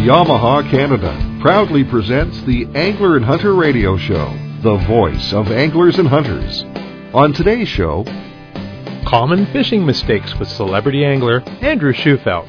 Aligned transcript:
Yamaha 0.00 0.68
Canada 0.70 1.38
proudly 1.42 1.84
presents 1.84 2.40
the 2.42 2.66
Angler 2.74 3.16
and 3.16 3.24
Hunter 3.24 3.54
Radio 3.54 3.98
Show, 3.98 4.34
the 4.62 4.78
voice 4.86 5.34
of 5.34 5.52
anglers 5.52 5.98
and 5.98 6.08
hunters. 6.08 6.64
On 7.12 7.34
today's 7.34 7.68
show, 7.68 8.04
Common 9.06 9.44
fishing 9.52 9.84
mistakes 9.84 10.34
with 10.38 10.48
celebrity 10.48 11.04
angler 11.04 11.42
Andrew 11.60 11.92
Shufelt. 11.92 12.48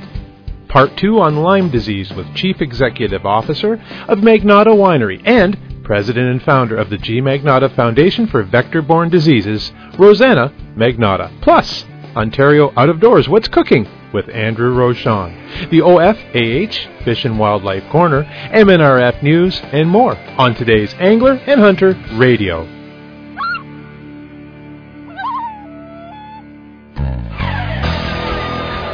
Part 0.70 0.96
2 0.96 1.20
on 1.20 1.38
Lyme 1.38 1.70
disease 1.70 2.14
with 2.14 2.33
Chief 2.35 2.62
Executive 2.62 3.26
Officer 3.26 3.74
of 4.08 4.20
Magnotta 4.20 4.68
Winery 4.68 5.22
and 5.26 5.83
President 5.83 6.29
and 6.29 6.42
founder 6.42 6.78
of 6.78 6.90
the 6.90 6.97
G. 6.97 7.20
Magnotta 7.20 7.76
Foundation 7.76 8.28
for 8.28 8.44
Vector-Borne 8.44 9.10
Diseases, 9.10 9.74
Rosanna 9.99 10.54
Magnotta. 10.78 11.42
Plus, 11.42 11.83
Ontario 12.15 12.72
Out 12.78 12.90
of 12.90 13.02
Doors, 13.02 13.28
What's 13.28 13.49
Cooking? 13.49 13.88
With 14.13 14.29
Andrew 14.29 14.75
Rochon, 14.75 15.69
the 15.69 15.81
OFAH 15.81 17.03
Fish 17.03 17.25
and 17.25 17.39
Wildlife 17.39 17.89
Corner, 17.89 18.23
MNRF 18.23 19.21
News, 19.23 19.59
and 19.71 19.89
more 19.89 20.17
on 20.38 20.55
today's 20.55 20.93
Angler 20.95 21.33
and 21.45 21.59
Hunter 21.59 21.93
Radio. 22.13 22.67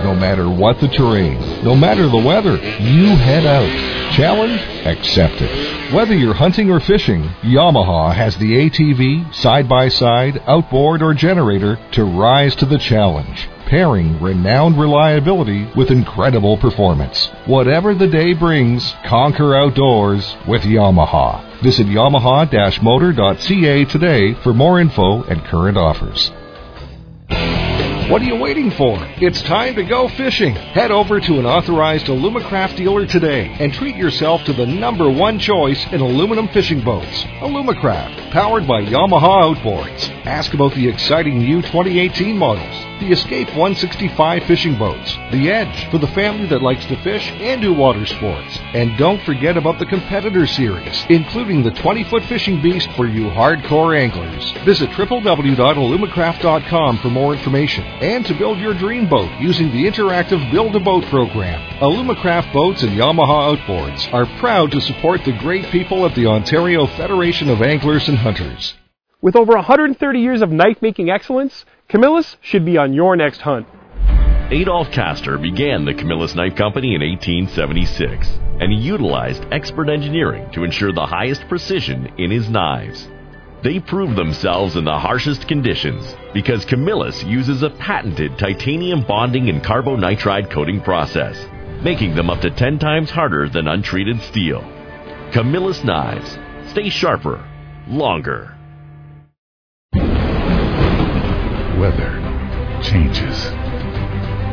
no 0.04 0.16
matter 0.16 0.50
what 0.50 0.80
the 0.80 0.88
terrain, 0.88 1.38
no 1.66 1.76
matter 1.76 2.08
the 2.08 2.18
weather, 2.18 2.56
you 2.80 3.08
head 3.18 3.46
out. 3.46 4.14
Challenge 4.14 4.62
accepted. 4.86 5.94
Whether 5.94 6.16
you're 6.16 6.34
hunting 6.34 6.72
or 6.72 6.80
fishing, 6.80 7.24
Yamaha 7.44 8.14
has 8.14 8.38
the 8.38 8.70
ATV, 8.70 9.36
side 9.36 9.68
by 9.68 9.90
side, 9.90 10.42
outboard, 10.48 11.02
or 11.02 11.14
generator 11.14 11.78
to 11.92 12.06
rise 12.06 12.56
to 12.56 12.66
the 12.66 12.78
challenge 12.78 13.50
pairing 13.68 14.20
renowned 14.22 14.80
reliability 14.80 15.70
with 15.76 15.92
incredible 15.92 16.58
performance. 16.58 17.28
Whatever 17.46 17.94
the 17.94 18.08
day 18.08 18.34
brings, 18.34 18.96
conquer 19.06 19.56
outdoors 19.56 20.36
with 20.48 20.62
Yamaha. 20.62 21.62
Visit 21.62 21.88
yamaha-motor.ca 21.88 23.86
today 23.86 24.34
for 24.42 24.54
more 24.54 24.80
info 24.80 25.24
and 25.24 25.44
current 25.44 25.78
offers. 25.78 26.32
What 28.10 28.22
are 28.22 28.26
you 28.26 28.38
waiting 28.38 28.72
for? 28.72 28.98
It's 29.18 29.42
time 29.42 29.76
to 29.76 29.84
go 29.84 30.08
fishing. 30.08 30.56
Head 30.56 30.92
over 30.92 31.20
to 31.20 31.40
an 31.40 31.46
authorized 31.46 32.06
Alumacraft 32.06 32.78
dealer 32.78 33.06
today 33.06 33.54
and 33.60 33.74
treat 33.74 33.98
yourself 33.98 34.46
to 34.46 34.54
the 34.54 34.66
number 34.66 35.10
one 35.10 35.40
choice 35.40 35.86
in 35.92 36.00
aluminum 36.00 36.48
fishing 36.48 36.80
boats. 36.80 37.24
Alumacraft, 37.42 38.32
powered 38.32 38.66
by 38.66 38.82
Yamaha 38.82 39.54
Outboards. 39.54 40.10
Ask 40.26 40.54
about 40.54 40.74
the 40.74 40.88
exciting 40.88 41.40
new 41.40 41.62
2018 41.62 42.38
models 42.38 42.88
the 43.00 43.12
Escape 43.12 43.48
165 43.50 44.44
fishing 44.44 44.78
boats, 44.78 45.16
the 45.32 45.50
Edge 45.52 45.90
for 45.92 45.98
the 46.00 46.08
family 46.08 46.48
that 46.48 46.62
likes 46.62 46.86
to 46.86 46.96
fish 47.04 47.30
and 47.32 47.62
do 47.62 47.74
water 47.74 48.06
sports. 48.06 48.58
And 48.74 48.98
don't 48.98 49.22
forget 49.24 49.58
about 49.58 49.80
the 49.80 49.86
Competitor 49.86 50.48
Series, 50.48 51.06
including 51.10 51.64
the 51.64 51.72
20 51.72 52.06
foot 52.06 52.24
fishing 52.24 52.62
beast 52.62 52.90
for 52.94 53.06
you 53.08 53.26
hardcore 53.26 53.98
anglers. 53.98 54.52
Visit 54.66 54.90
www.alumacraft.com 54.92 56.98
for 57.00 57.10
more 57.10 57.34
information 57.34 57.84
and 58.02 58.26
to 58.26 58.38
build 58.38 58.60
your 58.60 58.74
dream 58.74 59.10
boat 59.10 59.32
using 59.40 59.72
the 59.72 59.86
interactive 59.86 60.52
Build 60.52 60.76
a 60.76 60.80
Boat 60.80 61.04
program. 61.06 61.60
Alumacraft 61.80 62.54
Boats 62.54 62.84
and 62.84 62.92
Yamaha 62.92 63.58
Outboards 63.58 64.14
are 64.14 64.26
proud 64.40 64.72
to 64.72 64.82
support 64.82 65.24
the 65.24 65.38
great 65.40 65.66
people 65.72 66.06
of 66.06 66.14
the 66.14 66.28
Ontario 66.28 66.86
Federation 66.86 67.50
of 67.50 67.62
Anglers 67.62 68.08
and 68.08 68.18
Hunters. 68.18 68.76
With 69.20 69.36
over 69.36 69.54
130 69.54 70.20
years 70.20 70.44
of 70.44 70.52
knife 70.52 70.82
making 70.82 71.10
excellence, 71.10 71.66
Camillus 71.90 72.38
should 72.42 72.66
be 72.66 72.78
on 72.78 72.94
your 72.94 73.16
next 73.16 73.42
hunt. 73.42 73.68
Adolph 74.52 74.92
Kastor 74.92 75.42
began 75.42 75.84
the 75.84 75.94
Camillus 75.94 76.36
Knife 76.36 76.56
Company 76.56 76.94
in 76.94 77.02
1876, 77.02 78.30
and 78.62 78.72
he 78.72 78.78
utilized 78.78 79.44
expert 79.52 79.90
engineering 79.90 80.50
to 80.52 80.64
ensure 80.64 80.94
the 80.94 81.06
highest 81.06 81.48
precision 81.50 82.14
in 82.18 82.30
his 82.30 82.48
knives. 82.48 83.10
They 83.64 83.80
proved 83.80 84.16
themselves 84.16 84.76
in 84.76 84.86
the 84.86 85.00
harshest 85.00 85.48
conditions 85.48 86.16
because 86.38 86.66
Camillus 86.66 87.24
uses 87.24 87.64
a 87.64 87.70
patented 87.72 88.38
titanium 88.38 89.02
bonding 89.02 89.50
and 89.50 89.64
carbonitride 89.64 90.52
coating 90.52 90.80
process, 90.80 91.36
making 91.82 92.14
them 92.14 92.30
up 92.30 92.40
to 92.42 92.52
10 92.52 92.78
times 92.78 93.10
harder 93.10 93.50
than 93.50 93.68
untreated 93.68 94.22
steel. 94.22 94.62
Camillus 95.32 95.84
knives 95.84 96.38
stay 96.70 96.90
sharper, 96.90 97.44
longer 97.88 98.56
weather 101.80 102.22
changes. 102.84 103.46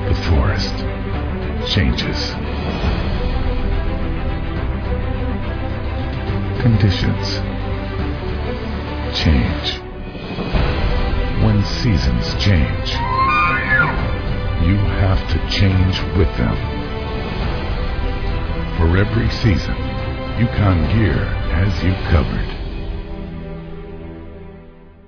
The 0.08 0.14
forest 0.30 0.74
changes. 1.70 2.30
Conditions 6.62 7.40
change. 9.14 9.93
When 11.42 11.62
seasons 11.64 12.34
change, 12.42 12.90
you 14.64 14.76
have 15.02 15.20
to 15.30 15.50
change 15.50 16.00
with 16.16 16.28
them. 16.36 16.56
For 18.78 18.96
every 18.96 19.28
season, 19.30 19.76
Yukon 20.38 20.82
Gear 20.94 21.24
has 21.24 21.84
you 21.84 21.92
covered. 22.10 22.54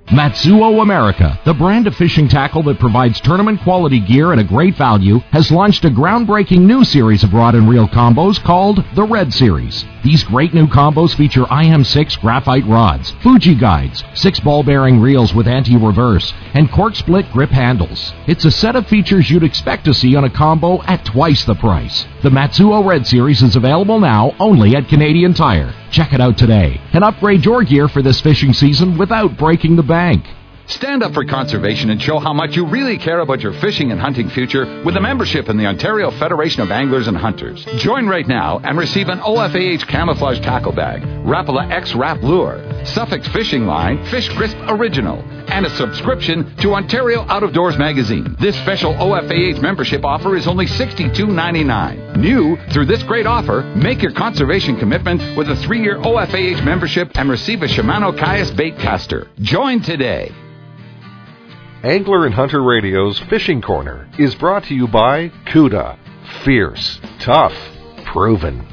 Matsuo 0.08 0.82
America, 0.82 1.40
the 1.44 1.54
brand 1.54 1.86
of 1.86 1.96
fishing 1.96 2.28
tackle 2.28 2.62
that 2.64 2.78
provides 2.78 3.20
tournament 3.20 3.60
quality 3.62 3.98
gear 3.98 4.32
at 4.32 4.38
a 4.38 4.44
great 4.44 4.76
value, 4.76 5.18
has 5.32 5.50
launched 5.50 5.84
a 5.84 5.90
groundbreaking 5.90 6.60
new 6.60 6.84
series 6.84 7.24
of 7.24 7.34
rod 7.34 7.54
and 7.54 7.68
reel 7.68 7.88
combos 7.88 8.42
called 8.42 8.84
the 8.94 9.02
Red 9.02 9.32
Series. 9.32 9.84
These 10.06 10.22
great 10.22 10.54
new 10.54 10.68
combos 10.68 11.16
feature 11.16 11.42
IM6 11.46 12.20
graphite 12.20 12.64
rods, 12.68 13.10
Fuji 13.24 13.56
guides, 13.56 14.04
six 14.14 14.38
ball 14.38 14.62
bearing 14.62 15.00
reels 15.00 15.34
with 15.34 15.48
anti-reverse, 15.48 16.32
and 16.54 16.70
cork 16.70 16.94
split 16.94 17.28
grip 17.32 17.50
handles. 17.50 18.12
It's 18.28 18.44
a 18.44 18.52
set 18.52 18.76
of 18.76 18.86
features 18.86 19.28
you'd 19.28 19.42
expect 19.42 19.84
to 19.86 19.92
see 19.92 20.14
on 20.14 20.22
a 20.22 20.30
combo 20.30 20.80
at 20.84 21.04
twice 21.04 21.44
the 21.44 21.56
price. 21.56 22.06
The 22.22 22.30
Matsuo 22.30 22.86
Red 22.86 23.04
Series 23.04 23.42
is 23.42 23.56
available 23.56 23.98
now 23.98 24.32
only 24.38 24.76
at 24.76 24.86
Canadian 24.86 25.34
Tire. 25.34 25.74
Check 25.90 26.12
it 26.12 26.20
out 26.20 26.38
today 26.38 26.80
and 26.92 27.02
upgrade 27.02 27.44
your 27.44 27.64
gear 27.64 27.88
for 27.88 28.00
this 28.00 28.20
fishing 28.20 28.52
season 28.52 28.96
without 28.96 29.36
breaking 29.36 29.74
the 29.74 29.82
bank. 29.82 30.24
Stand 30.68 31.04
up 31.04 31.14
for 31.14 31.24
conservation 31.24 31.90
and 31.90 32.02
show 32.02 32.18
how 32.18 32.32
much 32.32 32.56
you 32.56 32.66
really 32.66 32.98
care 32.98 33.20
about 33.20 33.40
your 33.40 33.52
fishing 33.54 33.92
and 33.92 34.00
hunting 34.00 34.28
future 34.28 34.82
with 34.84 34.96
a 34.96 35.00
membership 35.00 35.48
in 35.48 35.56
the 35.56 35.66
Ontario 35.66 36.10
Federation 36.10 36.60
of 36.60 36.72
Anglers 36.72 37.06
and 37.06 37.16
Hunters. 37.16 37.64
Join 37.76 38.08
right 38.08 38.26
now 38.26 38.58
and 38.58 38.76
receive 38.76 39.08
an 39.08 39.20
OFAH 39.20 39.86
camouflage 39.86 40.40
tackle 40.40 40.72
bag, 40.72 41.02
Rapala 41.24 41.70
X 41.70 41.94
Rap 41.94 42.20
Lure, 42.20 42.84
Suffix 42.84 43.28
Fishing 43.28 43.66
Line, 43.66 44.04
Fish 44.06 44.28
Crisp 44.30 44.56
Original, 44.66 45.22
and 45.48 45.64
a 45.66 45.70
subscription 45.70 46.56
to 46.56 46.74
Ontario 46.74 47.24
Out 47.28 47.44
of 47.44 47.52
Doors 47.52 47.78
magazine. 47.78 48.36
This 48.40 48.56
special 48.56 48.92
OFAH 48.94 49.62
membership 49.62 50.04
offer 50.04 50.34
is 50.36 50.48
only 50.48 50.66
$62.99. 50.66 52.16
New 52.16 52.56
through 52.72 52.86
this 52.86 53.04
great 53.04 53.26
offer, 53.26 53.62
make 53.76 54.02
your 54.02 54.12
conservation 54.12 54.76
commitment 54.76 55.36
with 55.36 55.48
a 55.48 55.56
three 55.56 55.80
year 55.80 55.98
OFAH 55.98 56.64
membership 56.64 57.12
and 57.14 57.30
receive 57.30 57.62
a 57.62 57.66
Shimano 57.66 58.18
Caius 58.18 58.50
bait 58.50 58.76
caster. 58.78 59.28
Join 59.40 59.80
today. 59.80 60.32
Angler 61.82 62.24
and 62.24 62.34
Hunter 62.34 62.62
Radio's 62.62 63.18
Fishing 63.18 63.60
Corner 63.60 64.08
is 64.18 64.34
brought 64.34 64.64
to 64.64 64.74
you 64.74 64.88
by 64.88 65.28
CUDA. 65.44 65.98
Fierce, 66.42 66.98
tough, 67.20 67.54
proven. 68.04 68.66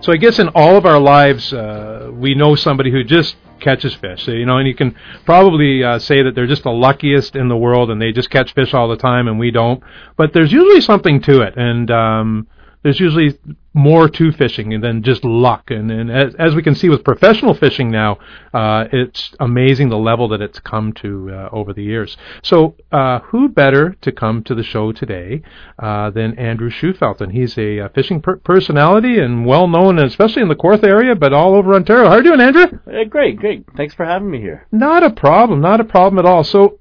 So 0.00 0.12
I 0.12 0.16
guess 0.16 0.38
in 0.38 0.48
all 0.50 0.76
of 0.76 0.86
our 0.86 1.00
lives, 1.00 1.52
uh, 1.52 2.10
we 2.12 2.34
know 2.34 2.54
somebody 2.54 2.90
who 2.90 3.04
just 3.04 3.36
catches 3.60 3.94
fish. 3.94 4.24
So, 4.24 4.32
you 4.32 4.46
know, 4.46 4.58
and 4.58 4.68
you 4.68 4.74
can 4.74 4.94
probably 5.24 5.82
uh, 5.82 5.98
say 5.98 6.22
that 6.22 6.34
they're 6.34 6.46
just 6.46 6.62
the 6.62 6.70
luckiest 6.70 7.36
in 7.36 7.48
the 7.48 7.56
world, 7.56 7.90
and 7.90 8.00
they 8.00 8.12
just 8.12 8.30
catch 8.30 8.54
fish 8.54 8.74
all 8.74 8.88
the 8.88 8.96
time, 8.96 9.26
and 9.26 9.38
we 9.38 9.50
don't. 9.50 9.82
But 10.16 10.32
there's 10.32 10.52
usually 10.52 10.80
something 10.82 11.20
to 11.22 11.40
it, 11.42 11.56
and 11.56 11.90
um, 11.90 12.46
there's 12.82 12.98
usually 12.98 13.38
more 13.72 14.08
to 14.08 14.32
fishing 14.32 14.80
than 14.80 15.02
just 15.02 15.24
luck. 15.24 15.70
And, 15.70 15.90
and 15.90 16.10
as, 16.10 16.34
as 16.36 16.54
we 16.54 16.62
can 16.62 16.74
see 16.74 16.88
with 16.88 17.04
professional 17.04 17.54
fishing 17.54 17.90
now, 17.90 18.18
uh, 18.52 18.86
it's 18.92 19.32
amazing 19.38 19.90
the 19.90 19.98
level 19.98 20.28
that 20.28 20.40
it's 20.40 20.58
come 20.58 20.92
to 20.94 21.30
uh, 21.30 21.48
over 21.52 21.72
the 21.72 21.82
years. 21.82 22.16
So, 22.42 22.74
uh, 22.90 23.20
who 23.20 23.48
better 23.48 23.96
to 24.00 24.12
come 24.12 24.42
to 24.44 24.54
the 24.54 24.62
show 24.62 24.92
today 24.92 25.42
uh, 25.78 26.10
than 26.10 26.38
Andrew 26.38 26.70
Shufelt? 26.70 27.20
And 27.20 27.32
he's 27.32 27.56
a 27.58 27.80
uh, 27.80 27.88
fishing 27.90 28.20
per- 28.20 28.36
personality 28.38 29.20
and 29.20 29.46
well 29.46 29.68
known, 29.68 29.98
especially 29.98 30.42
in 30.42 30.48
the 30.48 30.56
Kawartha 30.56 30.84
area, 30.84 31.14
but 31.14 31.32
all 31.32 31.54
over 31.54 31.74
Ontario. 31.74 32.06
How 32.06 32.14
are 32.14 32.18
you 32.18 32.24
doing, 32.24 32.40
Andrew? 32.40 32.78
Uh, 32.86 33.04
great, 33.04 33.36
great. 33.36 33.66
Thanks 33.76 33.94
for 33.94 34.04
having 34.04 34.30
me 34.30 34.40
here. 34.40 34.66
Not 34.72 35.02
a 35.04 35.10
problem. 35.10 35.60
Not 35.60 35.80
a 35.80 35.84
problem 35.84 36.18
at 36.18 36.28
all. 36.28 36.42
So, 36.44 36.80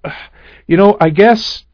you 0.66 0.78
know, 0.78 0.98
I 1.00 1.10
guess 1.10 1.66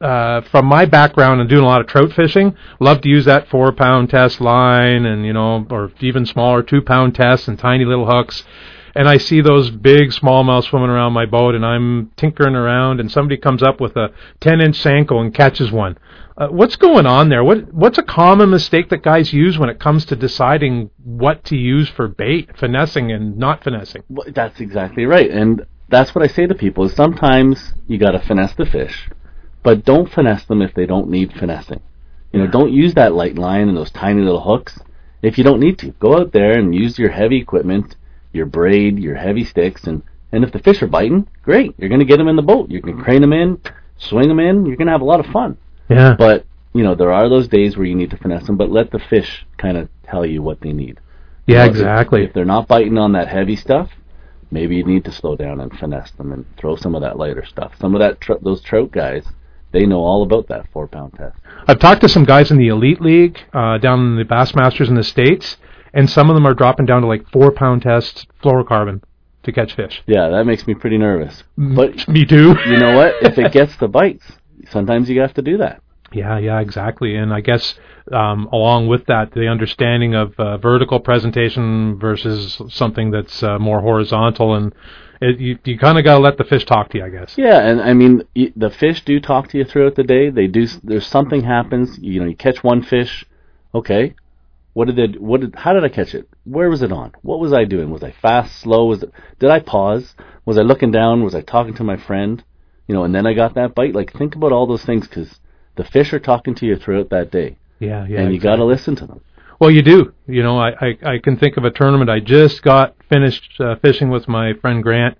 uh, 0.00 0.42
from 0.42 0.66
my 0.66 0.84
background 0.84 1.40
and 1.40 1.48
doing 1.48 1.62
a 1.62 1.66
lot 1.66 1.80
of 1.80 1.86
trout 1.86 2.12
fishing, 2.12 2.54
love 2.80 3.00
to 3.00 3.08
use 3.08 3.24
that 3.24 3.48
four 3.48 3.72
pound 3.72 4.10
test 4.10 4.40
line 4.40 5.06
and, 5.06 5.24
you 5.24 5.32
know, 5.32 5.66
or 5.70 5.90
even 6.00 6.26
smaller 6.26 6.62
two 6.62 6.82
pound 6.82 7.14
tests 7.14 7.48
and 7.48 7.58
tiny 7.58 7.84
little 7.84 8.06
hooks. 8.06 8.44
and 8.94 9.08
I 9.08 9.18
see 9.18 9.42
those 9.42 9.70
big 9.70 10.10
smallmouth 10.10 10.64
swimming 10.64 10.88
around 10.88 11.12
my 11.12 11.26
boat, 11.26 11.54
and 11.54 11.66
I'm 11.66 12.10
tinkering 12.16 12.54
around, 12.54 12.98
and 12.98 13.10
somebody 13.10 13.36
comes 13.36 13.62
up 13.62 13.78
with 13.78 13.94
a 13.96 14.08
10 14.40 14.60
inch 14.62 14.82
Senko 14.82 15.20
and 15.20 15.34
catches 15.34 15.70
one. 15.70 15.98
Uh, 16.38 16.48
what's 16.48 16.76
going 16.76 17.06
on 17.06 17.28
there? 17.28 17.44
What 17.44 17.72
what's 17.72 17.98
a 17.98 18.02
common 18.02 18.50
mistake 18.50 18.90
that 18.90 19.02
guys 19.02 19.32
use 19.32 19.58
when 19.58 19.70
it 19.70 19.78
comes 19.80 20.04
to 20.06 20.16
deciding 20.16 20.90
what 21.02 21.44
to 21.44 21.56
use 21.56 21.88
for 21.88 22.08
bait, 22.08 22.50
finessing 22.58 23.10
and 23.12 23.38
not 23.38 23.64
finessing? 23.64 24.02
Well, 24.08 24.26
that's 24.34 24.60
exactly 24.60 25.04
right, 25.06 25.30
and 25.30 25.64
that's 25.88 26.14
what 26.14 26.22
I 26.22 26.26
say 26.26 26.46
to 26.46 26.54
people: 26.54 26.84
is 26.84 26.94
sometimes 26.94 27.72
you 27.86 27.98
got 27.98 28.10
to 28.10 28.18
finesse 28.18 28.54
the 28.54 28.66
fish, 28.66 29.08
but 29.66 29.84
don't 29.84 30.08
finesse 30.08 30.44
them 30.44 30.62
if 30.62 30.74
they 30.74 30.86
don't 30.86 31.10
need 31.10 31.32
finessing. 31.32 31.80
You 32.32 32.38
know, 32.38 32.46
don't 32.46 32.72
use 32.72 32.94
that 32.94 33.14
light 33.14 33.36
line 33.36 33.66
and 33.66 33.76
those 33.76 33.90
tiny 33.90 34.22
little 34.22 34.40
hooks 34.40 34.78
if 35.22 35.36
you 35.36 35.42
don't 35.42 35.58
need 35.58 35.76
to. 35.80 35.90
Go 35.98 36.16
out 36.20 36.30
there 36.30 36.56
and 36.56 36.72
use 36.72 37.00
your 37.00 37.10
heavy 37.10 37.38
equipment, 37.38 37.96
your 38.32 38.46
braid, 38.46 39.00
your 39.00 39.16
heavy 39.16 39.42
sticks, 39.42 39.82
and 39.88 40.04
and 40.30 40.44
if 40.44 40.52
the 40.52 40.60
fish 40.60 40.82
are 40.82 40.86
biting, 40.86 41.26
great. 41.42 41.74
You're 41.78 41.88
going 41.88 41.98
to 41.98 42.06
get 42.06 42.18
them 42.18 42.28
in 42.28 42.36
the 42.36 42.42
boat. 42.42 42.70
You 42.70 42.80
can 42.80 42.92
mm-hmm. 42.92 43.02
crane 43.02 43.22
them 43.22 43.32
in, 43.32 43.60
swing 43.96 44.28
them 44.28 44.38
in. 44.38 44.66
You're 44.66 44.76
going 44.76 44.86
to 44.86 44.92
have 44.92 45.00
a 45.00 45.04
lot 45.12 45.18
of 45.18 45.26
fun. 45.32 45.58
Yeah. 45.88 46.14
But 46.16 46.46
you 46.72 46.84
know, 46.84 46.94
there 46.94 47.10
are 47.10 47.28
those 47.28 47.48
days 47.48 47.76
where 47.76 47.86
you 47.86 47.96
need 47.96 48.10
to 48.10 48.18
finesse 48.18 48.46
them, 48.46 48.56
but 48.56 48.70
let 48.70 48.92
the 48.92 49.00
fish 49.00 49.44
kind 49.58 49.76
of 49.76 49.88
tell 50.04 50.24
you 50.24 50.42
what 50.42 50.60
they 50.60 50.72
need. 50.72 51.00
Yeah, 51.48 51.54
You 51.54 51.58
know, 51.58 51.64
if- 51.64 51.70
exactly. 51.70 52.22
If 52.22 52.34
they're 52.34 52.44
not 52.44 52.68
biting 52.68 52.98
on 52.98 53.14
that 53.14 53.26
heavy 53.26 53.56
stuff, 53.56 53.90
maybe 54.52 54.76
you 54.76 54.84
need 54.84 55.04
to 55.06 55.10
slow 55.10 55.34
down 55.34 55.60
and 55.60 55.76
finesse 55.76 56.12
them 56.12 56.30
and 56.30 56.44
throw 56.56 56.76
some 56.76 56.94
of 56.94 57.02
that 57.02 57.18
lighter 57.18 57.44
stuff. 57.44 57.72
Some 57.80 57.96
of 57.96 57.98
that 57.98 58.20
tr- 58.20 58.34
those 58.40 58.62
trout 58.62 58.92
guys, 58.92 59.26
they 59.72 59.84
know 59.86 60.00
all 60.00 60.22
about 60.22 60.48
that 60.48 60.66
four 60.72 60.86
pound 60.88 61.14
test. 61.14 61.36
I've 61.68 61.78
talked 61.78 62.00
to 62.02 62.08
some 62.08 62.24
guys 62.24 62.50
in 62.50 62.58
the 62.58 62.68
elite 62.68 63.00
league 63.00 63.38
uh, 63.52 63.78
down 63.78 64.00
in 64.00 64.16
the 64.16 64.24
Bassmasters 64.24 64.88
in 64.88 64.94
the 64.94 65.04
states, 65.04 65.56
and 65.92 66.08
some 66.08 66.30
of 66.30 66.34
them 66.34 66.46
are 66.46 66.54
dropping 66.54 66.86
down 66.86 67.02
to 67.02 67.08
like 67.08 67.28
four 67.30 67.50
pound 67.52 67.82
test 67.82 68.26
fluorocarbon 68.42 69.02
to 69.42 69.52
catch 69.52 69.74
fish. 69.74 70.02
Yeah, 70.06 70.28
that 70.30 70.44
makes 70.44 70.66
me 70.66 70.74
pretty 70.74 70.98
nervous. 70.98 71.44
But 71.56 72.08
Me 72.08 72.24
too. 72.24 72.56
you 72.66 72.76
know 72.78 72.96
what? 72.96 73.14
If 73.22 73.38
it 73.38 73.52
gets 73.58 73.76
the 73.76 73.88
bites, 73.88 74.24
sometimes 74.70 75.08
you 75.10 75.20
have 75.20 75.34
to 75.34 75.42
do 75.42 75.58
that. 75.58 75.82
Yeah, 76.16 76.38
yeah, 76.38 76.60
exactly. 76.60 77.14
And 77.14 77.32
I 77.32 77.40
guess 77.42 77.74
um, 78.10 78.46
along 78.50 78.88
with 78.88 79.04
that, 79.06 79.32
the 79.32 79.48
understanding 79.48 80.14
of 80.14 80.38
uh, 80.40 80.56
vertical 80.56 80.98
presentation 80.98 81.98
versus 81.98 82.60
something 82.68 83.10
that's 83.10 83.42
uh, 83.42 83.58
more 83.58 83.82
horizontal, 83.82 84.54
and 84.54 84.74
it, 85.20 85.38
you 85.38 85.58
you 85.64 85.78
kind 85.78 85.98
of 85.98 86.04
got 86.04 86.14
to 86.14 86.20
let 86.20 86.38
the 86.38 86.44
fish 86.44 86.64
talk 86.64 86.88
to 86.90 86.98
you, 86.98 87.04
I 87.04 87.10
guess. 87.10 87.36
Yeah, 87.36 87.60
and 87.60 87.82
I 87.82 87.92
mean 87.92 88.22
the 88.34 88.70
fish 88.70 89.04
do 89.04 89.20
talk 89.20 89.48
to 89.48 89.58
you 89.58 89.64
throughout 89.64 89.96
the 89.96 90.04
day. 90.04 90.30
They 90.30 90.46
do. 90.46 90.66
There's 90.82 91.06
something 91.06 91.42
happens. 91.42 91.98
You 91.98 92.20
know, 92.20 92.26
you 92.26 92.36
catch 92.36 92.64
one 92.64 92.82
fish. 92.82 93.26
Okay, 93.74 94.14
what 94.72 94.86
did 94.86 94.98
it? 94.98 95.20
What 95.20 95.40
did? 95.42 95.54
How 95.54 95.74
did 95.74 95.84
I 95.84 95.90
catch 95.90 96.14
it? 96.14 96.28
Where 96.44 96.70
was 96.70 96.82
it 96.82 96.92
on? 96.92 97.12
What 97.22 97.40
was 97.40 97.52
I 97.52 97.64
doing? 97.64 97.90
Was 97.90 98.02
I 98.02 98.12
fast, 98.12 98.60
slow? 98.60 98.86
Was 98.86 99.02
it? 99.02 99.12
Did 99.38 99.50
I 99.50 99.60
pause? 99.60 100.14
Was 100.46 100.56
I 100.56 100.62
looking 100.62 100.92
down? 100.92 101.24
Was 101.24 101.34
I 101.34 101.42
talking 101.42 101.74
to 101.74 101.84
my 101.84 101.98
friend? 101.98 102.42
You 102.86 102.94
know, 102.94 103.04
and 103.04 103.14
then 103.14 103.26
I 103.26 103.34
got 103.34 103.54
that 103.54 103.74
bite. 103.74 103.94
Like 103.94 104.12
think 104.12 104.34
about 104.34 104.52
all 104.52 104.66
those 104.66 104.84
things 104.84 105.08
because 105.08 105.40
the 105.76 105.84
fish 105.84 106.12
are 106.12 106.18
talking 106.18 106.54
to 106.56 106.66
you 106.66 106.76
throughout 106.76 107.10
that 107.10 107.30
day, 107.30 107.56
Yeah, 107.78 108.06
yeah. 108.06 108.20
and 108.20 108.34
you 108.34 108.40
got 108.40 108.56
to 108.56 108.64
listen 108.64 108.96
to 108.96 109.06
them. 109.06 109.20
Well, 109.60 109.70
you 109.70 109.82
do. 109.82 110.12
You 110.26 110.42
know, 110.42 110.58
I, 110.58 110.70
I, 110.80 110.98
I 111.14 111.18
can 111.18 111.38
think 111.38 111.56
of 111.56 111.64
a 111.64 111.70
tournament 111.70 112.10
I 112.10 112.20
just 112.20 112.62
got 112.62 112.94
finished 113.08 113.58
uh, 113.60 113.76
fishing 113.76 114.10
with 114.10 114.28
my 114.28 114.52
friend 114.54 114.82
Grant 114.82 115.16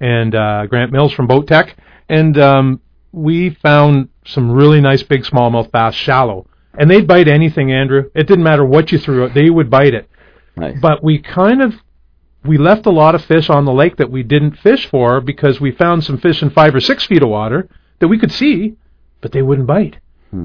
and 0.00 0.34
uh, 0.34 0.66
Grant 0.66 0.92
Mills 0.92 1.12
from 1.12 1.26
Boat 1.26 1.46
Tech, 1.46 1.76
and 2.08 2.38
um, 2.38 2.80
we 3.12 3.50
found 3.50 4.08
some 4.26 4.50
really 4.50 4.80
nice 4.80 5.02
big 5.02 5.22
smallmouth 5.24 5.70
bass 5.70 5.94
shallow, 5.94 6.46
and 6.78 6.90
they'd 6.90 7.06
bite 7.06 7.28
anything, 7.28 7.72
Andrew. 7.72 8.10
It 8.14 8.26
didn't 8.26 8.44
matter 8.44 8.64
what 8.64 8.92
you 8.92 8.98
threw 8.98 9.28
they 9.30 9.48
would 9.50 9.70
bite 9.70 9.94
it. 9.94 10.08
Nice. 10.56 10.78
But 10.80 11.02
we 11.02 11.18
kind 11.18 11.62
of 11.62 11.74
we 12.44 12.58
left 12.58 12.86
a 12.86 12.90
lot 12.90 13.14
of 13.14 13.24
fish 13.24 13.50
on 13.50 13.64
the 13.64 13.72
lake 13.72 13.96
that 13.96 14.10
we 14.10 14.22
didn't 14.22 14.58
fish 14.58 14.88
for 14.88 15.20
because 15.20 15.60
we 15.60 15.72
found 15.72 16.04
some 16.04 16.18
fish 16.18 16.42
in 16.42 16.50
five 16.50 16.74
or 16.74 16.80
six 16.80 17.04
feet 17.06 17.22
of 17.22 17.28
water 17.28 17.68
that 18.00 18.08
we 18.08 18.18
could 18.18 18.30
see, 18.32 18.76
but 19.20 19.32
they 19.32 19.42
wouldn't 19.42 19.66
bite. 19.66 19.98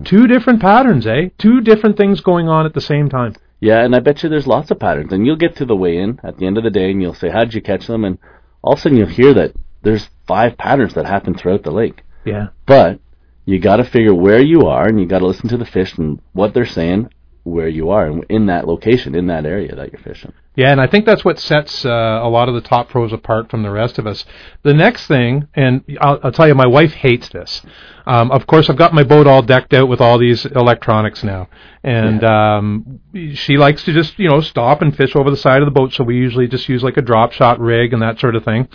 Two 0.06 0.28
different 0.28 0.62
patterns, 0.62 1.06
eh? 1.06 1.30
Two 1.38 1.60
different 1.60 1.98
things 1.98 2.22
going 2.22 2.48
on 2.48 2.66
at 2.66 2.74
the 2.74 2.80
same 2.80 3.10
time. 3.10 3.36
Yeah, 3.60 3.84
and 3.84 3.94
I 3.94 4.00
bet 4.00 4.24
you 4.24 4.30
there's 4.30 4.48
lots 4.48 4.72
of 4.72 4.80
patterns. 4.80 5.12
And 5.12 5.26
you'll 5.26 5.36
get 5.36 5.58
to 5.58 5.66
the 5.66 5.76
weigh-in 5.76 6.22
at 6.24 6.38
the 6.38 6.48
end 6.48 6.58
of 6.58 6.64
the 6.64 6.70
day, 6.70 6.90
and 6.90 7.02
you'll 7.02 7.14
say, 7.14 7.30
"How'd 7.30 7.54
you 7.54 7.62
catch 7.62 7.88
them?" 7.88 8.06
And 8.06 8.18
all 8.62 8.74
of 8.74 8.80
a 8.80 8.82
sudden 8.82 8.98
you'll 8.98 9.08
hear 9.08 9.34
that 9.34 9.54
there's 9.82 10.10
five 10.26 10.58
patterns 10.58 10.94
that 10.94 11.06
happen 11.06 11.34
throughout 11.34 11.64
the 11.64 11.72
lake. 11.72 12.04
Yeah. 12.24 12.48
But 12.66 13.00
you 13.46 13.60
got 13.60 13.78
to 13.78 13.84
figure 13.84 14.14
where 14.14 14.42
you 14.42 14.68
are, 14.68 14.88
and 14.88 15.00
you 15.00 15.06
got 15.06 15.20
to 15.20 15.28
listen 15.28 15.50
to 15.50 15.58
the 15.58 15.66
fish 15.66 15.98
and 15.98 16.22
what 16.32 16.54
they're 16.54 16.66
saying, 16.66 17.10
where 17.44 17.68
you 17.68 17.90
are, 17.90 18.06
and 18.06 18.26
in 18.30 18.46
that 18.46 18.66
location, 18.66 19.16
in 19.16 19.28
that 19.28 19.46
area 19.46 19.76
that 19.76 19.92
you're 19.92 20.02
fishing. 20.02 20.34
Yeah, 20.56 20.72
and 20.72 20.80
I 20.80 20.88
think 20.88 21.06
that's 21.06 21.26
what 21.26 21.40
sets 21.40 21.84
uh, 21.84 21.90
a 21.90 22.30
lot 22.30 22.48
of 22.48 22.56
the 22.56 22.62
top 22.62 22.90
pros 22.90 23.12
apart 23.12 23.50
from 23.50 23.64
the 23.64 23.72
rest 23.72 23.98
of 23.98 24.06
us. 24.06 24.24
The 24.62 24.74
next 24.74 25.08
thing, 25.08 25.48
and 25.56 25.84
I'll, 26.00 26.20
I'll 26.24 26.32
tell 26.32 26.48
you, 26.48 26.56
my 26.56 26.68
wife 26.68 26.94
hates 26.94 27.30
this. 27.30 27.62
Um, 28.06 28.32
of 28.32 28.46
course, 28.48 28.70
I've 28.70 28.78
got 28.78 28.94
my 28.94 29.04
boat 29.04 29.28
all 29.28 29.42
decked 29.42 29.74
out 29.74 29.90
with 29.90 30.00
all 30.00 30.20
these 30.20 30.46
electronics 30.46 31.24
now, 31.24 31.50
and 31.84 32.24
um, 32.24 33.00
she 33.34 33.58
likes 33.58 33.84
to 33.86 33.94
just 33.94 34.18
you 34.20 34.30
know 34.30 34.42
stop 34.42 34.82
and 34.82 34.96
fish 34.96 35.16
over 35.16 35.30
the 35.30 35.38
side 35.38 35.62
of 35.62 35.66
the 35.66 35.72
boat. 35.72 35.94
So 35.94 36.04
we 36.04 36.16
usually 36.16 36.48
just 36.48 36.70
use 36.70 36.84
like 36.84 36.98
a 36.98 37.02
drop 37.02 37.34
shot 37.34 37.60
rig 37.60 37.92
and 37.92 38.02
that 38.02 38.20
sort 38.20 38.36
of 38.36 38.46
thing. 38.46 38.68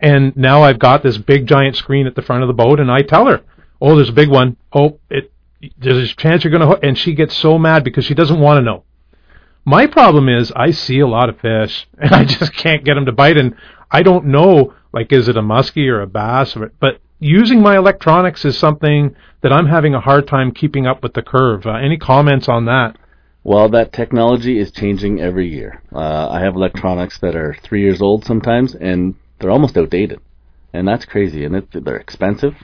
And 0.00 0.36
now 0.36 0.62
I've 0.62 0.78
got 0.78 1.02
this 1.02 1.18
big 1.18 1.46
giant 1.46 1.76
screen 1.76 2.06
at 2.06 2.14
the 2.14 2.22
front 2.22 2.42
of 2.42 2.48
the 2.48 2.54
boat, 2.54 2.80
and 2.80 2.90
I 2.90 3.02
tell 3.02 3.26
her, 3.26 3.42
"Oh, 3.80 3.96
there's 3.96 4.08
a 4.08 4.12
big 4.12 4.30
one. 4.30 4.56
Oh, 4.72 4.98
it." 5.10 5.30
There's 5.76 6.10
a 6.10 6.14
chance 6.14 6.44
you're 6.44 6.50
going 6.50 6.60
to 6.60 6.68
hook, 6.68 6.80
and 6.82 6.96
she 6.96 7.14
gets 7.14 7.36
so 7.36 7.58
mad 7.58 7.84
because 7.84 8.04
she 8.04 8.14
doesn't 8.14 8.40
want 8.40 8.58
to 8.58 8.62
know. 8.62 8.84
My 9.64 9.86
problem 9.86 10.28
is 10.28 10.52
I 10.56 10.70
see 10.70 11.00
a 11.00 11.06
lot 11.06 11.28
of 11.28 11.40
fish 11.40 11.86
and 11.98 12.12
I 12.14 12.24
just 12.24 12.54
can't 12.54 12.84
get 12.84 12.94
them 12.94 13.06
to 13.06 13.12
bite 13.12 13.36
and 13.36 13.54
I 13.90 14.02
don't 14.02 14.26
know 14.26 14.74
like 14.92 15.12
is 15.12 15.28
it 15.28 15.36
a 15.36 15.42
muskie 15.42 15.88
or 15.88 16.00
a 16.00 16.06
bass 16.06 16.56
or 16.56 16.72
but 16.80 17.00
using 17.20 17.60
my 17.60 17.76
electronics 17.76 18.44
is 18.44 18.56
something 18.56 19.14
that 19.42 19.52
I'm 19.52 19.66
having 19.66 19.94
a 19.94 20.00
hard 20.00 20.26
time 20.26 20.52
keeping 20.52 20.86
up 20.86 21.02
with 21.02 21.14
the 21.14 21.22
curve. 21.22 21.66
Uh, 21.66 21.72
any 21.74 21.96
comments 21.96 22.48
on 22.48 22.64
that? 22.66 22.96
Well, 23.44 23.68
that 23.70 23.92
technology 23.92 24.58
is 24.58 24.70
changing 24.70 25.20
every 25.20 25.48
year. 25.48 25.82
Uh, 25.92 26.28
I 26.28 26.40
have 26.40 26.54
electronics 26.54 27.18
that 27.20 27.36
are 27.36 27.56
three 27.62 27.82
years 27.82 28.02
old 28.02 28.24
sometimes, 28.24 28.74
and 28.74 29.14
they're 29.38 29.50
almost 29.50 29.76
outdated, 29.76 30.20
and 30.72 30.86
that's 30.86 31.04
crazy. 31.04 31.44
And 31.44 31.56
it, 31.56 31.84
they're 31.84 31.96
expensive, 31.96 32.54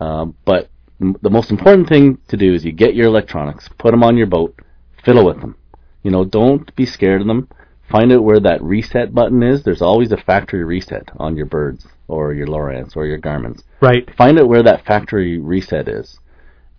uh, 0.00 0.26
but 0.44 0.68
the 0.98 1.30
most 1.30 1.50
important 1.50 1.88
thing 1.88 2.18
to 2.28 2.36
do 2.36 2.54
is 2.54 2.64
you 2.64 2.72
get 2.72 2.94
your 2.94 3.06
electronics, 3.06 3.68
put 3.78 3.90
them 3.90 4.02
on 4.02 4.16
your 4.16 4.26
boat, 4.26 4.58
fiddle 5.04 5.26
with 5.26 5.40
them. 5.40 5.56
You 6.02 6.10
know, 6.10 6.24
don't 6.24 6.74
be 6.76 6.86
scared 6.86 7.20
of 7.20 7.26
them. 7.26 7.48
Find 7.90 8.12
out 8.12 8.24
where 8.24 8.40
that 8.40 8.62
reset 8.62 9.14
button 9.14 9.42
is. 9.42 9.62
There's 9.62 9.82
always 9.82 10.10
a 10.10 10.16
factory 10.16 10.64
reset 10.64 11.10
on 11.18 11.36
your 11.36 11.46
birds 11.46 11.86
or 12.08 12.32
your 12.32 12.46
Lowrance 12.46 12.96
or 12.96 13.06
your 13.06 13.18
Garmins. 13.18 13.62
Right. 13.80 14.08
Find 14.16 14.38
out 14.38 14.48
where 14.48 14.62
that 14.62 14.84
factory 14.84 15.38
reset 15.38 15.88
is, 15.88 16.18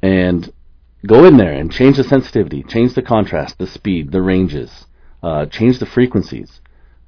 and 0.02 0.52
go 1.06 1.26
in 1.26 1.38
there 1.38 1.54
and 1.54 1.72
change 1.72 1.98
the 1.98 2.04
sensitivity, 2.04 2.64
change 2.64 2.94
the 2.94 3.02
contrast, 3.02 3.58
the 3.58 3.68
speed, 3.68 4.12
the 4.12 4.22
ranges, 4.22 4.86
uh, 5.24 5.46
change 5.46 5.80
the 5.80 5.86
frequencies, 5.86 6.60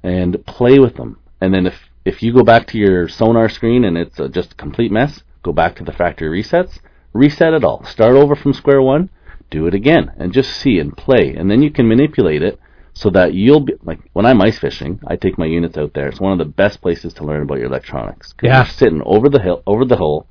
and 0.02 0.44
play 0.46 0.78
with 0.78 0.96
them. 0.96 1.18
And 1.40 1.52
then 1.52 1.66
if 1.66 1.74
if 2.04 2.22
you 2.22 2.32
go 2.32 2.42
back 2.42 2.66
to 2.68 2.78
your 2.78 3.08
sonar 3.08 3.48
screen 3.48 3.84
and 3.84 3.98
it's 3.98 4.18
uh, 4.18 4.28
just 4.28 4.52
a 4.52 4.56
complete 4.56 4.90
mess, 4.92 5.22
go 5.42 5.52
back 5.52 5.76
to 5.76 5.84
the 5.84 5.92
factory 5.92 6.42
resets, 6.42 6.78
reset 7.12 7.54
it 7.54 7.64
all, 7.64 7.84
start 7.84 8.14
over 8.14 8.34
from 8.34 8.52
square 8.52 8.82
one, 8.82 9.10
do 9.50 9.66
it 9.66 9.74
again, 9.74 10.12
and 10.16 10.32
just 10.32 10.56
see 10.56 10.78
and 10.78 10.96
play, 10.96 11.34
and 11.34 11.50
then 11.50 11.62
you 11.62 11.70
can 11.70 11.88
manipulate 11.88 12.42
it 12.42 12.58
so 12.92 13.10
that 13.10 13.34
you'll 13.34 13.60
be 13.60 13.74
like 13.82 14.00
when 14.12 14.26
I'm 14.26 14.42
ice 14.42 14.58
fishing, 14.58 15.00
I 15.06 15.16
take 15.16 15.38
my 15.38 15.46
units 15.46 15.78
out 15.78 15.94
there. 15.94 16.08
It's 16.08 16.20
one 16.20 16.32
of 16.32 16.38
the 16.38 16.44
best 16.44 16.80
places 16.80 17.14
to 17.14 17.24
learn 17.24 17.42
about 17.42 17.58
your 17.58 17.66
electronics. 17.66 18.34
Yeah. 18.42 18.58
You're 18.58 18.66
sitting 18.66 19.02
over 19.04 19.28
the 19.28 19.40
hill, 19.40 19.62
over 19.66 19.84
the 19.84 19.96
hole, 19.96 20.26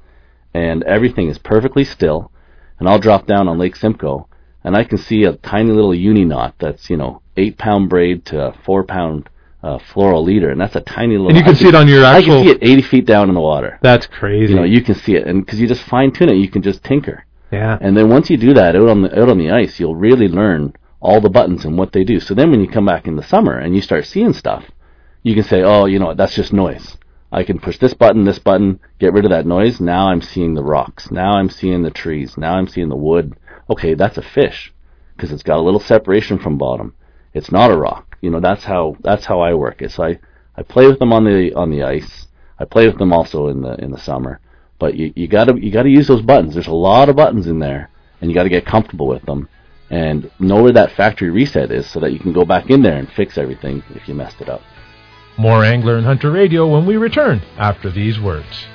and 0.54 0.84
everything 0.84 1.30
is 1.30 1.38
perfectly 1.38 1.84
still. 1.84 2.32
And 2.78 2.88
I'll 2.88 3.00
drop 3.00 3.26
down 3.26 3.48
on 3.48 3.58
Lake 3.58 3.76
Simcoe, 3.76 4.28
and 4.64 4.76
I 4.76 4.84
can 4.84 4.98
see 4.98 5.24
a 5.24 5.34
tiny 5.34 5.72
little 5.72 5.96
uni 5.96 6.26
knot 6.26 6.56
that's 6.60 6.90
you 6.90 6.98
know 6.98 7.22
eight 7.38 7.58
pound 7.58 7.90
braid 7.90 8.26
to 8.26 8.48
a 8.48 8.54
four 8.54 8.84
pound 8.84 9.30
uh, 9.62 9.78
fluoro 9.78 10.24
leader, 10.24 10.50
and 10.52 10.60
that's 10.62 10.76
a 10.76 10.82
tiny 10.82 11.18
little. 11.18 11.30
And 11.30 11.38
you 11.38 11.44
can 11.44 11.56
I 11.56 11.58
see 11.58 11.68
it 11.68 11.76
on 11.76 11.88
your 11.88 12.04
actual. 12.04 12.40
I 12.40 12.44
can 12.44 12.46
see 12.46 12.52
it 12.52 12.70
eighty 12.70 12.82
feet 12.82 13.06
down 13.06 13.30
in 13.30 13.36
the 13.36 13.42
water. 13.42 13.80
That's 13.82 14.08
crazy. 14.08 14.54
You 14.54 14.60
know, 14.60 14.66
you 14.66 14.82
can 14.82 14.96
see 14.96 15.16
it, 15.16 15.28
and 15.28 15.46
because 15.46 15.60
you 15.60 15.68
just 15.68 15.84
fine 15.84 16.12
tune 16.12 16.30
it, 16.30 16.36
you 16.36 16.50
can 16.50 16.62
just 16.62 16.84
tinker. 16.84 17.26
yeah. 17.52 17.78
And 17.82 17.96
then 17.98 18.10
once 18.10 18.30
you 18.30 18.38
do 18.38 18.54
that 18.54 18.76
out 18.76 18.88
on 18.90 19.02
the 19.02 19.22
out 19.22 19.30
on 19.30 19.38
the 19.38 19.52
ice, 19.52 19.80
you'll 19.80 19.96
really 19.96 20.28
learn 20.28 20.74
all 21.02 21.22
the 21.22 21.30
buttons 21.30 21.66
and 21.66 21.78
what 21.78 21.92
they 21.94 22.04
do. 22.04 22.20
So 22.20 22.34
then 22.34 22.52
when 22.52 22.62
you 22.62 22.68
come 22.68 22.86
back 22.86 23.08
in 23.08 23.16
the 23.16 23.24
summer 23.24 23.58
and 23.58 23.76
you 23.76 23.82
start 23.82 24.06
seeing 24.06 24.34
stuff, 24.34 24.66
you 25.24 25.34
can 25.34 25.44
say, 25.44 25.62
"Oh, 25.64 25.86
you 25.86 26.00
know, 26.00 26.08
what, 26.08 26.18
that's 26.18 26.36
just 26.36 26.54
noise. 26.54 26.98
I 27.32 27.44
can 27.44 27.60
push 27.60 27.78
this 27.78 27.94
button, 27.94 28.24
this 28.24 28.40
button, 28.40 28.80
get 28.98 29.14
rid 29.14 29.24
of 29.24 29.32
that 29.32 29.46
noise. 29.46 29.80
Now 29.80 30.10
I'm 30.10 30.22
seeing 30.22 30.56
the 30.56 30.64
rocks. 30.64 31.12
Now 31.12 31.34
I'm 31.34 31.50
seeing 31.50 31.84
the 31.84 31.92
trees. 31.92 32.38
Now 32.38 32.56
I'm 32.56 32.68
seeing 32.68 32.90
the 32.90 32.96
wood. 32.96 33.36
Okay, 33.70 33.94
that's 33.94 34.18
a 34.18 34.24
fish 34.24 34.74
because 35.16 35.32
it's 35.32 35.44
got 35.44 35.58
a 35.58 35.62
little 35.62 35.80
separation 35.82 36.40
from 36.40 36.58
bottom. 36.58 36.96
It's 37.34 37.52
not 37.52 37.70
a 37.72 37.78
rock. 37.78 38.09
You 38.22 38.30
know, 38.30 38.40
that's 38.40 38.64
how 38.64 38.98
that's 39.02 39.26
how 39.26 39.40
I 39.40 39.54
work 39.54 39.82
it. 39.82 39.92
So 39.92 40.04
I 40.04 40.20
I 40.56 40.64
play 40.64 40.88
with 40.88 41.00
them 41.00 41.14
on 41.14 41.24
the 41.24 41.54
on 41.54 41.70
the 41.70 41.84
ice. 41.84 42.28
I 42.58 42.66
play 42.66 42.88
with 42.88 42.98
them 42.98 43.14
also 43.14 43.48
in 43.48 43.62
the 43.62 43.76
in 43.76 43.92
the 43.92 43.98
summer. 43.98 44.40
But 44.78 44.96
you 44.96 45.14
you 45.16 45.28
gotta 45.28 45.54
you 45.60 45.72
gotta 45.72 45.90
use 45.90 46.08
those 46.08 46.22
buttons. 46.22 46.54
There's 46.54 46.68
a 46.68 46.74
lot 46.74 47.10
of 47.10 47.16
buttons 47.16 47.48
in 47.48 47.60
there, 47.60 47.90
and 48.20 48.30
you 48.30 48.36
gotta 48.36 48.50
get 48.50 48.66
comfortable 48.66 49.08
with 49.08 49.24
them, 49.24 49.48
and 49.90 50.30
know 50.40 50.64
where 50.64 50.74
that 50.74 50.92
factory 50.92 51.30
reset 51.30 51.72
is, 51.72 51.90
so 51.90 52.00
that 52.00 52.12
you 52.12 52.20
can 52.20 52.34
go 52.34 52.46
back 52.46 52.70
in 52.70 52.82
there 52.82 52.98
and 52.98 53.10
fix 53.12 53.38
everything 53.38 53.84
if 53.92 54.08
you 54.08 54.14
messed 54.14 54.42
it 54.42 54.50
up. 54.50 54.62
More 55.38 55.64
Angler 55.64 55.96
and 55.96 56.06
Hunter 56.06 56.32
Radio 56.32 56.68
when 56.68 56.86
we 56.86 56.98
return 56.98 57.42
after 57.58 57.90
these 57.90 58.20
words. 58.20 58.66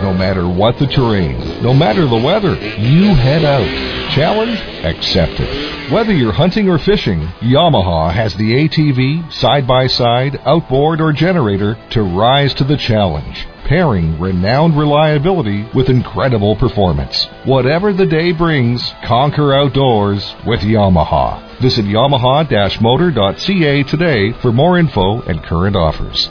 No 0.00 0.14
matter 0.14 0.48
what 0.48 0.78
the 0.78 0.86
terrain, 0.86 1.62
no 1.62 1.74
matter 1.74 2.06
the 2.06 2.16
weather, 2.16 2.54
you 2.78 3.14
head 3.14 3.44
out. 3.44 3.97
Challenge 4.18 4.58
accepted. 4.84 5.92
Whether 5.92 6.12
you're 6.12 6.32
hunting 6.32 6.68
or 6.68 6.78
fishing, 6.78 7.20
Yamaha 7.38 8.12
has 8.12 8.34
the 8.34 8.66
ATV, 8.66 9.32
side 9.32 9.64
by 9.64 9.86
side, 9.86 10.40
outboard, 10.44 11.00
or 11.00 11.12
generator 11.12 11.78
to 11.90 12.02
rise 12.02 12.52
to 12.54 12.64
the 12.64 12.76
challenge 12.76 13.46
pairing 13.66 14.18
renowned 14.18 14.76
reliability 14.76 15.68
with 15.72 15.88
incredible 15.88 16.56
performance. 16.56 17.26
Whatever 17.44 17.92
the 17.92 18.06
day 18.06 18.32
brings, 18.32 18.82
conquer 19.04 19.52
outdoors 19.54 20.34
with 20.46 20.60
Yamaha. 20.60 21.60
Visit 21.60 21.84
yamaha-motor.ca 21.84 23.82
today 23.84 24.32
for 24.40 24.50
more 24.52 24.78
info 24.78 25.20
and 25.22 25.44
current 25.44 25.76
offers. 25.76 26.28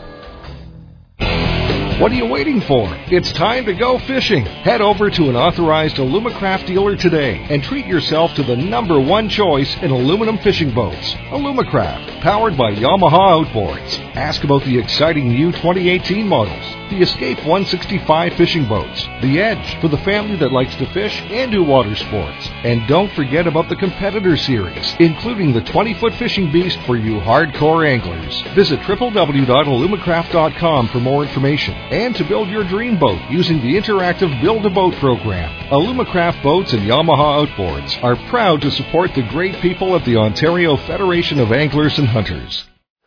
What 1.99 2.11
are 2.11 2.15
you 2.15 2.27
waiting 2.27 2.61
for? 2.61 2.87
It's 3.07 3.31
time 3.31 3.65
to 3.65 3.73
go 3.73 3.97
fishing. 3.97 4.45
Head 4.45 4.81
over 4.81 5.09
to 5.09 5.29
an 5.29 5.35
authorized 5.35 5.95
Alumacraft 5.95 6.67
dealer 6.67 6.95
today 6.95 7.43
and 7.49 7.63
treat 7.63 7.87
yourself 7.87 8.35
to 8.35 8.43
the 8.43 8.55
number 8.55 8.99
one 8.99 9.29
choice 9.29 9.75
in 9.77 9.89
aluminum 9.89 10.37
fishing 10.37 10.75
boats. 10.75 11.15
Alumacraft, 11.31 12.21
powered 12.21 12.55
by 12.55 12.75
Yamaha 12.75 13.43
Outboards. 13.43 13.97
Ask 14.15 14.43
about 14.43 14.63
the 14.63 14.77
exciting 14.77 15.29
new 15.29 15.51
2018 15.51 16.27
models, 16.27 16.63
the 16.91 17.01
Escape 17.01 17.39
165 17.39 18.33
fishing 18.33 18.67
boats, 18.67 19.07
the 19.23 19.41
Edge 19.41 19.81
for 19.81 19.87
the 19.87 19.97
family 19.99 20.35
that 20.37 20.51
likes 20.51 20.75
to 20.75 20.85
fish 20.93 21.19
and 21.23 21.51
do 21.51 21.63
water 21.63 21.95
sports. 21.95 22.47
And 22.63 22.87
don't 22.87 23.11
forget 23.13 23.47
about 23.47 23.69
the 23.69 23.75
Competitor 23.75 24.37
Series, 24.37 24.95
including 24.99 25.51
the 25.51 25.61
20-foot 25.61 26.13
fishing 26.13 26.51
beast 26.51 26.77
for 26.85 26.95
you 26.95 27.19
hardcore 27.21 27.87
anglers. 27.87 28.39
Visit 28.53 28.81
www.alumacraft.com 28.81 30.89
for 30.89 30.99
more 30.99 31.23
information 31.23 31.86
and 31.91 32.15
to 32.15 32.23
build 32.27 32.49
your 32.49 32.63
dream 32.63 32.99
boat 32.99 33.19
using 33.29 33.57
the 33.61 33.75
interactive 33.75 34.41
Build 34.41 34.65
a 34.65 34.69
Boat 34.69 34.93
program. 34.95 35.49
Alumacraft 35.69 36.43
Boats 36.43 36.73
and 36.73 36.83
Yamaha 36.83 37.47
Outboards 37.47 38.03
are 38.03 38.15
proud 38.29 38.61
to 38.61 38.71
support 38.71 39.13
the 39.13 39.27
great 39.29 39.55
people 39.61 39.95
of 39.95 40.03
the 40.05 40.17
Ontario 40.17 40.75
Federation 40.75 41.39
of 41.39 41.51
Anglers 41.51 41.97
and 41.97 42.07
Hunters. 42.07 42.65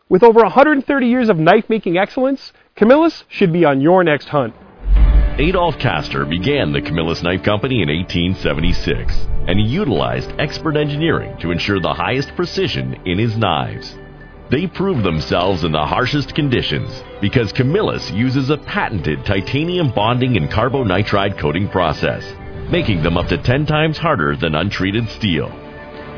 With 0.09 0.23
over 0.23 0.43
130 0.43 1.07
years 1.07 1.29
of 1.29 1.39
knife 1.39 1.69
making 1.69 1.97
excellence, 1.97 2.53
Camillus 2.75 3.25
should 3.29 3.53
be 3.53 3.65
on 3.65 3.81
your 3.81 4.03
next 4.03 4.29
hunt. 4.29 4.55
Adolph 5.39 5.79
Kastor 5.79 6.29
began 6.29 6.73
the 6.73 6.83
Camillus 6.83 7.23
Knife 7.23 7.43
Company 7.43 7.83
in 7.83 7.89
1876, 7.89 9.15
and 9.47 9.59
he 9.59 9.65
utilized 9.65 10.33
expert 10.39 10.77
engineering 10.77 11.37
to 11.39 11.51
ensure 11.51 11.81
the 11.81 11.95
highest 11.95 12.35
precision 12.35 13.01
in 13.07 13.19
his 13.19 13.37
knives. 13.37 13.97
They 14.51 14.67
prove 14.67 15.05
themselves 15.05 15.63
in 15.63 15.71
the 15.71 15.87
harshest 15.87 16.35
conditions 16.35 17.05
because 17.21 17.53
Camillus 17.53 18.11
uses 18.11 18.51
a 18.51 18.57
patented 18.57 19.25
titanium 19.25 19.93
bonding 19.93 20.37
and 20.37 20.51
carbonitride 20.51 21.39
coating 21.39 21.69
process, 21.69 22.25
making 22.69 23.05
them 23.05 23.17
up 23.17 23.29
to 23.29 23.39
10 23.39 23.65
times 23.65 23.97
harder 23.97 24.35
than 24.35 24.57
untreated 24.57 25.09
steel. 25.09 25.49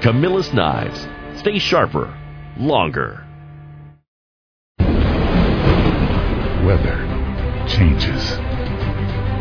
Camillus 0.01 0.51
knives 0.55 1.07
stay 1.37 1.59
sharper, 1.59 2.17
longer. 2.57 3.23
Weather 6.65 7.05
changes. 7.69 8.31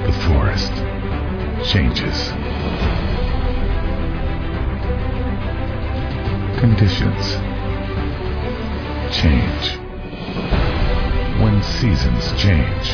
The 0.06 0.12
forest 0.28 0.74
changes. 1.72 2.28
Conditions 6.60 7.51
change. 9.12 9.78
When 11.42 11.62
seasons 11.64 12.32
change, 12.42 12.88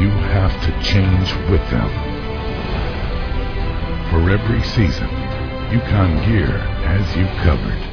you 0.00 0.10
have 0.30 0.52
to 0.64 0.82
change 0.82 1.34
with 1.50 1.62
them. 1.70 1.90
For 4.10 4.30
every 4.30 4.62
season, 4.62 5.08
Yukon 5.72 6.16
Gear 6.24 6.58
has 6.86 7.16
you 7.16 7.26
covered. 7.42 7.85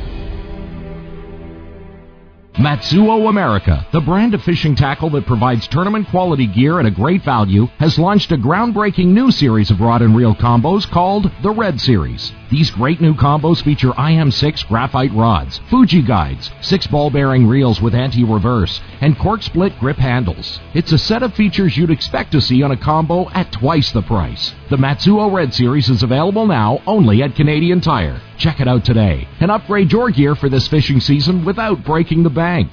Matsuo 2.58 3.30
America, 3.30 3.84
the 3.92 4.00
brand 4.00 4.36
of 4.36 4.44
fishing 4.44 4.76
tackle 4.76 5.10
that 5.10 5.26
provides 5.26 5.68
tournament 5.68 6.08
quality 6.10 6.46
gear 6.46 6.80
at 6.80 6.86
a 6.86 6.92
great 6.92 7.24
value, 7.24 7.66
has 7.80 7.98
launched 7.98 8.32
a 8.32 8.38
groundbreaking 8.38 9.08
new 9.08 9.32
series 9.32 9.72
of 9.72 9.82
rod 9.82 10.04
and 10.04 10.16
reel 10.16 10.36
combos 10.36 10.88
called 10.88 11.32
the 11.42 11.50
Red 11.50 11.82
Series. 11.82 12.32
These 12.52 12.70
great 12.70 13.02
new 13.02 13.16
combos 13.16 13.64
feature 13.64 13.90
IM6 13.90 14.68
graphite 14.68 15.12
rods, 15.16 15.60
Fuji 15.72 16.04
guides, 16.04 16.52
six 16.62 16.86
ball 16.86 17.10
bearing 17.10 17.48
reels 17.48 17.82
with 17.82 17.96
anti 17.96 18.24
reverse, 18.24 18.80
and 19.02 19.18
cork 19.18 19.42
split 19.42 19.78
grip 19.80 19.98
handles. 19.98 20.60
It's 20.76 20.92
a 20.92 21.00
set 21.00 21.24
of 21.24 21.34
features 21.34 21.76
you'd 21.76 21.90
expect 21.90 22.34
to 22.34 22.42
see 22.42 22.62
on 22.62 22.70
a 22.70 22.78
combo 22.78 23.28
at 23.32 23.52
twice 23.52 23.92
the 23.92 24.04
price. 24.04 24.54
The 24.70 24.78
Matsuo 24.78 25.34
Red 25.34 25.56
Series 25.56 25.90
is 25.90 26.04
available 26.04 26.46
now 26.46 26.84
only 26.86 27.24
at 27.24 27.36
Canadian 27.36 27.82
Tire. 27.82 28.22
Check 28.38 28.60
it 28.60 28.68
out 28.68 28.86
today 28.86 29.28
and 29.40 29.50
upgrade 29.50 29.92
your 29.92 30.12
gear 30.12 30.36
for 30.36 30.50
this 30.50 30.68
fishing 30.68 31.00
season 31.00 31.46
without 31.46 31.84
breaking 31.84 32.22
the 32.22 32.30
bank 32.30 32.43
bank. 32.44 32.72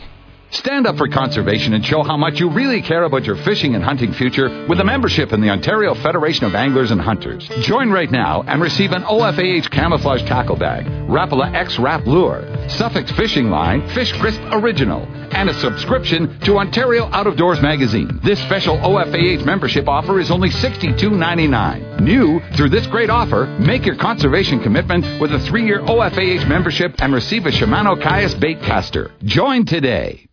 Stand 0.52 0.86
up 0.88 0.96
for 0.96 1.06
conservation 1.06 1.74
and 1.74 1.86
show 1.86 2.02
how 2.02 2.16
much 2.16 2.40
you 2.40 2.50
really 2.50 2.82
care 2.82 3.04
about 3.04 3.24
your 3.24 3.36
fishing 3.36 3.76
and 3.76 3.84
hunting 3.84 4.12
future 4.12 4.66
with 4.68 4.80
a 4.80 4.84
membership 4.84 5.32
in 5.32 5.40
the 5.40 5.48
Ontario 5.48 5.94
Federation 5.94 6.44
of 6.44 6.56
Anglers 6.56 6.90
and 6.90 7.00
Hunters. 7.00 7.48
Join 7.60 7.90
right 7.90 8.10
now 8.10 8.42
and 8.42 8.60
receive 8.60 8.90
an 8.90 9.04
OFAH 9.04 9.70
camouflage 9.70 10.24
tackle 10.24 10.56
bag, 10.56 10.86
Rapala 11.06 11.54
X 11.54 11.78
Rap 11.78 12.04
Lure, 12.04 12.44
Suffix 12.68 13.12
Fishing 13.12 13.48
Line 13.48 13.88
Fish 13.90 14.12
Crisp 14.14 14.40
Original, 14.50 15.06
and 15.30 15.48
a 15.48 15.54
subscription 15.54 16.40
to 16.40 16.58
Ontario 16.58 17.08
Out 17.12 17.28
of 17.28 17.36
Doors 17.36 17.62
magazine. 17.62 18.18
This 18.24 18.40
special 18.42 18.76
OFAH 18.78 19.44
membership 19.44 19.88
offer 19.88 20.18
is 20.18 20.32
only 20.32 20.50
$62.99. 20.50 22.00
New 22.00 22.40
through 22.56 22.70
this 22.70 22.88
great 22.88 23.08
offer, 23.08 23.46
make 23.60 23.86
your 23.86 23.96
conservation 23.96 24.60
commitment 24.60 25.20
with 25.20 25.32
a 25.32 25.38
three-year 25.38 25.80
OFAH 25.82 26.48
membership 26.48 26.96
and 26.98 27.14
receive 27.14 27.46
a 27.46 27.50
Shimano 27.50 28.02
Caius 28.02 28.34
bait 28.34 28.60
caster. 28.62 29.12
Join 29.22 29.64
today. 29.64 30.26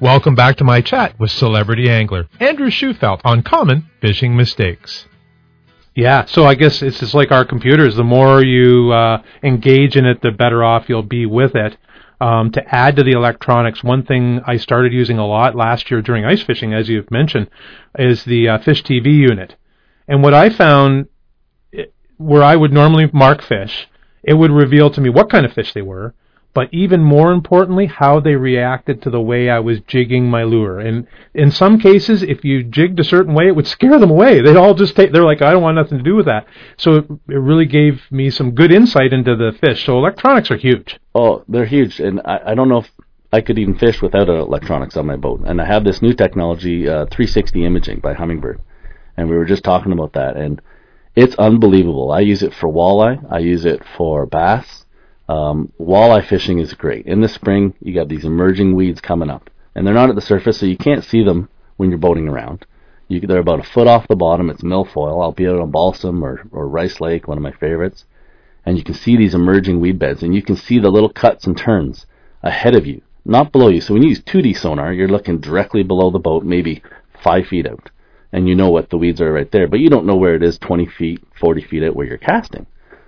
Welcome 0.00 0.34
back 0.34 0.56
to 0.56 0.64
my 0.64 0.82
chat 0.82 1.18
with 1.18 1.30
celebrity 1.30 1.88
angler 1.88 2.28
Andrew 2.38 2.68
Schufelt 2.68 3.22
on 3.24 3.42
common 3.42 3.88
fishing 4.02 4.36
mistakes. 4.36 5.06
Yeah, 5.94 6.26
so 6.26 6.44
I 6.44 6.54
guess 6.54 6.82
it's 6.82 7.00
just 7.00 7.14
like 7.14 7.32
our 7.32 7.46
computers. 7.46 7.96
The 7.96 8.04
more 8.04 8.44
you 8.44 8.92
uh, 8.92 9.22
engage 9.42 9.96
in 9.96 10.04
it, 10.04 10.20
the 10.20 10.32
better 10.32 10.62
off 10.62 10.90
you'll 10.90 11.02
be 11.02 11.24
with 11.24 11.54
it. 11.54 11.78
Um, 12.20 12.50
to 12.52 12.74
add 12.74 12.96
to 12.96 13.04
the 13.04 13.12
electronics, 13.12 13.82
one 13.82 14.04
thing 14.04 14.42
I 14.46 14.58
started 14.58 14.92
using 14.92 15.16
a 15.16 15.26
lot 15.26 15.56
last 15.56 15.90
year 15.90 16.02
during 16.02 16.26
ice 16.26 16.42
fishing, 16.42 16.74
as 16.74 16.90
you've 16.90 17.10
mentioned, 17.10 17.48
is 17.98 18.22
the 18.24 18.50
uh, 18.50 18.58
Fish 18.58 18.82
TV 18.82 19.06
unit. 19.06 19.56
And 20.06 20.22
what 20.22 20.34
I 20.34 20.50
found, 20.50 21.08
it, 21.72 21.94
where 22.18 22.42
I 22.42 22.54
would 22.54 22.72
normally 22.72 23.08
mark 23.14 23.40
fish, 23.40 23.88
it 24.22 24.34
would 24.34 24.50
reveal 24.50 24.90
to 24.90 25.00
me 25.00 25.08
what 25.08 25.30
kind 25.30 25.46
of 25.46 25.54
fish 25.54 25.72
they 25.72 25.80
were, 25.80 26.12
but 26.56 26.72
even 26.72 27.02
more 27.02 27.32
importantly, 27.32 27.84
how 27.84 28.18
they 28.18 28.34
reacted 28.34 29.02
to 29.02 29.10
the 29.10 29.20
way 29.20 29.50
I 29.50 29.58
was 29.58 29.80
jigging 29.80 30.30
my 30.30 30.42
lure. 30.44 30.80
And 30.80 31.06
in 31.34 31.50
some 31.50 31.78
cases, 31.78 32.22
if 32.22 32.46
you 32.46 32.62
jigged 32.62 32.98
a 32.98 33.04
certain 33.04 33.34
way, 33.34 33.46
it 33.46 33.54
would 33.54 33.66
scare 33.66 33.98
them 33.98 34.10
away. 34.10 34.40
They'd 34.40 34.56
all 34.56 34.72
just 34.72 34.96
take, 34.96 35.12
they're 35.12 35.22
like, 35.22 35.42
I 35.42 35.50
don't 35.50 35.62
want 35.62 35.76
nothing 35.76 35.98
to 35.98 36.02
do 36.02 36.14
with 36.14 36.24
that. 36.24 36.46
So 36.78 36.94
it, 36.94 37.04
it 37.28 37.34
really 37.34 37.66
gave 37.66 38.10
me 38.10 38.30
some 38.30 38.52
good 38.52 38.72
insight 38.72 39.12
into 39.12 39.36
the 39.36 39.52
fish. 39.60 39.84
So 39.84 39.98
electronics 39.98 40.50
are 40.50 40.56
huge. 40.56 40.98
Oh, 41.14 41.44
they're 41.46 41.66
huge, 41.66 42.00
and 42.00 42.22
I, 42.24 42.40
I 42.46 42.54
don't 42.54 42.70
know 42.70 42.78
if 42.78 42.90
I 43.34 43.42
could 43.42 43.58
even 43.58 43.76
fish 43.76 44.00
without 44.00 44.30
electronics 44.30 44.96
on 44.96 45.04
my 45.04 45.16
boat. 45.16 45.42
And 45.44 45.60
I 45.60 45.66
have 45.66 45.84
this 45.84 46.00
new 46.00 46.14
technology, 46.14 46.88
uh, 46.88 47.04
360 47.04 47.66
imaging 47.66 48.00
by 48.00 48.14
Humminbird. 48.14 48.60
and 49.14 49.28
we 49.28 49.36
were 49.36 49.44
just 49.44 49.62
talking 49.62 49.92
about 49.92 50.14
that, 50.14 50.38
and 50.38 50.62
it's 51.14 51.34
unbelievable. 51.34 52.10
I 52.10 52.20
use 52.20 52.42
it 52.42 52.54
for 52.54 52.70
walleye, 52.70 53.22
I 53.30 53.40
use 53.40 53.66
it 53.66 53.82
for 53.98 54.24
bass, 54.24 54.85
um, 55.28 55.72
walleye 55.80 56.24
fishing 56.24 56.58
is 56.58 56.74
great. 56.74 57.06
In 57.06 57.20
the 57.20 57.28
spring, 57.28 57.74
you 57.80 57.92
got 57.94 58.08
these 58.08 58.24
emerging 58.24 58.74
weeds 58.74 59.00
coming 59.00 59.30
up, 59.30 59.50
and 59.74 59.86
they're 59.86 59.94
not 59.94 60.08
at 60.08 60.14
the 60.14 60.20
surface, 60.20 60.58
so 60.58 60.66
you 60.66 60.76
can't 60.76 61.04
see 61.04 61.24
them 61.24 61.48
when 61.76 61.90
you're 61.90 61.98
boating 61.98 62.28
around. 62.28 62.64
You, 63.08 63.20
they're 63.20 63.38
about 63.38 63.60
a 63.60 63.64
foot 63.64 63.86
off 63.86 64.08
the 64.08 64.16
bottom. 64.16 64.50
It's 64.50 64.62
milfoil. 64.62 65.22
I'll 65.22 65.32
be 65.32 65.46
on 65.46 65.70
Balsam 65.70 66.24
or, 66.24 66.46
or 66.50 66.68
Rice 66.68 67.00
Lake, 67.00 67.28
one 67.28 67.38
of 67.38 67.42
my 67.42 67.52
favorites, 67.52 68.04
and 68.64 68.78
you 68.78 68.84
can 68.84 68.94
see 68.94 69.16
these 69.16 69.34
emerging 69.34 69.80
weed 69.80 69.98
beds, 69.98 70.22
and 70.22 70.34
you 70.34 70.42
can 70.42 70.56
see 70.56 70.78
the 70.78 70.90
little 70.90 71.12
cuts 71.12 71.46
and 71.46 71.56
turns 71.56 72.06
ahead 72.42 72.74
of 72.74 72.86
you, 72.86 73.02
not 73.24 73.52
below 73.52 73.68
you. 73.68 73.80
So 73.80 73.94
when 73.94 74.02
you 74.02 74.10
use 74.10 74.22
2D 74.22 74.56
sonar, 74.56 74.92
you're 74.92 75.08
looking 75.08 75.38
directly 75.38 75.82
below 75.82 76.10
the 76.10 76.18
boat, 76.18 76.44
maybe 76.44 76.82
five 77.22 77.46
feet 77.46 77.66
out, 77.66 77.90
and 78.32 78.48
you 78.48 78.54
know 78.54 78.70
what 78.70 78.90
the 78.90 78.98
weeds 78.98 79.20
are 79.20 79.32
right 79.32 79.50
there, 79.50 79.66
but 79.66 79.80
you 79.80 79.88
don't 79.88 80.06
know 80.06 80.16
where 80.16 80.34
it 80.34 80.42
is 80.42 80.58
20 80.58 80.86
feet, 80.86 81.22
40 81.40 81.62
feet 81.62 81.82
out 81.82 81.96
where 81.96 82.06
you're 82.06 82.18
casting. 82.18 82.66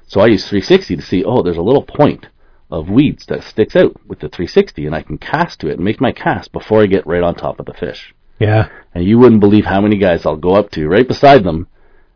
So 0.08 0.20
I 0.22 0.26
use 0.26 0.48
360 0.48 0.96
to 0.96 1.02
see, 1.02 1.22
oh, 1.22 1.42
there's 1.42 1.58
a 1.58 1.62
little 1.62 1.82
point 1.84 2.26
of 2.70 2.88
weeds 2.88 3.26
that 3.26 3.44
sticks 3.44 3.76
out 3.76 3.94
with 4.06 4.20
the 4.20 4.28
360, 4.28 4.86
and 4.86 4.94
I 4.94 5.02
can 5.02 5.18
cast 5.18 5.60
to 5.60 5.68
it 5.68 5.74
and 5.74 5.84
make 5.84 6.00
my 6.00 6.12
cast 6.12 6.50
before 6.50 6.82
I 6.82 6.86
get 6.86 7.06
right 7.06 7.22
on 7.22 7.34
top 7.34 7.60
of 7.60 7.66
the 7.66 7.74
fish. 7.74 8.14
Yeah. 8.38 8.68
And 8.94 9.04
you 9.04 9.18
wouldn't 9.18 9.40
believe 9.40 9.66
how 9.66 9.80
many 9.80 9.98
guys 9.98 10.24
I'll 10.24 10.36
go 10.36 10.54
up 10.54 10.70
to 10.72 10.88
right 10.88 11.06
beside 11.06 11.44
them, 11.44 11.68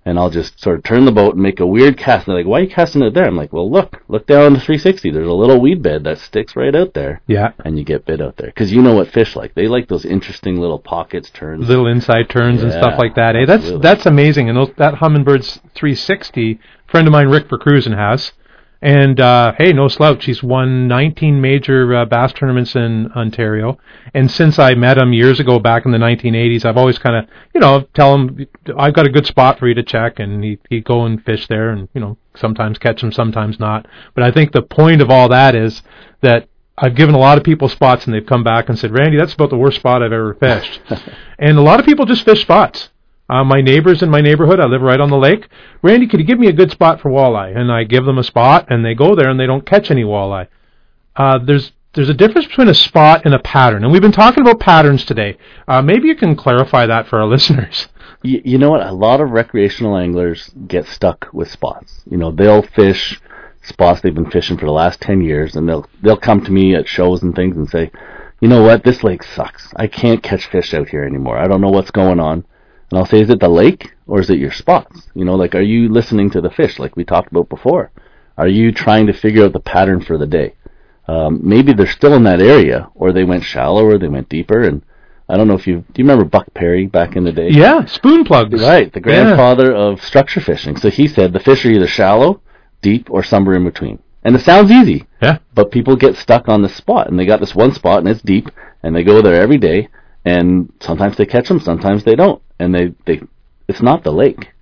and 0.04 0.18
I'll 0.18 0.30
just 0.30 0.60
sort 0.60 0.78
of 0.78 0.84
turn 0.84 1.04
the 1.04 1.12
boat 1.12 1.34
and 1.34 1.42
make 1.42 1.60
a 1.60 1.66
weird 1.66 1.96
cast. 1.96 2.26
And 2.26 2.32
they're 2.34 2.42
like, 2.42 2.50
"Why 2.50 2.58
are 2.58 2.62
you 2.62 2.68
casting 2.68 3.02
it 3.02 3.14
there?" 3.14 3.24
I'm 3.26 3.36
like, 3.36 3.52
"Well, 3.52 3.70
look, 3.70 4.02
look 4.08 4.26
down 4.26 4.52
the 4.54 4.58
360. 4.60 5.10
There's 5.10 5.28
a 5.28 5.32
little 5.32 5.60
weed 5.60 5.82
bed 5.82 6.04
that 6.04 6.18
sticks 6.18 6.56
right 6.56 6.74
out 6.74 6.94
there, 6.94 7.20
Yeah. 7.26 7.52
and 7.64 7.78
you 7.78 7.84
get 7.84 8.04
bit 8.04 8.20
out 8.20 8.36
there 8.36 8.48
because 8.48 8.72
you 8.72 8.82
know 8.82 8.94
what 8.94 9.08
fish 9.08 9.36
like. 9.36 9.54
They 9.54 9.68
like 9.68 9.88
those 9.88 10.04
interesting 10.04 10.60
little 10.60 10.78
pockets, 10.78 11.30
turns. 11.30 11.68
Little 11.68 11.86
inside 11.86 12.28
turns 12.28 12.62
and 12.62 12.72
stuff 12.72 12.98
like 12.98 13.14
that. 13.14 13.36
Eh? 13.36 13.44
That's 13.46 13.62
absolutely. 13.62 13.82
that's 13.82 14.06
amazing. 14.06 14.48
And 14.48 14.58
those, 14.58 14.70
that 14.76 14.94
Humminbird's 14.94 15.60
360, 15.74 16.58
friend 16.86 17.06
of 17.06 17.12
mine 17.12 17.28
Rick 17.28 17.48
Vercruzen 17.48 17.96
has. 17.96 18.32
And 18.82 19.20
uh, 19.20 19.52
hey, 19.56 19.72
no 19.72 19.86
slouch. 19.86 20.24
He's 20.24 20.42
won 20.42 20.88
19 20.88 21.40
major 21.40 21.94
uh, 21.94 22.04
bass 22.04 22.32
tournaments 22.32 22.74
in 22.74 23.12
Ontario. 23.12 23.78
And 24.12 24.28
since 24.28 24.58
I 24.58 24.74
met 24.74 24.98
him 24.98 25.12
years 25.12 25.38
ago, 25.38 25.60
back 25.60 25.86
in 25.86 25.92
the 25.92 25.98
1980s, 25.98 26.64
I've 26.64 26.76
always 26.76 26.98
kind 26.98 27.14
of, 27.14 27.30
you 27.54 27.60
know, 27.60 27.82
tell 27.94 28.12
him 28.12 28.44
I've 28.76 28.94
got 28.94 29.06
a 29.06 29.10
good 29.10 29.24
spot 29.24 29.60
for 29.60 29.68
you 29.68 29.74
to 29.74 29.84
check, 29.84 30.18
and 30.18 30.42
he 30.42 30.58
he'd 30.68 30.84
go 30.84 31.04
and 31.04 31.24
fish 31.24 31.46
there, 31.46 31.70
and 31.70 31.88
you 31.94 32.00
know, 32.00 32.18
sometimes 32.34 32.78
catch 32.78 33.00
them, 33.00 33.12
sometimes 33.12 33.60
not. 33.60 33.86
But 34.14 34.24
I 34.24 34.32
think 34.32 34.50
the 34.50 34.62
point 34.62 35.00
of 35.00 35.10
all 35.10 35.28
that 35.28 35.54
is 35.54 35.82
that 36.20 36.48
I've 36.76 36.96
given 36.96 37.14
a 37.14 37.18
lot 37.18 37.38
of 37.38 37.44
people 37.44 37.68
spots, 37.68 38.06
and 38.06 38.14
they've 38.14 38.26
come 38.26 38.42
back 38.42 38.68
and 38.68 38.76
said, 38.76 38.90
Randy, 38.90 39.16
that's 39.16 39.34
about 39.34 39.50
the 39.50 39.56
worst 39.56 39.78
spot 39.78 40.02
I've 40.02 40.12
ever 40.12 40.34
fished. 40.34 40.80
and 41.38 41.56
a 41.56 41.62
lot 41.62 41.78
of 41.78 41.86
people 41.86 42.04
just 42.04 42.24
fish 42.24 42.42
spots. 42.42 42.88
Uh, 43.32 43.42
my 43.42 43.62
neighbors 43.62 44.02
in 44.02 44.10
my 44.10 44.20
neighborhood, 44.20 44.60
I 44.60 44.66
live 44.66 44.82
right 44.82 45.00
on 45.00 45.08
the 45.08 45.16
lake. 45.16 45.48
Randy, 45.80 46.06
could 46.06 46.20
you 46.20 46.26
give 46.26 46.38
me 46.38 46.48
a 46.48 46.52
good 46.52 46.70
spot 46.70 47.00
for 47.00 47.10
walleye? 47.10 47.56
And 47.56 47.72
I 47.72 47.84
give 47.84 48.04
them 48.04 48.18
a 48.18 48.22
spot, 48.22 48.66
and 48.68 48.84
they 48.84 48.94
go 48.94 49.14
there 49.14 49.30
and 49.30 49.40
they 49.40 49.46
don't 49.46 49.64
catch 49.64 49.90
any 49.90 50.04
walleye. 50.04 50.48
Uh, 51.16 51.38
there's 51.42 51.72
there's 51.94 52.10
a 52.10 52.14
difference 52.14 52.46
between 52.46 52.68
a 52.68 52.74
spot 52.74 53.22
and 53.24 53.32
a 53.32 53.38
pattern, 53.38 53.84
and 53.84 53.92
we've 53.92 54.02
been 54.02 54.12
talking 54.12 54.42
about 54.42 54.60
patterns 54.60 55.06
today. 55.06 55.38
Uh, 55.66 55.80
maybe 55.80 56.08
you 56.08 56.14
can 56.14 56.36
clarify 56.36 56.84
that 56.84 57.06
for 57.06 57.22
our 57.22 57.26
listeners. 57.34 57.88
you, 58.22 58.42
you 58.44 58.58
know 58.58 58.68
what? 58.68 58.86
A 58.86 58.92
lot 58.92 59.22
of 59.22 59.30
recreational 59.30 59.96
anglers 59.96 60.50
get 60.68 60.86
stuck 60.86 61.28
with 61.32 61.50
spots. 61.50 62.02
You 62.10 62.18
know, 62.18 62.32
they'll 62.32 62.60
fish 62.60 63.18
spots 63.62 64.02
they've 64.02 64.14
been 64.14 64.30
fishing 64.30 64.58
for 64.58 64.66
the 64.66 64.72
last 64.72 65.00
ten 65.00 65.22
years, 65.22 65.56
and 65.56 65.66
they'll 65.66 65.88
they'll 66.02 66.18
come 66.18 66.44
to 66.44 66.52
me 66.52 66.74
at 66.74 66.86
shows 66.86 67.22
and 67.22 67.34
things 67.34 67.56
and 67.56 67.66
say, 67.70 67.90
you 68.42 68.48
know 68.48 68.62
what? 68.62 68.84
This 68.84 69.02
lake 69.02 69.22
sucks. 69.22 69.72
I 69.76 69.86
can't 69.86 70.22
catch 70.22 70.44
fish 70.44 70.74
out 70.74 70.90
here 70.90 71.04
anymore. 71.04 71.38
I 71.38 71.48
don't 71.48 71.62
know 71.62 71.70
what's 71.70 71.90
going 71.90 72.20
on. 72.20 72.44
And 72.92 72.98
I'll 72.98 73.06
say, 73.06 73.22
is 73.22 73.30
it 73.30 73.40
the 73.40 73.48
lake 73.48 73.94
or 74.06 74.20
is 74.20 74.28
it 74.28 74.38
your 74.38 74.52
spots? 74.52 75.08
You 75.14 75.24
know, 75.24 75.34
like, 75.34 75.54
are 75.54 75.62
you 75.62 75.88
listening 75.88 76.28
to 76.32 76.42
the 76.42 76.50
fish 76.50 76.78
like 76.78 76.94
we 76.94 77.04
talked 77.04 77.30
about 77.30 77.48
before? 77.48 77.90
Are 78.36 78.48
you 78.48 78.70
trying 78.70 79.06
to 79.06 79.14
figure 79.14 79.46
out 79.46 79.54
the 79.54 79.60
pattern 79.60 80.02
for 80.02 80.18
the 80.18 80.26
day? 80.26 80.56
Um, 81.08 81.40
maybe 81.42 81.72
they're 81.72 81.86
still 81.86 82.12
in 82.12 82.24
that 82.24 82.42
area, 82.42 82.90
or 82.94 83.10
they 83.10 83.24
went 83.24 83.44
shallower, 83.44 83.96
they 83.96 84.08
went 84.08 84.28
deeper, 84.28 84.62
and 84.62 84.82
I 85.26 85.38
don't 85.38 85.48
know 85.48 85.54
if 85.54 85.66
you 85.66 85.76
do 85.78 86.02
you 86.02 86.04
remember 86.04 86.26
Buck 86.26 86.52
Perry 86.52 86.86
back 86.86 87.16
in 87.16 87.24
the 87.24 87.32
day? 87.32 87.48
Yeah, 87.48 87.86
spoon 87.86 88.24
plugs. 88.24 88.60
Right, 88.60 88.92
the 88.92 89.00
grandfather 89.00 89.72
of 89.74 90.04
structure 90.04 90.42
fishing. 90.42 90.76
So 90.76 90.90
he 90.90 91.08
said 91.08 91.32
the 91.32 91.40
fish 91.40 91.64
are 91.64 91.70
either 91.70 91.86
shallow, 91.86 92.42
deep, 92.82 93.08
or 93.10 93.22
somewhere 93.22 93.56
in 93.56 93.64
between. 93.64 94.00
And 94.22 94.36
it 94.36 94.42
sounds 94.42 94.70
easy, 94.70 95.06
Yeah. 95.22 95.38
but 95.54 95.70
people 95.70 95.96
get 95.96 96.16
stuck 96.16 96.46
on 96.46 96.60
the 96.60 96.68
spot, 96.68 97.08
and 97.08 97.18
they 97.18 97.24
got 97.24 97.40
this 97.40 97.54
one 97.54 97.72
spot, 97.72 98.00
and 98.00 98.08
it's 98.08 98.20
deep, 98.20 98.50
and 98.82 98.94
they 98.94 99.02
go 99.02 99.22
there 99.22 99.40
every 99.40 99.58
day, 99.58 99.88
and 100.24 100.72
sometimes 100.80 101.16
they 101.16 101.26
catch 101.26 101.48
them, 101.48 101.60
sometimes 101.60 102.04
they 102.04 102.14
don't, 102.14 102.42
and 102.58 102.74
they 102.74 102.94
they 103.06 103.22
it's 103.68 103.82
not 103.82 104.04
the 104.04 104.12
lake, 104.12 104.52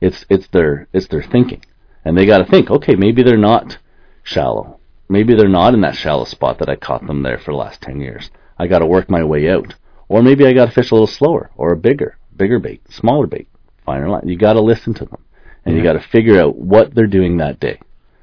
it's 0.00 0.24
it's 0.28 0.48
their 0.48 0.88
it's 0.92 1.08
their 1.08 1.22
thinking, 1.22 1.64
and 2.04 2.16
they 2.16 2.26
got 2.26 2.38
to 2.38 2.50
think, 2.50 2.70
okay, 2.70 2.94
maybe 2.94 3.22
they're 3.22 3.36
not 3.36 3.78
shallow, 4.22 4.78
maybe 5.08 5.34
they're 5.34 5.48
not 5.48 5.74
in 5.74 5.80
that 5.80 5.96
shallow 5.96 6.24
spot 6.24 6.58
that 6.58 6.68
I 6.68 6.76
caught 6.76 7.06
them 7.06 7.22
there 7.22 7.38
for 7.38 7.52
the 7.52 7.58
last 7.58 7.80
ten 7.80 8.00
years. 8.00 8.30
I 8.58 8.66
got 8.66 8.80
to 8.80 8.86
work 8.86 9.08
my 9.08 9.24
way 9.24 9.48
out, 9.48 9.74
or 10.08 10.22
maybe 10.22 10.46
I 10.46 10.52
got 10.52 10.66
to 10.66 10.72
fish 10.72 10.90
a 10.90 10.94
little 10.94 11.06
slower, 11.06 11.50
or 11.56 11.72
a 11.72 11.76
bigger 11.76 12.16
bigger 12.38 12.58
bait, 12.58 12.80
smaller 12.90 13.26
bait, 13.26 13.48
finer 13.84 14.08
line. 14.08 14.28
You 14.28 14.38
got 14.38 14.54
to 14.54 14.62
listen 14.62 14.94
to 14.94 15.04
them, 15.04 15.22
and 15.64 15.74
you 15.74 15.82
mm-hmm. 15.82 15.92
got 15.92 16.00
to 16.00 16.08
figure 16.08 16.40
out 16.40 16.56
what 16.56 16.94
they're 16.94 17.06
doing 17.06 17.36
that 17.38 17.60
day. 17.60 17.80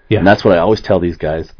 Yeah. 0.09 0.19
And 0.19 0.27
that's 0.27 0.43
what 0.43 0.55
I 0.55 0.61
always 0.61 0.81
tell 0.81 0.99
these 0.99 1.17
guys. 1.17 1.51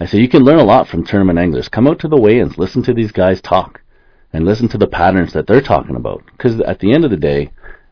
I 0.00 0.06
say 0.06 0.18
you 0.18 0.28
can 0.28 0.44
learn 0.44 0.60
a 0.60 0.64
lot 0.64 0.88
from 0.88 1.04
tournament 1.04 1.38
anglers. 1.38 1.68
Come 1.68 1.86
out 1.86 1.98
to 2.00 2.08
the 2.08 2.20
weigh-ins, 2.20 2.58
listen 2.58 2.82
to 2.84 2.94
these 2.94 3.12
guys 3.12 3.40
talk, 3.40 3.80
and 4.32 4.44
listen 4.44 4.68
to 4.68 4.78
the 4.78 4.86
patterns 4.86 5.32
that 5.32 5.46
they're 5.46 5.60
talking 5.60 5.96
about. 5.96 6.22
Because 6.32 6.60
at 6.60 6.80
the 6.80 6.92
end 6.92 7.04
of 7.04 7.10
the 7.10 7.16
day, 7.16 7.50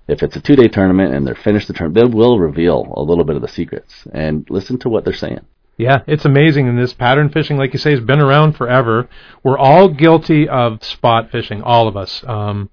if 0.09 0.23
it's 0.23 0.37
a 0.37 0.40
two-day 0.40 0.69
tournament 0.69 1.14
and 1.14 1.26
they're 1.26 1.35
finished 1.35 1.66
the 1.69 1.73
tournament, 1.75 2.11
they 2.12 2.16
will 2.16 2.38
reveal 2.38 2.93
a 2.97 3.02
little 3.02 3.25
bit 3.25 3.37
of 3.37 3.43
the 3.43 3.49
secrets. 3.49 4.07
And 4.12 4.47
listen 4.50 4.78
to 4.81 4.88
what 4.88 5.05
they're 5.05 5.14
saying. 5.14 5.40
Yeah, 5.79 6.03
it's 6.07 6.25
amazing. 6.25 6.68
And 6.68 6.79
this 6.79 6.94
pattern 6.94 7.29
fishing, 7.29 7.57
like 7.59 7.72
you 7.72 7.79
say, 7.79 7.90
has 7.90 8.01
been 8.01 8.20
around 8.20 8.55
forever. 8.57 9.09
We're 9.42 9.59
all 9.59 9.88
guilty 9.88 10.49
of 10.49 10.83
spot 10.85 11.31
fishing, 11.31 11.62
all 11.62 11.87
of 11.88 11.96
us. 11.96 12.25
Um, 12.27 12.70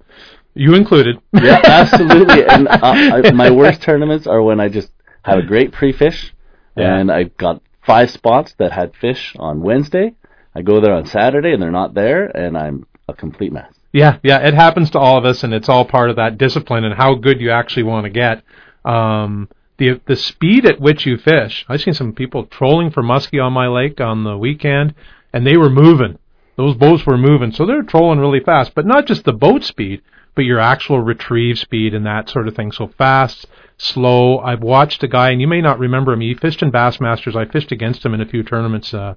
you 0.53 0.75
included. 0.75 1.17
Yeah, 1.33 1.59
absolutely. 1.65 2.45
and 2.45 2.67
uh, 2.67 2.79
I, 2.81 3.31
my 3.31 3.49
worst 3.49 3.81
tournaments 3.81 4.25
are 4.27 4.41
when 4.41 4.59
I 4.59 4.69
just 4.69 4.91
have 5.23 5.39
a 5.39 5.43
great 5.43 5.71
pre-fish, 5.73 6.33
Yeah. 6.77 6.95
and 6.97 7.11
I 7.11 7.23
got 7.23 7.61
five 7.85 8.09
spots 8.11 8.53
that 8.59 8.71
had 8.71 8.95
fish 8.95 9.35
on 9.37 9.61
Wednesday. 9.61 10.13
I 10.55 10.61
go 10.61 10.79
there 10.79 10.93
on 10.93 11.05
Saturday, 11.05 11.51
and 11.53 11.61
they're 11.61 11.71
not 11.71 11.93
there, 11.95 12.25
and 12.25 12.57
I'm 12.57 12.85
a 13.07 13.13
complete 13.13 13.51
mess. 13.51 13.73
Yeah, 13.91 14.17
yeah, 14.23 14.39
it 14.39 14.53
happens 14.53 14.89
to 14.91 14.99
all 14.99 15.17
of 15.17 15.25
us, 15.25 15.43
and 15.43 15.53
it's 15.53 15.69
all 15.69 15.85
part 15.85 16.09
of 16.09 16.15
that 16.15 16.37
discipline 16.37 16.83
and 16.83 16.95
how 16.95 17.15
good 17.15 17.39
you 17.39 17.51
actually 17.51 17.83
want 17.83 18.05
to 18.05 18.09
get. 18.09 18.43
Um, 18.85 19.49
the 19.77 20.01
the 20.05 20.15
speed 20.15 20.65
at 20.65 20.79
which 20.79 21.05
you 21.05 21.17
fish. 21.17 21.65
I've 21.69 21.81
seen 21.81 21.93
some 21.93 22.13
people 22.13 22.45
trolling 22.45 22.91
for 22.91 23.03
muskie 23.03 23.43
on 23.43 23.53
my 23.53 23.67
lake 23.67 24.01
on 24.01 24.23
the 24.23 24.37
weekend, 24.37 24.95
and 25.31 25.45
they 25.45 25.57
were 25.57 25.69
moving. 25.69 26.17
Those 26.55 26.75
boats 26.75 27.05
were 27.05 27.17
moving, 27.17 27.51
so 27.51 27.65
they're 27.65 27.83
trolling 27.83 28.19
really 28.19 28.39
fast. 28.39 28.73
But 28.75 28.85
not 28.85 29.07
just 29.07 29.25
the 29.25 29.33
boat 29.33 29.63
speed, 29.63 30.01
but 30.35 30.45
your 30.45 30.59
actual 30.59 30.99
retrieve 30.99 31.57
speed 31.57 31.93
and 31.93 32.05
that 32.05 32.29
sort 32.29 32.47
of 32.47 32.55
thing. 32.55 32.71
So 32.71 32.87
fast, 32.87 33.47
slow. 33.77 34.39
I've 34.39 34.61
watched 34.61 35.03
a 35.03 35.07
guy, 35.07 35.31
and 35.31 35.41
you 35.41 35.47
may 35.47 35.61
not 35.61 35.79
remember 35.79 36.13
him. 36.13 36.21
He 36.21 36.33
fished 36.35 36.61
in 36.61 36.71
Bassmasters. 36.71 37.35
I 37.35 37.45
fished 37.51 37.71
against 37.71 38.05
him 38.05 38.13
in 38.13 38.21
a 38.21 38.27
few 38.27 38.43
tournaments, 38.43 38.93
uh, 38.93 39.15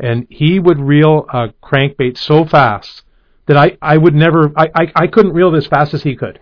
and 0.00 0.26
he 0.30 0.58
would 0.58 0.80
reel 0.80 1.26
a 1.32 1.48
crankbait 1.62 2.16
so 2.16 2.44
fast 2.44 3.02
that 3.46 3.56
I, 3.56 3.76
I 3.80 3.96
would 3.96 4.14
never 4.14 4.52
I, 4.56 4.68
I, 4.74 4.92
I 4.94 5.06
couldn't 5.06 5.32
reel 5.32 5.54
it 5.54 5.58
as 5.58 5.66
fast 5.66 5.94
as 5.94 6.02
he 6.02 6.16
could. 6.16 6.38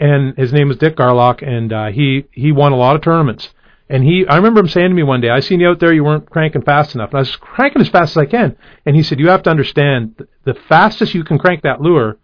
And 0.00 0.36
his 0.38 0.52
name 0.52 0.68
was 0.68 0.76
Dick 0.76 0.96
Garlock 0.96 1.46
and 1.46 1.72
uh, 1.72 1.86
he 1.88 2.26
he 2.30 2.52
won 2.52 2.72
a 2.72 2.76
lot 2.76 2.96
of 2.96 3.02
tournaments. 3.02 3.52
And 3.90 4.04
he 4.04 4.26
I 4.28 4.36
remember 4.36 4.60
him 4.60 4.68
saying 4.68 4.90
to 4.90 4.94
me 4.94 5.02
one 5.02 5.20
day, 5.20 5.30
I 5.30 5.40
seen 5.40 5.60
you 5.60 5.68
out 5.68 5.80
there, 5.80 5.92
you 5.92 6.04
weren't 6.04 6.28
cranking 6.30 6.62
fast 6.62 6.94
enough. 6.94 7.10
And 7.10 7.16
I 7.16 7.20
was 7.20 7.34
cranking 7.36 7.82
as 7.82 7.88
fast 7.88 8.12
as 8.12 8.16
I 8.18 8.26
can. 8.26 8.56
And 8.86 8.94
he 8.94 9.02
said, 9.02 9.18
You 9.18 9.28
have 9.28 9.42
to 9.44 9.50
understand 9.50 10.24
the 10.44 10.54
fastest 10.54 11.14
you 11.14 11.24
can 11.24 11.38
crank 11.38 11.62
that 11.62 11.80
lure, 11.80 12.18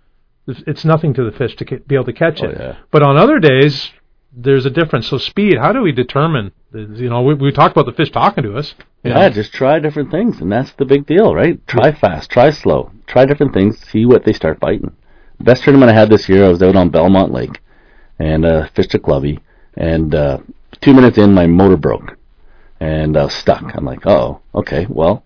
it's- 0.46 0.84
nothing 0.84 1.14
to 1.14 1.24
the 1.24 1.32
fish 1.32 1.56
to 1.56 1.64
be 1.64 1.94
able 1.94 2.04
to 2.04 2.12
catch 2.12 2.42
it. 2.42 2.56
yeah. 2.58 2.76
But 2.90 3.02
on 3.02 3.16
other 3.16 3.38
days, 3.38 3.90
there's 4.36 4.66
a 4.66 4.70
difference. 4.70 5.08
So 5.08 5.16
speed, 5.18 5.56
how 5.58 5.72
do 5.72 5.80
we 5.80 5.90
determine? 5.92 6.52
You 6.72 7.08
know, 7.08 7.22
we, 7.22 7.34
we 7.34 7.50
talked 7.50 7.72
about 7.76 7.86
the 7.86 7.92
fish 7.96 8.10
talking 8.10 8.44
to 8.44 8.56
us. 8.56 8.74
Know. 9.10 9.20
Yeah, 9.20 9.28
just 9.28 9.52
try 9.52 9.78
different 9.78 10.10
things, 10.10 10.40
and 10.40 10.50
that's 10.50 10.72
the 10.72 10.84
big 10.84 11.06
deal, 11.06 11.34
right? 11.34 11.64
Try 11.66 11.92
fast, 11.92 12.30
try 12.30 12.50
slow, 12.50 12.90
try 13.06 13.24
different 13.24 13.52
things, 13.52 13.78
see 13.90 14.06
what 14.06 14.24
they 14.24 14.32
start 14.32 14.60
biting. 14.60 14.94
Best 15.40 15.64
tournament 15.64 15.90
I 15.90 15.94
had 15.94 16.10
this 16.10 16.28
year, 16.28 16.44
I 16.44 16.48
was 16.48 16.62
out 16.62 16.76
on 16.76 16.90
Belmont 16.90 17.32
Lake, 17.32 17.60
and 18.18 18.44
uh, 18.44 18.68
fished 18.74 18.94
a 18.94 18.98
clubby, 18.98 19.40
and 19.76 20.14
uh, 20.14 20.38
two 20.80 20.94
minutes 20.94 21.18
in, 21.18 21.34
my 21.34 21.46
motor 21.46 21.76
broke, 21.76 22.16
and 22.80 23.16
I 23.16 23.24
was 23.24 23.34
stuck. 23.34 23.74
I'm 23.74 23.84
like, 23.84 24.06
oh, 24.06 24.40
okay, 24.54 24.86
well, 24.88 25.24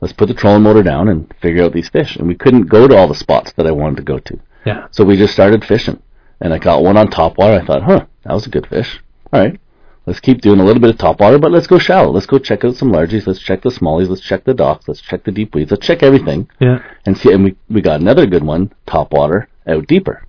let's 0.00 0.12
put 0.12 0.28
the 0.28 0.34
trolling 0.34 0.62
motor 0.62 0.82
down 0.82 1.08
and 1.08 1.32
figure 1.40 1.64
out 1.64 1.72
these 1.72 1.88
fish. 1.88 2.16
And 2.16 2.26
we 2.26 2.34
couldn't 2.34 2.68
go 2.68 2.88
to 2.88 2.96
all 2.96 3.08
the 3.08 3.14
spots 3.14 3.52
that 3.52 3.66
I 3.66 3.72
wanted 3.72 3.96
to 3.96 4.02
go 4.02 4.18
to. 4.18 4.38
Yeah. 4.64 4.86
So 4.90 5.04
we 5.04 5.16
just 5.16 5.32
started 5.32 5.64
fishing. 5.64 6.02
And 6.40 6.54
I 6.54 6.58
got 6.58 6.82
one 6.82 6.96
on 6.96 7.10
top 7.10 7.36
water. 7.38 7.60
I 7.60 7.64
thought, 7.64 7.82
huh, 7.82 8.06
that 8.24 8.32
was 8.32 8.46
a 8.46 8.50
good 8.50 8.66
fish. 8.66 9.00
All 9.32 9.40
right. 9.40 9.60
Let's 10.06 10.20
keep 10.20 10.40
doing 10.40 10.60
a 10.60 10.64
little 10.64 10.80
bit 10.80 10.90
of 10.90 10.98
top 10.98 11.20
water, 11.20 11.38
but 11.38 11.52
let's 11.52 11.66
go 11.66 11.78
shallow. 11.78 12.10
Let's 12.10 12.26
go 12.26 12.38
check 12.38 12.64
out 12.64 12.74
some 12.74 12.90
largies. 12.90 13.26
Let's 13.26 13.38
check 13.40 13.62
the 13.62 13.68
smallies. 13.68 14.08
Let's 14.08 14.22
check 14.22 14.44
the 14.44 14.54
docks. 14.54 14.88
Let's 14.88 15.00
check 15.00 15.24
the 15.24 15.30
deep 15.30 15.54
weeds. 15.54 15.70
Let's 15.70 15.86
check 15.86 16.02
everything 16.02 16.48
Yeah. 16.58 16.82
and 17.06 17.16
see. 17.16 17.32
And 17.32 17.44
we, 17.44 17.56
we 17.68 17.80
got 17.82 18.00
another 18.00 18.26
good 18.26 18.42
one, 18.42 18.72
top 18.86 19.12
water, 19.12 19.48
out 19.68 19.86
deeper. 19.86 20.26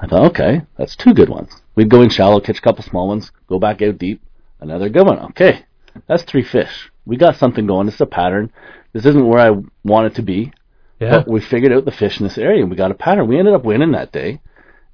I 0.00 0.06
thought, 0.06 0.26
okay, 0.30 0.62
that's 0.76 0.94
two 0.94 1.12
good 1.12 1.28
ones. 1.28 1.50
We'd 1.74 1.90
go 1.90 2.02
in 2.02 2.10
shallow, 2.10 2.40
catch 2.40 2.58
a 2.58 2.62
couple 2.62 2.84
small 2.84 3.08
ones, 3.08 3.32
go 3.48 3.58
back 3.58 3.82
out 3.82 3.98
deep, 3.98 4.22
another 4.60 4.88
good 4.88 5.04
one. 5.06 5.18
Okay, 5.30 5.64
that's 6.06 6.22
three 6.22 6.44
fish. 6.44 6.90
We 7.04 7.16
got 7.16 7.36
something 7.36 7.66
going. 7.66 7.86
This 7.86 7.96
is 7.96 8.00
a 8.02 8.06
pattern. 8.06 8.52
This 8.92 9.04
isn't 9.04 9.26
where 9.26 9.40
I 9.40 9.60
want 9.84 10.06
it 10.06 10.14
to 10.16 10.22
be. 10.22 10.52
Yeah. 11.00 11.10
But 11.18 11.28
we 11.28 11.40
figured 11.40 11.72
out 11.72 11.84
the 11.84 11.90
fish 11.92 12.20
in 12.20 12.26
this 12.26 12.38
area. 12.38 12.60
And 12.62 12.70
we 12.70 12.76
got 12.76 12.90
a 12.90 12.94
pattern. 12.94 13.28
We 13.28 13.38
ended 13.38 13.54
up 13.54 13.64
winning 13.64 13.92
that 13.92 14.12
day, 14.12 14.40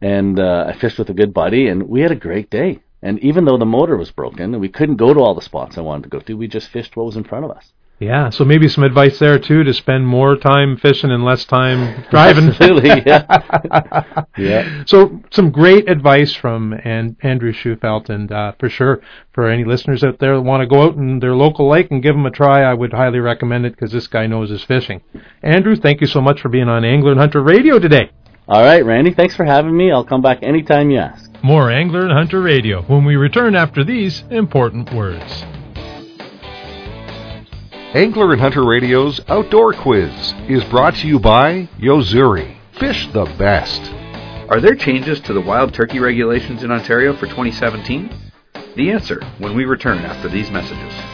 and 0.00 0.38
uh, 0.40 0.66
I 0.68 0.78
fished 0.78 0.98
with 0.98 1.10
a 1.10 1.14
good 1.14 1.34
buddy, 1.34 1.68
and 1.68 1.88
we 1.88 2.00
had 2.00 2.10
a 2.10 2.16
great 2.16 2.48
day. 2.50 2.80
And 3.04 3.20
even 3.20 3.44
though 3.44 3.58
the 3.58 3.66
motor 3.66 3.96
was 3.98 4.10
broken 4.10 4.54
and 4.54 4.60
we 4.60 4.70
couldn't 4.70 4.96
go 4.96 5.12
to 5.12 5.20
all 5.20 5.34
the 5.34 5.42
spots 5.42 5.76
I 5.76 5.82
wanted 5.82 6.04
to 6.04 6.08
go 6.08 6.20
to, 6.20 6.34
we 6.34 6.48
just 6.48 6.70
fished 6.70 6.96
what 6.96 7.04
was 7.04 7.16
in 7.16 7.24
front 7.24 7.44
of 7.44 7.50
us. 7.50 7.72
Yeah, 8.00 8.30
so 8.30 8.44
maybe 8.44 8.66
some 8.66 8.82
advice 8.82 9.18
there 9.20 9.38
too 9.38 9.62
to 9.62 9.72
spend 9.72 10.06
more 10.06 10.36
time 10.36 10.76
fishing 10.76 11.12
and 11.12 11.24
less 11.24 11.44
time 11.44 12.04
driving. 12.10 12.48
Absolutely, 12.48 13.02
yeah. 13.06 14.24
Yeah. 14.36 14.82
So 14.86 15.20
some 15.30 15.50
great 15.50 15.88
advice 15.88 16.34
from 16.34 16.72
An- 16.72 17.16
Andrew 17.22 17.52
Schufelt, 17.52 18.08
and 18.08 18.32
uh, 18.32 18.52
for 18.58 18.68
sure 18.68 19.00
for 19.32 19.48
any 19.48 19.64
listeners 19.64 20.02
out 20.02 20.18
there 20.18 20.34
that 20.34 20.42
want 20.42 20.62
to 20.62 20.66
go 20.66 20.82
out 20.82 20.96
in 20.96 21.20
their 21.20 21.36
local 21.36 21.68
lake 21.68 21.92
and 21.92 22.02
give 22.02 22.16
them 22.16 22.26
a 22.26 22.32
try, 22.32 22.62
I 22.62 22.74
would 22.74 22.92
highly 22.92 23.20
recommend 23.20 23.64
it 23.64 23.74
because 23.76 23.92
this 23.92 24.08
guy 24.08 24.26
knows 24.26 24.50
his 24.50 24.64
fishing. 24.64 25.02
Andrew, 25.42 25.76
thank 25.76 26.00
you 26.00 26.08
so 26.08 26.20
much 26.20 26.40
for 26.40 26.48
being 26.48 26.68
on 26.68 26.84
Angler 26.84 27.12
and 27.12 27.20
Hunter 27.20 27.42
Radio 27.42 27.78
today. 27.78 28.10
All 28.48 28.62
right, 28.62 28.84
Randy. 28.84 29.12
Thanks 29.12 29.36
for 29.36 29.44
having 29.44 29.76
me. 29.76 29.92
I'll 29.92 30.04
come 30.04 30.20
back 30.20 30.42
anytime 30.42 30.90
you 30.90 30.98
ask. 30.98 31.33
More 31.44 31.70
Angler 31.70 32.04
and 32.04 32.12
Hunter 32.12 32.40
Radio 32.40 32.80
when 32.84 33.04
we 33.04 33.16
return 33.16 33.54
after 33.54 33.84
these 33.84 34.24
important 34.30 34.90
words. 34.94 35.44
Angler 37.92 38.32
and 38.32 38.40
Hunter 38.40 38.64
Radio's 38.64 39.20
Outdoor 39.28 39.74
Quiz 39.74 40.32
is 40.48 40.64
brought 40.64 40.94
to 40.96 41.06
you 41.06 41.18
by 41.18 41.68
Yo-Zuri. 41.76 42.56
Fish 42.80 43.08
the 43.12 43.26
best. 43.36 43.82
Are 44.48 44.58
there 44.58 44.74
changes 44.74 45.20
to 45.20 45.34
the 45.34 45.40
wild 45.42 45.74
turkey 45.74 45.98
regulations 45.98 46.62
in 46.62 46.70
Ontario 46.70 47.12
for 47.12 47.26
2017? 47.26 48.08
The 48.76 48.90
answer 48.90 49.22
when 49.36 49.54
we 49.54 49.66
return 49.66 49.98
after 49.98 50.30
these 50.30 50.50
messages. 50.50 51.13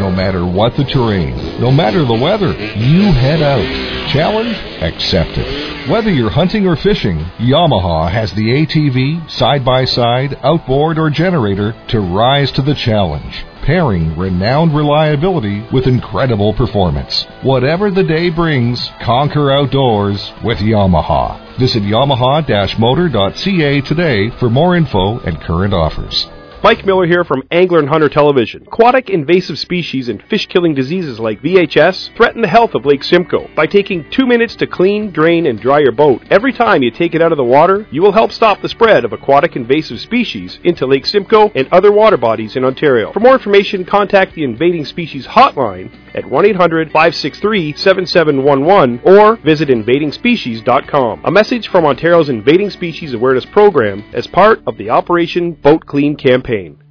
No 0.00 0.10
matter 0.10 0.44
what 0.44 0.76
the 0.76 0.84
terrain, 0.84 1.60
no 1.60 1.70
matter 1.70 2.04
the 2.04 2.14
weather, 2.14 2.52
you 2.52 3.12
head 3.12 3.42
out. 3.42 3.64
Challenge 4.10 4.56
accepted. 4.82 5.88
Whether 5.88 6.10
you're 6.10 6.30
hunting 6.30 6.66
or 6.66 6.76
fishing, 6.76 7.18
Yamaha 7.38 8.10
has 8.10 8.32
the 8.32 8.66
ATV, 8.66 9.30
side-by-side, 9.30 10.38
outboard, 10.42 10.98
or 10.98 11.10
generator 11.10 11.74
to 11.88 12.00
rise 12.00 12.50
to 12.52 12.62
the 12.62 12.74
challenge 12.74 13.44
pairing 13.62 14.16
renowned 14.18 14.74
reliability 14.74 15.64
with 15.72 15.86
incredible 15.86 16.52
performance. 16.52 17.24
Whatever 17.42 17.90
the 17.90 18.02
day 18.02 18.28
brings, 18.28 18.90
conquer 19.00 19.50
outdoors 19.52 20.32
with 20.44 20.58
Yamaha. 20.58 21.58
Visit 21.58 21.84
yamaha-motor.ca 21.84 23.80
today 23.82 24.30
for 24.30 24.50
more 24.50 24.76
info 24.76 25.20
and 25.20 25.40
current 25.40 25.72
offers. 25.72 26.28
Mike 26.62 26.86
Miller 26.86 27.08
here 27.08 27.24
from 27.24 27.42
Angler 27.50 27.80
and 27.80 27.88
Hunter 27.88 28.08
Television. 28.08 28.62
Aquatic 28.62 29.10
invasive 29.10 29.58
species 29.58 30.08
and 30.08 30.22
fish 30.22 30.46
killing 30.46 30.76
diseases 30.76 31.18
like 31.18 31.42
VHS 31.42 32.14
threaten 32.16 32.40
the 32.40 32.46
health 32.46 32.76
of 32.76 32.86
Lake 32.86 33.02
Simcoe. 33.02 33.50
By 33.56 33.66
taking 33.66 34.08
two 34.10 34.26
minutes 34.26 34.54
to 34.56 34.68
clean, 34.68 35.10
drain, 35.10 35.46
and 35.46 35.58
dry 35.58 35.80
your 35.80 35.90
boat 35.90 36.22
every 36.30 36.52
time 36.52 36.84
you 36.84 36.92
take 36.92 37.16
it 37.16 37.22
out 37.22 37.32
of 37.32 37.36
the 37.36 37.42
water, 37.42 37.84
you 37.90 38.00
will 38.00 38.12
help 38.12 38.30
stop 38.30 38.62
the 38.62 38.68
spread 38.68 39.04
of 39.04 39.12
aquatic 39.12 39.56
invasive 39.56 39.98
species 39.98 40.60
into 40.62 40.86
Lake 40.86 41.04
Simcoe 41.04 41.50
and 41.56 41.66
other 41.72 41.90
water 41.90 42.16
bodies 42.16 42.54
in 42.54 42.64
Ontario. 42.64 43.12
For 43.12 43.18
more 43.18 43.34
information, 43.34 43.84
contact 43.84 44.36
the 44.36 44.44
Invading 44.44 44.84
Species 44.84 45.26
Hotline 45.26 45.90
at 46.14 46.28
1 46.28 46.46
800 46.46 46.88
563 46.88 47.74
7711 47.74 49.00
or 49.04 49.36
visit 49.36 49.68
invadingspecies.com. 49.68 51.22
A 51.24 51.30
message 51.30 51.68
from 51.68 51.84
Ontario's 51.84 52.28
Invading 52.28 52.70
Species 52.70 53.14
Awareness 53.14 53.46
Program 53.46 54.04
as 54.12 54.26
part 54.26 54.62
of 54.66 54.76
the 54.78 54.90
Operation 54.90 55.52
Boat 55.52 55.86
Clean 55.86 56.16
campaign. 56.16 56.81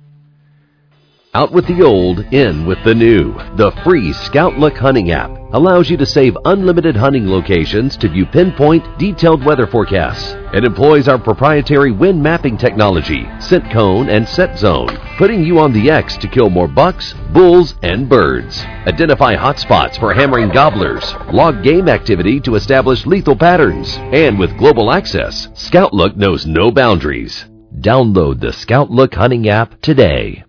Out 1.34 1.54
with 1.54 1.65
the 1.65 1.82
old, 1.82 2.20
in 2.34 2.65
with 2.65 2.84
the 2.84 2.94
new. 2.94 3.32
The 3.56 3.72
free 3.86 4.12
Scout 4.12 4.58
Look 4.60 4.76
hunting 4.76 5.12
app 5.12 5.32
allows 5.54 5.89
you 5.89 5.96
to 5.96 6.06
save 6.06 6.36
unlimited 6.44 6.94
hunting 6.94 7.26
locations 7.26 7.96
to 7.98 8.10
view 8.10 8.26
pinpoint, 8.26 9.00
detailed 9.00 9.46
weather 9.46 9.65
forecasts. 9.65 10.36
It 10.54 10.65
employs 10.65 11.08
our 11.08 11.17
proprietary 11.17 11.94
wind 11.94 12.22
mapping 12.22 12.58
technology, 12.58 13.30
scent 13.39 13.72
cone, 13.72 14.10
and 14.10 14.28
set 14.28 14.60
zone, 14.60 14.89
putting 15.17 15.41
you 15.41 15.60
on 15.60 15.72
the 15.72 15.89
X 15.89 16.17
to 16.17 16.28
kill 16.28 16.50
more 16.50 16.67
bucks, 16.67 17.13
bulls, 17.32 17.76
and 17.82 18.10
birds. 18.10 18.62
Identify 18.86 19.34
hotspots 19.38 19.98
for 19.98 20.13
hammering 20.13 20.50
gobblers, 20.50 21.15
log 21.32 21.63
game 21.63 21.88
activity 21.88 22.41
to 22.41 22.56
establish 22.56 23.06
lethal 23.06 23.38
patterns, 23.38 23.96
and 24.12 24.38
with 24.38 24.58
global 24.58 24.91
access, 24.91 25.48
Scout 25.54 25.94
Look 25.94 26.17
knows 26.17 26.46
no 26.46 26.72
boundaries. 26.72 27.46
Download 27.80 28.38
the 28.38 28.52
Scout 28.52 28.91
Look 28.91 29.15
hunting 29.15 29.48
app 29.48 29.80
today. 29.80 30.44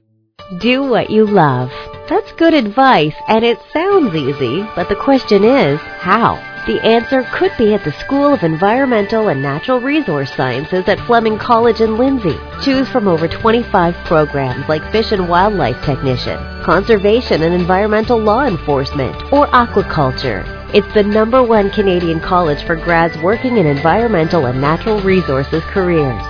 Do 0.58 0.82
what 0.82 1.08
you 1.08 1.24
love. 1.24 1.72
That's 2.10 2.30
good 2.32 2.52
advice, 2.52 3.14
and 3.26 3.42
it 3.42 3.58
sounds 3.72 4.14
easy, 4.14 4.62
but 4.76 4.90
the 4.90 4.96
question 4.96 5.44
is, 5.44 5.80
how? 5.80 6.34
The 6.66 6.78
answer 6.84 7.22
could 7.32 7.52
be 7.56 7.72
at 7.72 7.84
the 7.84 7.92
School 7.92 8.34
of 8.34 8.42
Environmental 8.42 9.28
and 9.28 9.40
Natural 9.40 9.80
Resource 9.80 10.30
Sciences 10.34 10.86
at 10.88 11.00
Fleming 11.06 11.38
College 11.38 11.80
in 11.80 11.96
Lindsay. 11.96 12.38
Choose 12.62 12.86
from 12.90 13.08
over 13.08 13.28
25 13.28 13.94
programs 14.04 14.68
like 14.68 14.92
Fish 14.92 15.10
and 15.12 15.26
Wildlife 15.26 15.82
Technician, 15.84 16.38
Conservation 16.62 17.42
and 17.42 17.54
Environmental 17.54 18.18
Law 18.18 18.44
Enforcement, 18.44 19.16
or 19.32 19.46
Aquaculture. 19.46 20.44
It's 20.74 20.92
the 20.92 21.02
number 21.02 21.42
one 21.42 21.70
Canadian 21.70 22.20
college 22.20 22.62
for 22.64 22.76
grads 22.76 23.16
working 23.18 23.56
in 23.56 23.66
environmental 23.66 24.44
and 24.46 24.60
natural 24.60 25.00
resources 25.00 25.62
careers. 25.64 26.22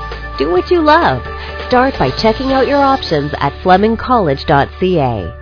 Do 0.43 0.51
what 0.51 0.73
you 0.73 0.81
love. 0.81 1.23
Start 1.69 1.97
by 2.01 2.11
checking 2.11 2.51
out 2.51 2.67
your 2.67 2.83
options 2.83 3.33
at 3.39 3.53
flemingcollege.ca. 3.63 5.42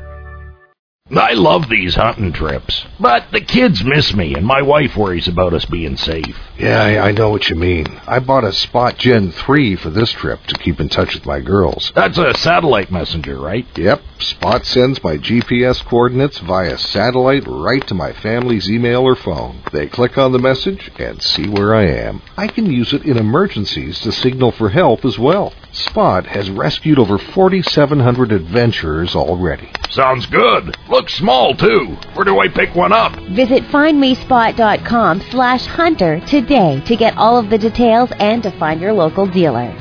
I 1.12 1.32
love 1.32 1.68
these 1.68 1.96
hunting 1.96 2.32
trips, 2.32 2.86
but 3.00 3.32
the 3.32 3.40
kids 3.40 3.82
miss 3.82 4.14
me, 4.14 4.34
and 4.34 4.46
my 4.46 4.62
wife 4.62 4.96
worries 4.96 5.26
about 5.26 5.52
us 5.54 5.64
being 5.64 5.96
safe. 5.96 6.38
Yeah, 6.56 6.80
I, 6.80 7.08
I 7.08 7.12
know 7.12 7.30
what 7.30 7.48
you 7.50 7.56
mean. 7.56 7.86
I 8.06 8.20
bought 8.20 8.44
a 8.44 8.52
Spot 8.52 8.96
Gen 8.96 9.32
3 9.32 9.74
for 9.76 9.90
this 9.90 10.12
trip 10.12 10.44
to 10.46 10.54
keep 10.58 10.78
in 10.78 10.88
touch 10.88 11.14
with 11.14 11.26
my 11.26 11.40
girls. 11.40 11.90
That's 11.96 12.18
a 12.18 12.34
satellite 12.34 12.92
messenger, 12.92 13.40
right? 13.40 13.66
Yep, 13.76 14.02
Spot 14.20 14.64
sends 14.64 15.02
my 15.02 15.16
GPS 15.16 15.84
coordinates 15.84 16.38
via 16.38 16.78
satellite 16.78 17.44
right 17.46 17.84
to 17.88 17.94
my 17.94 18.12
family's 18.12 18.70
email 18.70 19.00
or 19.02 19.16
phone. 19.16 19.62
They 19.72 19.88
click 19.88 20.16
on 20.16 20.30
the 20.30 20.38
message 20.38 20.92
and 20.98 21.20
see 21.20 21.48
where 21.48 21.74
I 21.74 21.86
am. 21.86 22.22
I 22.36 22.46
can 22.46 22.66
use 22.66 22.92
it 22.92 23.04
in 23.04 23.16
emergencies 23.16 23.98
to 24.00 24.12
signal 24.12 24.52
for 24.52 24.68
help 24.68 25.04
as 25.04 25.18
well. 25.18 25.54
Spot 25.72 26.26
has 26.26 26.50
rescued 26.50 26.98
over 26.98 27.18
4,700 27.18 28.32
adventurers 28.32 29.16
already. 29.16 29.70
Sounds 29.90 30.26
good. 30.26 30.76
Looks 31.00 31.14
small, 31.14 31.54
too. 31.54 31.96
Where 32.12 32.26
do 32.26 32.40
I 32.40 32.48
pick 32.48 32.74
one 32.74 32.92
up? 32.92 33.18
Visit 33.30 33.62
findmespot.com 33.72 35.22
slash 35.30 35.64
hunter 35.64 36.20
today 36.26 36.82
to 36.84 36.94
get 36.94 37.16
all 37.16 37.38
of 37.38 37.48
the 37.48 37.56
details 37.56 38.10
and 38.18 38.42
to 38.42 38.50
find 38.58 38.82
your 38.82 38.92
local 38.92 39.26
dealer. 39.26 39.72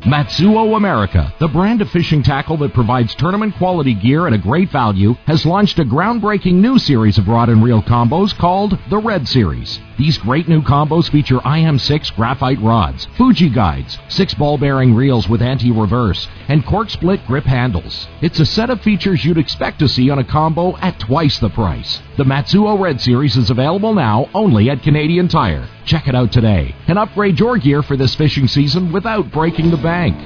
Matsuo 0.00 0.76
America, 0.76 1.32
the 1.38 1.46
brand 1.46 1.80
of 1.80 1.88
fishing 1.90 2.20
tackle 2.20 2.56
that 2.56 2.74
provides 2.74 3.14
tournament 3.14 3.54
quality 3.54 3.94
gear 3.94 4.26
at 4.26 4.32
a 4.32 4.38
great 4.38 4.72
value, 4.72 5.14
has 5.28 5.46
launched 5.46 5.78
a 5.78 5.84
groundbreaking 5.84 6.54
new 6.54 6.76
series 6.76 7.16
of 7.16 7.28
rod 7.28 7.48
and 7.48 7.62
reel 7.62 7.80
combos 7.80 8.36
called 8.36 8.76
the 8.90 8.98
Red 8.98 9.28
Series. 9.28 9.78
These 9.98 10.18
great 10.18 10.48
new 10.48 10.62
combos 10.62 11.10
feature 11.10 11.38
IM6 11.38 12.14
graphite 12.14 12.60
rods, 12.60 13.08
Fuji 13.16 13.50
guides, 13.50 13.98
six 14.08 14.32
ball 14.32 14.56
bearing 14.56 14.94
reels 14.94 15.28
with 15.28 15.42
anti 15.42 15.72
reverse, 15.72 16.28
and 16.46 16.64
cork 16.64 16.88
split 16.88 17.26
grip 17.26 17.42
handles. 17.42 18.06
It's 18.20 18.38
a 18.38 18.46
set 18.46 18.70
of 18.70 18.80
features 18.80 19.24
you'd 19.24 19.38
expect 19.38 19.80
to 19.80 19.88
see 19.88 20.08
on 20.08 20.20
a 20.20 20.24
combo 20.24 20.76
at 20.76 21.00
twice 21.00 21.40
the 21.40 21.50
price. 21.50 22.00
The 22.16 22.22
Matsuo 22.22 22.78
Red 22.78 23.00
Series 23.00 23.36
is 23.36 23.50
available 23.50 23.92
now 23.92 24.30
only 24.34 24.70
at 24.70 24.84
Canadian 24.84 25.26
Tire. 25.26 25.68
Check 25.84 26.06
it 26.06 26.14
out 26.14 26.30
today 26.30 26.76
and 26.86 26.96
upgrade 26.96 27.40
your 27.40 27.58
gear 27.58 27.82
for 27.82 27.96
this 27.96 28.14
fishing 28.14 28.46
season 28.46 28.92
without 28.92 29.32
breaking 29.32 29.72
the 29.72 29.76
bank. 29.78 30.16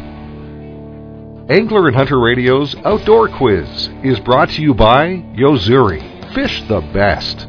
Angler 1.51 1.87
and 1.87 1.97
Hunter 1.97 2.21
Radio's 2.21 2.75
Outdoor 2.85 3.29
Quiz 3.29 3.89
is 4.03 4.21
brought 4.21 4.51
to 4.51 4.61
you 4.61 4.75
by 4.75 5.25
Yo-Zuri. 5.35 6.35
Fish 6.35 6.63
the 6.69 6.83
best. 6.93 7.47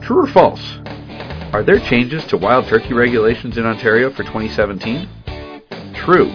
True 0.00 0.24
or 0.24 0.26
false? 0.28 0.78
Are 1.52 1.64
there 1.64 1.80
changes 1.80 2.24
to 2.26 2.36
wild 2.36 2.68
turkey 2.68 2.94
regulations 2.94 3.58
in 3.58 3.66
Ontario 3.66 4.10
for 4.10 4.22
2017? 4.22 5.08
True. 5.94 6.30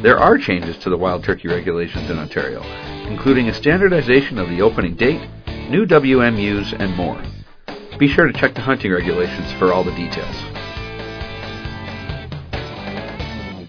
There 0.00 0.18
are 0.18 0.38
changes 0.38 0.78
to 0.78 0.88
the 0.88 0.96
wild 0.96 1.22
turkey 1.22 1.48
regulations 1.48 2.08
in 2.08 2.18
Ontario, 2.18 2.62
including 3.06 3.50
a 3.50 3.54
standardization 3.54 4.38
of 4.38 4.48
the 4.48 4.62
opening 4.62 4.94
date, 4.94 5.20
new 5.68 5.84
WMUs, 5.84 6.72
and 6.80 6.96
more. 6.96 7.22
Be 7.98 8.08
sure 8.08 8.26
to 8.26 8.32
check 8.32 8.54
the 8.54 8.62
hunting 8.62 8.90
regulations 8.90 9.52
for 9.58 9.70
all 9.70 9.84
the 9.84 9.94
details. 9.94 10.34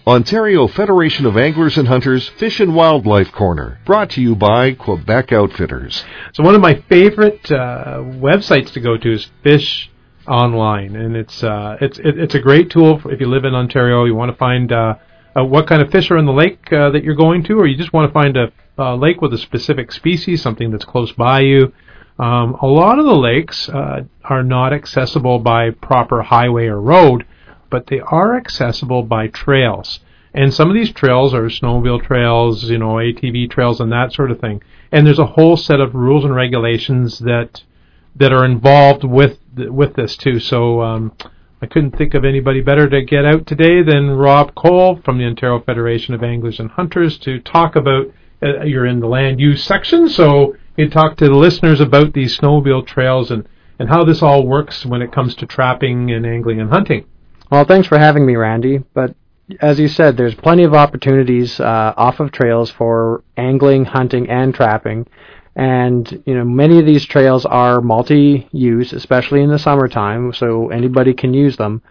Ontario 0.06 0.66
Federation 0.66 1.26
of 1.26 1.36
Anglers 1.36 1.76
and 1.76 1.88
Hunters 1.88 2.26
Fish 2.26 2.58
and 2.58 2.74
Wildlife 2.74 3.32
Corner, 3.32 3.80
brought 3.84 4.08
to 4.10 4.22
you 4.22 4.34
by 4.34 4.72
Quebec 4.72 5.30
Outfitters. 5.30 6.04
So 6.32 6.42
one 6.42 6.54
of 6.54 6.62
my 6.62 6.80
favorite 6.88 7.52
uh, 7.52 7.98
websites 7.98 8.72
to 8.72 8.80
go 8.80 8.96
to 8.96 9.12
is 9.12 9.30
Fish 9.42 9.90
Online, 10.28 10.96
and 10.96 11.16
it's 11.16 11.42
uh, 11.42 11.76
it's 11.80 11.98
it, 11.98 12.18
it's 12.18 12.34
a 12.34 12.40
great 12.40 12.70
tool 12.70 13.00
if 13.06 13.20
you 13.20 13.28
live 13.28 13.44
in 13.44 13.54
Ontario. 13.54 14.04
You 14.04 14.14
want 14.14 14.30
to 14.30 14.36
find 14.36 14.72
uh, 14.72 14.94
uh, 15.36 15.44
what 15.44 15.66
kind 15.66 15.82
of 15.82 15.90
fish 15.90 16.10
are 16.10 16.16
in 16.16 16.26
the 16.26 16.32
lake 16.32 16.72
uh, 16.72 16.90
that 16.90 17.04
you're 17.04 17.14
going 17.14 17.44
to, 17.44 17.54
or 17.54 17.66
you 17.66 17.76
just 17.76 17.92
want 17.92 18.08
to 18.08 18.12
find 18.12 18.36
a, 18.36 18.52
a 18.78 18.96
lake 18.96 19.20
with 19.20 19.32
a 19.34 19.38
specific 19.38 19.92
species, 19.92 20.42
something 20.42 20.70
that's 20.70 20.84
close 20.84 21.12
by 21.12 21.40
you. 21.40 21.72
Um, 22.18 22.56
a 22.62 22.66
lot 22.66 22.98
of 22.98 23.04
the 23.04 23.14
lakes 23.14 23.68
uh, 23.68 24.04
are 24.24 24.42
not 24.42 24.72
accessible 24.72 25.38
by 25.38 25.70
proper 25.70 26.22
highway 26.22 26.66
or 26.66 26.80
road, 26.80 27.26
but 27.70 27.86
they 27.88 28.00
are 28.00 28.36
accessible 28.36 29.02
by 29.02 29.28
trails. 29.28 30.00
And 30.32 30.52
some 30.52 30.68
of 30.68 30.74
these 30.74 30.92
trails 30.92 31.34
are 31.34 31.44
snowmobile 31.44 32.04
trails, 32.04 32.64
you 32.64 32.78
know, 32.78 32.94
ATV 32.94 33.50
trails, 33.50 33.80
and 33.80 33.92
that 33.92 34.12
sort 34.12 34.30
of 34.30 34.40
thing. 34.40 34.62
And 34.92 35.06
there's 35.06 35.18
a 35.18 35.26
whole 35.26 35.56
set 35.56 35.80
of 35.80 35.94
rules 35.94 36.24
and 36.24 36.34
regulations 36.34 37.18
that 37.20 37.62
that 38.16 38.32
are 38.32 38.44
involved 38.44 39.04
with 39.04 39.38
with 39.56 39.94
this 39.94 40.16
too. 40.16 40.40
So 40.40 40.82
um, 40.82 41.12
I 41.62 41.66
couldn't 41.66 41.96
think 41.96 42.14
of 42.14 42.24
anybody 42.24 42.60
better 42.60 42.88
to 42.88 43.02
get 43.02 43.24
out 43.24 43.46
today 43.46 43.82
than 43.82 44.10
Rob 44.10 44.54
Cole 44.54 45.00
from 45.04 45.18
the 45.18 45.24
Ontario 45.24 45.60
Federation 45.60 46.14
of 46.14 46.22
Anglers 46.22 46.60
and 46.60 46.70
Hunters 46.70 47.18
to 47.18 47.40
talk 47.40 47.76
about. 47.76 48.06
Uh, 48.42 48.64
you're 48.64 48.84
in 48.84 49.00
the 49.00 49.06
land 49.06 49.40
use 49.40 49.64
section, 49.64 50.10
so 50.10 50.54
you 50.76 50.90
talk 50.90 51.16
to 51.16 51.24
the 51.24 51.34
listeners 51.34 51.80
about 51.80 52.12
these 52.12 52.38
snowmobile 52.38 52.86
trails 52.86 53.30
and 53.30 53.48
and 53.78 53.88
how 53.88 54.04
this 54.04 54.22
all 54.22 54.46
works 54.46 54.84
when 54.86 55.02
it 55.02 55.12
comes 55.12 55.34
to 55.34 55.46
trapping 55.46 56.10
and 56.10 56.26
angling 56.26 56.60
and 56.60 56.70
hunting. 56.70 57.04
Well, 57.50 57.64
thanks 57.64 57.88
for 57.88 57.98
having 57.98 58.26
me, 58.26 58.36
Randy. 58.36 58.82
But 58.94 59.14
as 59.60 59.78
you 59.78 59.88
said, 59.88 60.16
there's 60.16 60.34
plenty 60.34 60.64
of 60.64 60.74
opportunities 60.74 61.60
uh, 61.60 61.94
off 61.96 62.20
of 62.20 62.32
trails 62.32 62.70
for 62.70 63.22
angling, 63.36 63.84
hunting, 63.84 64.28
and 64.28 64.54
trapping. 64.54 65.06
And 65.56 66.22
you 66.26 66.34
know, 66.34 66.44
many 66.44 66.78
of 66.78 66.84
these 66.84 67.06
trails 67.06 67.46
are 67.46 67.80
multi-use, 67.80 68.92
especially 68.92 69.42
in 69.42 69.50
the 69.50 69.58
summertime, 69.58 70.34
so 70.34 70.68
anybody 70.68 71.14
can 71.14 71.32
use 71.32 71.56
them. 71.56 71.82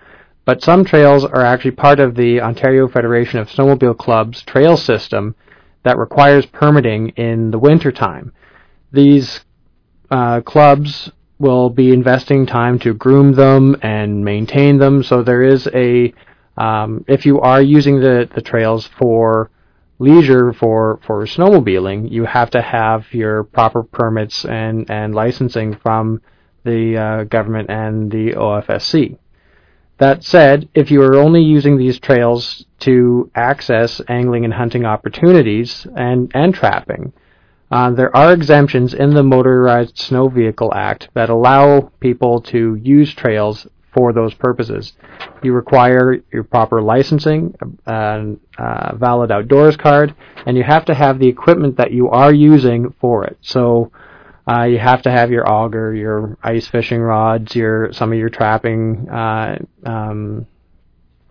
But 0.45 0.62
some 0.62 0.86
trails 0.86 1.25
are 1.25 1.41
actually 1.41 1.71
part 1.71 1.99
of 1.99 2.13
the 2.13 2.39
Ontario 2.41 2.88
Federation 2.88 3.39
of 3.39 3.49
Snowmobile 3.49 3.97
Clubs 3.97 4.43
trail 4.43 4.78
system 4.78 5.34
that 5.82 5.97
requires 5.97 6.45
permitting 6.45 7.10
in 7.10 7.49
the 7.49 7.58
wintertime. 7.58 8.32
These 8.91 9.41
uh, 10.12 10.41
clubs 10.41 11.12
will 11.39 11.71
be 11.71 11.91
investing 11.91 12.45
time 12.45 12.78
to 12.80 12.93
groom 12.93 13.34
them 13.34 13.75
and 13.82 14.23
maintain 14.23 14.78
them, 14.78 15.01
so 15.01 15.23
there 15.23 15.41
is 15.41 15.67
a 15.73 16.13
um, 16.58 17.04
if 17.08 17.25
you 17.25 17.41
are 17.41 17.62
using 17.62 17.99
the, 17.99 18.30
the 18.34 18.41
trails 18.41 18.88
for 18.97 19.49
leisure 19.99 20.53
for, 20.53 20.99
for 21.05 21.25
snowmobiling, 21.25 22.12
you 22.12 22.25
have 22.25 22.49
to 22.51 22.62
have 22.62 23.13
your 23.13 23.43
proper 23.43 23.84
permits 23.84 24.45
and, 24.45 24.89
and 24.89 25.15
licensing 25.15 25.75
from 25.75 26.21
the 26.63 26.97
uh, 26.97 27.23
government 27.25 27.69
and 27.69 28.12
the 28.12 28.31
OFSC. 28.31 29.17
That 29.97 30.23
said, 30.23 30.67
if 30.73 30.91
you 30.91 31.01
are 31.03 31.15
only 31.15 31.41
using 31.41 31.77
these 31.77 31.99
trails 31.99 32.65
to 32.79 33.31
access 33.34 34.01
angling 34.10 34.43
and 34.43 34.53
hunting 34.53 34.86
opportunities 34.86 35.88
and, 35.95 36.29
and 36.34 36.53
trapping, 36.53 37.13
uh, 37.71 37.91
there 37.91 38.15
are 38.15 38.34
exemptions 38.34 38.93
in 38.93 39.12
the 39.13 39.23
Motorized 39.23 39.97
Snow 39.97 40.27
Vehicle 40.27 40.73
Act 40.73 41.10
that 41.13 41.29
allow 41.29 41.91
people 41.99 42.41
to 42.41 42.75
use 42.75 43.13
trails 43.13 43.67
for 43.95 44.12
those 44.13 44.34
purposes. 44.34 44.93
You 45.41 45.53
require 45.53 46.21
your 46.31 46.43
proper 46.43 46.81
licensing, 46.81 47.55
a 47.88 48.36
uh, 48.58 48.95
valid 48.95 49.31
outdoors 49.31 49.77
card, 49.77 50.13
and 50.45 50.58
you 50.58 50.63
have 50.63 50.86
to 50.86 50.93
have 50.93 51.17
the 51.17 51.27
equipment 51.27 51.77
that 51.77 51.91
you 51.91 52.10
are 52.10 52.34
using 52.34 52.93
for 52.99 53.23
it. 53.23 53.38
So 53.41 53.91
uh, 54.51 54.63
you 54.63 54.77
have 54.77 55.01
to 55.03 55.12
have 55.12 55.31
your 55.31 55.49
auger, 55.49 55.95
your 55.95 56.38
ice 56.43 56.67
fishing 56.67 56.99
rods, 57.01 57.55
your 57.55 57.93
some 57.93 58.12
of 58.12 58.19
your 58.19 58.29
trapping 58.29 59.10
uh, 59.10 59.58
um, 59.86 60.45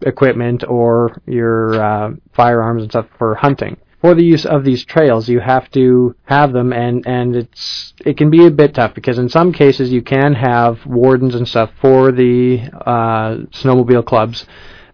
equipment, 0.01 0.65
or 0.67 1.21
your 1.27 1.81
uh, 1.81 2.11
firearms 2.33 2.83
and 2.83 2.91
stuff 2.91 3.07
for 3.19 3.35
hunting. 3.35 3.77
For 4.05 4.15
the 4.15 4.23
use 4.23 4.45
of 4.45 4.65
these 4.65 4.85
trails, 4.85 5.31
you 5.31 5.41
have 5.41 5.71
to 5.71 6.15
have 6.25 6.53
them, 6.53 6.75
and 6.75 7.07
and 7.07 7.35
it's 7.35 7.95
it 8.05 8.19
can 8.19 8.29
be 8.29 8.45
a 8.45 8.51
bit 8.51 8.75
tough 8.75 8.93
because 8.93 9.19
in 9.19 9.31
some 9.31 9.51
cases 9.51 9.91
you 9.91 10.03
can 10.03 10.35
have 10.35 10.85
wardens 10.85 11.35
and 11.35 11.49
stuff 11.49 11.71
for 11.81 12.13
the 12.13 12.61
uh, 12.85 13.47
snowmobile 13.51 14.05
clubs 14.05 14.45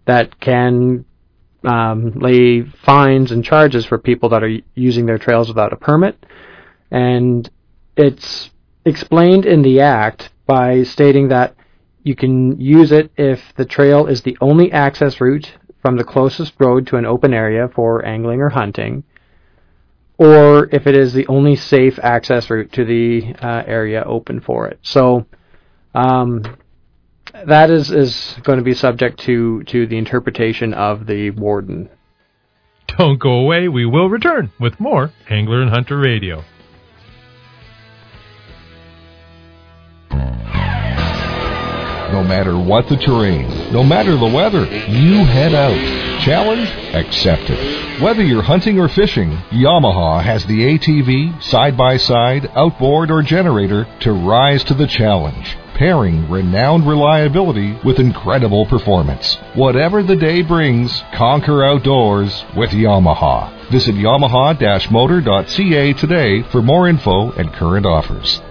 that 0.04 0.38
can 0.38 1.04
um, 1.64 2.12
lay 2.20 2.62
fines 2.62 3.32
and 3.32 3.44
charges 3.44 3.84
for 3.84 3.98
people 3.98 4.28
that 4.28 4.44
are 4.44 4.58
using 4.76 5.06
their 5.06 5.18
trails 5.18 5.48
without 5.48 5.72
a 5.72 5.76
permit, 5.76 6.24
and 6.92 7.50
it's 7.96 8.50
explained 8.84 9.44
in 9.44 9.62
the 9.62 9.80
Act 9.80 10.30
by 10.46 10.84
stating 10.84 11.26
that 11.30 11.56
you 12.04 12.14
can 12.14 12.60
use 12.60 12.92
it 12.92 13.10
if 13.16 13.40
the 13.56 13.64
trail 13.64 14.06
is 14.06 14.22
the 14.22 14.38
only 14.40 14.70
access 14.70 15.20
route 15.20 15.50
from 15.82 15.96
the 15.96 16.04
closest 16.04 16.54
road 16.58 16.86
to 16.88 16.96
an 16.96 17.06
open 17.06 17.32
area 17.32 17.68
for 17.68 18.04
angling 18.04 18.40
or 18.40 18.50
hunting, 18.50 19.02
or 20.18 20.68
if 20.72 20.86
it 20.86 20.96
is 20.96 21.12
the 21.12 21.26
only 21.28 21.56
safe 21.56 21.98
access 22.02 22.50
route 22.50 22.72
to 22.72 22.84
the 22.84 23.34
uh, 23.40 23.62
area 23.66 24.02
open 24.04 24.40
for 24.40 24.68
it. 24.68 24.78
So 24.82 25.26
um, 25.94 26.56
that 27.46 27.70
is, 27.70 27.90
is 27.90 28.36
going 28.42 28.58
to 28.58 28.64
be 28.64 28.74
subject 28.74 29.20
to, 29.20 29.62
to 29.64 29.86
the 29.86 29.96
interpretation 29.96 30.74
of 30.74 31.06
the 31.06 31.30
warden. 31.30 31.88
Don't 32.98 33.18
go 33.18 33.32
away. 33.32 33.68
We 33.68 33.86
will 33.86 34.10
return 34.10 34.52
with 34.58 34.78
more 34.80 35.12
Angler 35.28 35.62
and 35.62 35.70
Hunter 35.70 35.98
Radio. 35.98 36.44
No 42.12 42.24
matter 42.24 42.58
what 42.58 42.88
the 42.88 42.96
terrain, 42.96 43.48
no 43.72 43.84
matter 43.84 44.16
the 44.16 44.26
weather, 44.26 44.64
you 44.88 45.24
head 45.24 45.54
out. 45.54 45.78
Challenge 46.22 46.68
accepted. 46.94 48.02
Whether 48.02 48.22
you're 48.22 48.42
hunting 48.42 48.80
or 48.80 48.88
fishing, 48.88 49.30
Yamaha 49.50 50.22
has 50.22 50.44
the 50.44 50.76
ATV, 50.76 51.42
side-by-side, 51.42 52.50
outboard, 52.54 53.10
or 53.10 53.22
generator 53.22 53.86
to 54.00 54.12
rise 54.12 54.64
to 54.64 54.74
the 54.74 54.86
challenge 54.86 55.56
pairing 55.80 56.28
renowned 56.28 56.86
reliability 56.86 57.72
with 57.82 57.98
incredible 57.98 58.66
performance. 58.66 59.36
Whatever 59.54 60.02
the 60.02 60.14
day 60.14 60.42
brings, 60.42 61.02
conquer 61.14 61.64
outdoors 61.64 62.44
with 62.54 62.68
Yamaha. 62.68 63.70
Visit 63.70 63.94
yamaha-motor.ca 63.94 65.92
today 65.94 66.42
for 66.42 66.60
more 66.60 66.86
info 66.86 67.32
and 67.32 67.50
current 67.54 67.86
offers. 67.86 68.42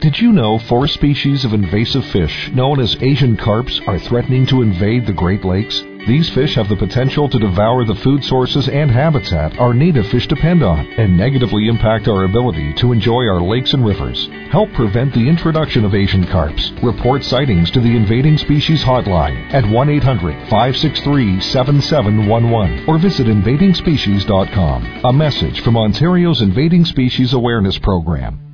Did 0.00 0.16
you 0.20 0.30
know 0.30 0.58
four 0.60 0.86
species 0.86 1.44
of 1.44 1.54
invasive 1.54 2.04
fish, 2.04 2.52
known 2.52 2.78
as 2.78 2.96
Asian 3.00 3.36
carps, 3.36 3.80
are 3.88 3.98
threatening 3.98 4.46
to 4.46 4.62
invade 4.62 5.04
the 5.06 5.12
Great 5.12 5.44
Lakes? 5.44 5.84
These 6.06 6.30
fish 6.30 6.54
have 6.54 6.68
the 6.68 6.76
potential 6.76 7.28
to 7.28 7.38
devour 7.38 7.84
the 7.84 7.96
food 7.96 8.22
sources 8.22 8.68
and 8.68 8.92
habitat 8.92 9.58
our 9.58 9.74
native 9.74 10.06
fish 10.06 10.28
depend 10.28 10.62
on 10.62 10.86
and 10.98 11.16
negatively 11.16 11.66
impact 11.66 12.06
our 12.06 12.22
ability 12.22 12.74
to 12.74 12.92
enjoy 12.92 13.26
our 13.26 13.40
lakes 13.40 13.74
and 13.74 13.84
rivers. 13.84 14.28
Help 14.52 14.72
prevent 14.72 15.12
the 15.14 15.28
introduction 15.28 15.84
of 15.84 15.96
Asian 15.96 16.24
carps. 16.24 16.70
Report 16.80 17.24
sightings 17.24 17.68
to 17.72 17.80
the 17.80 17.96
Invading 17.96 18.38
Species 18.38 18.84
Hotline 18.84 19.52
at 19.52 19.68
1 19.68 19.88
800 19.90 20.48
563 20.48 21.40
7711 21.40 22.88
or 22.88 22.98
visit 22.98 23.26
invadingspecies.com. 23.26 25.00
A 25.04 25.12
message 25.12 25.60
from 25.62 25.76
Ontario's 25.76 26.40
Invading 26.40 26.84
Species 26.84 27.32
Awareness 27.32 27.78
Program. 27.78 28.47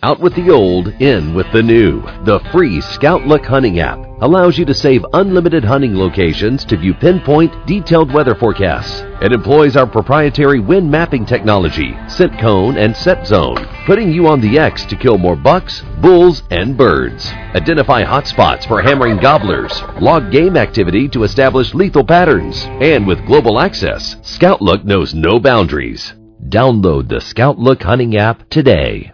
Out 0.00 0.20
with 0.20 0.36
the 0.36 0.48
old, 0.48 0.86
in 1.02 1.34
with 1.34 1.50
the 1.52 1.60
new. 1.60 2.02
The 2.24 2.38
free 2.52 2.80
Scout 2.80 3.26
Look 3.26 3.44
hunting 3.44 3.80
app 3.80 3.98
allows 4.20 4.56
you 4.56 4.64
to 4.66 4.72
save 4.72 5.04
unlimited 5.12 5.64
hunting 5.64 5.96
locations 5.96 6.64
to 6.66 6.76
view 6.76 6.94
pinpoint, 6.94 7.66
detailed 7.66 8.12
weather 8.12 8.36
forecasts. 8.36 9.02
It 9.20 9.32
employs 9.32 9.76
our 9.76 9.88
proprietary 9.88 10.60
wind 10.60 10.88
mapping 10.88 11.26
technology, 11.26 11.96
scent 12.06 12.38
cone, 12.38 12.76
and 12.76 12.96
set 12.96 13.26
zone, 13.26 13.56
putting 13.86 14.12
you 14.12 14.28
on 14.28 14.40
the 14.40 14.56
X 14.56 14.84
to 14.86 14.94
kill 14.94 15.18
more 15.18 15.34
bucks, 15.34 15.82
bulls, 16.00 16.44
and 16.52 16.76
birds. 16.76 17.26
Identify 17.56 18.04
hotspots 18.04 18.68
for 18.68 18.80
hammering 18.80 19.16
gobblers, 19.16 19.82
log 20.00 20.30
game 20.30 20.56
activity 20.56 21.08
to 21.08 21.24
establish 21.24 21.74
lethal 21.74 22.04
patterns, 22.04 22.62
and 22.80 23.04
with 23.04 23.26
global 23.26 23.58
access, 23.58 24.14
Scout 24.22 24.62
Look 24.62 24.84
knows 24.84 25.12
no 25.12 25.40
boundaries. 25.40 26.14
Download 26.48 27.08
the 27.08 27.20
Scout 27.20 27.58
Look 27.58 27.82
hunting 27.82 28.16
app 28.16 28.48
today. 28.48 29.10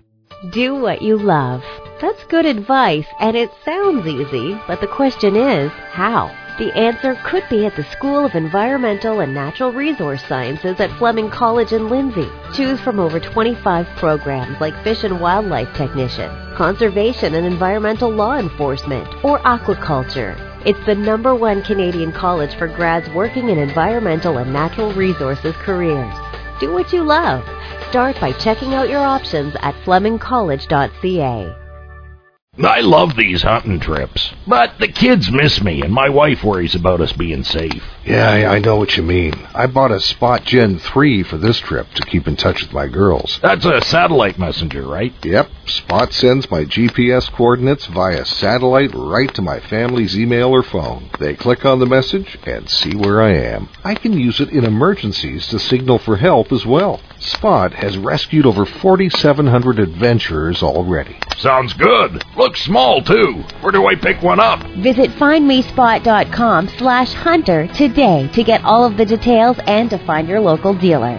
Do 0.50 0.74
what 0.74 1.00
you 1.00 1.16
love. 1.16 1.64
That's 2.02 2.24
good 2.24 2.44
advice, 2.44 3.07
and 3.18 3.35
it 3.35 3.50
sounds 3.64 4.07
easy, 4.07 4.61
but 4.66 4.80
the 4.83 4.87
question 4.87 5.37
is, 5.37 5.70
how? 5.92 6.37
The 6.59 6.76
answer 6.76 7.14
could 7.24 7.44
be 7.48 7.64
at 7.64 7.76
the 7.76 7.85
School 7.85 8.26
of 8.26 8.35
Environmental 8.35 9.20
and 9.20 9.33
Natural 9.33 9.72
Resource 9.72 10.22
Sciences 10.28 10.78
at 10.80 10.90
Fleming 10.98 11.30
College 11.30 11.72
in 11.72 11.88
Lindsay. 11.88 12.28
Choose 12.52 12.78
from 12.80 13.00
over 13.00 13.18
25 13.18 13.87
programs 13.96 14.61
like 14.61 14.85
Fish 14.85 15.02
and 15.02 15.18
Wildlife 15.18 15.72
Technician, 15.74 16.30
Conservation 16.54 17.35
and 17.35 17.46
Environmental 17.46 18.11
Law 18.11 18.37
Enforcement, 18.37 19.09
or 19.24 19.38
Aquaculture. 19.40 20.37
It's 20.66 20.85
the 20.85 20.94
number 20.94 21.35
one 21.35 21.62
Canadian 21.62 22.12
college 22.12 22.54
for 22.57 22.68
grads 22.68 23.09
working 23.11 23.48
in 23.48 23.59
environmental 23.59 24.37
and 24.38 24.52
natural 24.52 24.92
resources 24.92 25.54
careers. 25.57 26.14
Do 26.61 26.72
what 26.72 26.92
you 26.92 27.02
love. 27.02 27.44
Start 27.90 28.20
by 28.20 28.33
checking 28.33 28.75
out 28.75 28.88
your 28.88 29.05
options 29.05 29.55
at 29.61 29.75
flemingcollege.ca. 29.85 31.63
I 32.62 32.83
love 32.83 33.17
these 33.17 33.43
hunting 33.43 33.81
trips, 33.81 34.33
but 34.47 34.79
the 34.79 34.87
kids 34.87 35.29
miss 35.29 35.61
me, 35.61 35.83
and 35.83 35.93
my 35.93 36.09
wife 36.09 36.45
worries 36.45 36.77
about 36.77 37.01
us 37.01 37.12
being 37.12 37.43
safe. 37.43 37.83
Yeah, 38.05 38.31
I, 38.31 38.57
I 38.57 38.59
know 38.61 38.77
what 38.77 38.97
you 38.97 39.03
mean. 39.03 39.35
I 39.53 39.67
bought 39.67 39.90
a 39.90 39.99
Spot 39.99 40.45
Gen 40.45 40.79
3 40.79 41.25
for 41.25 41.37
this 41.37 41.59
trip 41.59 41.88
to 41.95 42.03
keep 42.07 42.29
in 42.29 42.37
touch 42.37 42.62
with 42.62 42.73
my 42.73 42.87
girls. 42.87 43.40
That's 43.43 43.64
a 43.64 43.81
satellite 43.81 44.38
messenger, 44.38 44.87
right? 44.87 45.12
Yep. 45.25 45.49
Spot 45.67 46.12
sends 46.12 46.49
my 46.49 46.64
GPS 46.64 47.29
coordinates 47.33 47.87
via 47.87 48.25
satellite 48.25 48.90
right 48.95 49.35
to 49.35 49.43
my 49.43 49.59
family's 49.59 50.17
email 50.17 50.51
or 50.51 50.62
phone. 50.62 51.11
They 51.19 51.35
click 51.35 51.64
on 51.64 51.81
the 51.81 51.87
message 51.87 52.38
and 52.47 52.71
see 52.71 52.95
where 52.95 53.21
I 53.21 53.33
am. 53.33 53.69
I 53.83 53.97
can 53.97 54.12
use 54.12 54.38
it 54.40 54.51
in 54.51 54.64
emergencies 54.64 55.49
to 55.49 55.59
signal 55.59 55.99
for 55.99 56.17
help 56.19 56.53
as 56.53 56.64
well. 56.64 57.01
Spot 57.19 57.73
has 57.73 57.97
rescued 57.99 58.47
over 58.47 58.64
4,700 58.67 59.79
adventurers 59.81 60.62
already. 60.62 61.17
Sounds 61.38 61.73
good. 61.73 62.23
Looks 62.44 62.61
small, 62.61 63.00
too. 63.00 63.42
Where 63.62 63.72
do 63.72 63.87
I 63.87 63.94
pick 63.94 64.20
one 64.20 64.38
up? 64.38 64.61
Visit 64.76 65.09
findmespot.com 65.12 66.68
slash 66.76 67.11
hunter 67.14 67.66
today 67.68 68.28
to 68.35 68.44
get 68.44 68.62
all 68.66 68.85
of 68.85 68.98
the 68.98 69.07
details 69.07 69.57
and 69.66 69.88
to 69.88 69.96
find 70.04 70.28
your 70.28 70.40
local 70.40 70.74
dealer. 70.74 71.16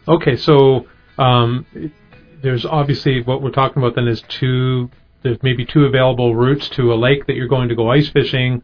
Okay, 0.08 0.38
so 0.38 0.88
um, 1.18 1.66
there's 2.42 2.66
obviously 2.66 3.22
what 3.24 3.42
we're 3.42 3.52
talking 3.52 3.84
about 3.84 3.96
then 3.96 4.08
is 4.08 4.24
two. 4.30 4.90
There's 5.24 5.42
maybe 5.42 5.66
two 5.66 5.86
available 5.86 6.36
routes 6.36 6.70
to 6.70 6.94
a 6.94 6.96
lake 6.96 7.28
that 7.28 7.36
you're 7.36 7.48
going 7.48 7.70
to 7.70 7.76
go 7.76 7.90
ice 7.90 8.10
fishing. 8.10 8.62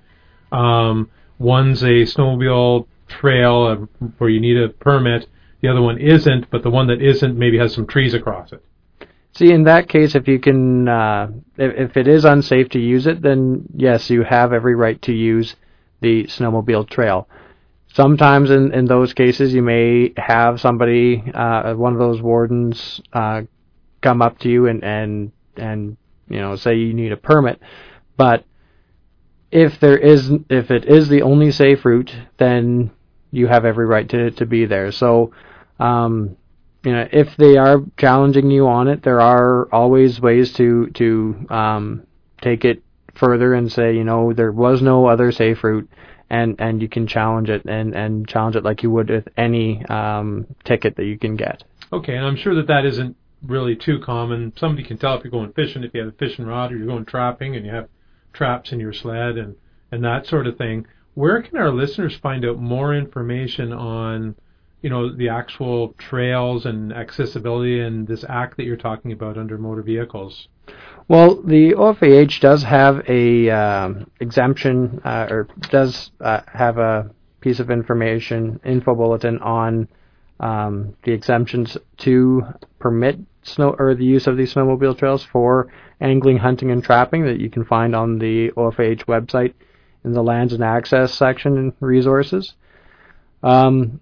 Um, 0.51 1.09
one's 1.39 1.83
a 1.83 2.03
snowmobile 2.03 2.87
trail 3.07 3.87
uh, 4.01 4.07
where 4.17 4.29
you 4.29 4.39
need 4.39 4.57
a 4.57 4.69
permit. 4.69 5.27
The 5.61 5.69
other 5.69 5.81
one 5.81 5.97
isn't, 5.97 6.49
but 6.49 6.63
the 6.63 6.69
one 6.69 6.87
that 6.87 7.01
isn't 7.01 7.37
maybe 7.37 7.57
has 7.57 7.73
some 7.73 7.87
trees 7.87 8.13
across 8.13 8.51
it. 8.51 8.63
See, 9.35 9.51
in 9.51 9.63
that 9.63 9.89
case, 9.89 10.13
if 10.13 10.27
you 10.27 10.39
can, 10.39 10.87
uh, 10.87 11.29
if, 11.57 11.89
if 11.91 11.97
it 11.97 12.07
is 12.07 12.23
unsafe 12.23 12.69
to 12.69 12.79
use 12.79 13.07
it, 13.07 13.21
then 13.21 13.65
yes, 13.75 14.09
you 14.09 14.23
have 14.23 14.53
every 14.53 14.75
right 14.75 15.01
to 15.03 15.13
use 15.13 15.55
the 16.01 16.25
snowmobile 16.25 16.87
trail. 16.89 17.27
Sometimes 17.93 18.51
in, 18.51 18.73
in 18.73 18.85
those 18.85 19.13
cases, 19.13 19.53
you 19.53 19.61
may 19.61 20.13
have 20.17 20.59
somebody, 20.59 21.23
uh, 21.33 21.73
one 21.73 21.93
of 21.93 21.99
those 21.99 22.21
wardens, 22.21 23.01
uh, 23.13 23.41
come 24.01 24.21
up 24.21 24.37
to 24.39 24.49
you 24.49 24.67
and, 24.67 24.83
and, 24.83 25.31
and, 25.55 25.97
you 26.33 26.39
know, 26.39 26.55
say 26.55 26.75
you 26.75 26.93
need 26.93 27.11
a 27.11 27.17
permit. 27.17 27.61
But 28.17 28.43
if 29.51 29.79
there 29.79 29.97
is, 29.97 30.31
if 30.49 30.71
it 30.71 30.85
is 30.85 31.09
the 31.09 31.21
only 31.21 31.51
safe 31.51 31.85
route, 31.85 32.13
then 32.37 32.91
you 33.31 33.47
have 33.47 33.65
every 33.65 33.85
right 33.85 34.09
to, 34.09 34.31
to 34.31 34.45
be 34.45 34.65
there. 34.65 34.91
So, 34.91 35.33
um, 35.79 36.35
you 36.83 36.91
know, 36.91 37.07
if 37.11 37.37
they 37.37 37.57
are 37.57 37.77
challenging 37.97 38.49
you 38.49 38.67
on 38.67 38.87
it, 38.87 39.03
there 39.03 39.21
are 39.21 39.71
always 39.71 40.19
ways 40.19 40.53
to 40.53 40.87
to 40.95 41.45
um, 41.49 42.07
take 42.41 42.65
it 42.65 42.83
further 43.15 43.53
and 43.53 43.71
say, 43.71 43.95
you 43.95 44.03
know, 44.03 44.33
there 44.33 44.51
was 44.51 44.81
no 44.81 45.05
other 45.05 45.31
safe 45.31 45.63
route, 45.63 45.89
and 46.29 46.59
and 46.59 46.81
you 46.81 46.89
can 46.89 47.07
challenge 47.07 47.49
it 47.49 47.63
and 47.65 47.95
and 47.95 48.27
challenge 48.27 48.55
it 48.55 48.63
like 48.63 48.83
you 48.83 48.91
would 48.91 49.09
with 49.09 49.27
any 49.37 49.85
um, 49.85 50.47
ticket 50.65 50.95
that 50.97 51.05
you 51.05 51.17
can 51.17 51.35
get. 51.35 51.63
Okay, 51.91 52.15
and 52.15 52.25
I'm 52.25 52.35
sure 52.35 52.55
that 52.55 52.67
that 52.67 52.85
isn't 52.85 53.15
really 53.45 53.75
too 53.75 53.99
common. 53.99 54.53
Somebody 54.57 54.87
can 54.87 54.97
tell 54.97 55.17
if 55.17 55.23
you're 55.23 55.31
going 55.31 55.53
fishing, 55.53 55.83
if 55.83 55.93
you 55.93 56.01
have 56.01 56.13
a 56.13 56.17
fishing 56.17 56.45
rod, 56.45 56.71
or 56.71 56.77
you're 56.77 56.87
going 56.87 57.05
trapping, 57.05 57.55
and 57.55 57.65
you 57.65 57.71
have 57.71 57.89
traps 58.31 58.71
in 58.71 58.79
your 58.79 58.93
sled 58.93 59.37
and 59.37 59.55
and 59.91 60.03
that 60.03 60.25
sort 60.25 60.47
of 60.47 60.57
thing. 60.57 60.87
Where 61.13 61.41
can 61.43 61.57
our 61.57 61.71
listeners 61.71 62.17
find 62.17 62.43
out 62.43 62.57
more 62.57 62.95
information 62.95 63.71
on 63.71 64.35
you 64.81 64.89
know 64.89 65.15
the 65.15 65.29
actual 65.29 65.93
trails 65.97 66.65
and 66.65 66.91
accessibility 66.91 67.79
and 67.79 68.07
this 68.07 68.25
act 68.27 68.57
that 68.57 68.63
you're 68.63 68.75
talking 68.77 69.11
about 69.11 69.37
under 69.37 69.57
motor 69.57 69.83
vehicles? 69.83 70.47
Well, 71.07 71.41
the 71.41 71.73
OFAH 71.73 72.39
does 72.39 72.63
have 72.63 73.03
a 73.09 73.49
um, 73.49 74.09
exemption, 74.21 75.01
uh, 75.03 75.27
or 75.29 75.47
does 75.69 76.11
uh, 76.21 76.41
have 76.47 76.77
a 76.77 77.11
piece 77.41 77.59
of 77.59 77.69
information, 77.69 78.59
info 78.65 78.95
bulletin 78.95 79.37
on 79.39 79.89
um, 80.39 80.95
the 81.03 81.11
exemptions 81.11 81.77
to 81.97 82.43
permit 82.79 83.19
snow 83.43 83.75
or 83.77 83.95
the 83.95 84.05
use 84.05 84.27
of 84.27 84.37
these 84.37 84.53
snowmobile 84.53 84.97
trails 84.97 85.23
for 85.23 85.71
angling, 86.01 86.37
hunting, 86.37 86.71
and 86.71 86.83
trapping 86.83 87.25
that 87.25 87.39
you 87.39 87.49
can 87.49 87.63
find 87.63 87.95
on 87.95 88.19
the 88.19 88.51
OFAH 88.51 89.05
website 89.05 89.53
in 90.03 90.13
the 90.13 90.23
lands 90.23 90.53
and 90.53 90.63
access 90.63 91.13
section 91.13 91.57
and 91.57 91.73
resources. 91.79 92.55
Um, 93.41 94.01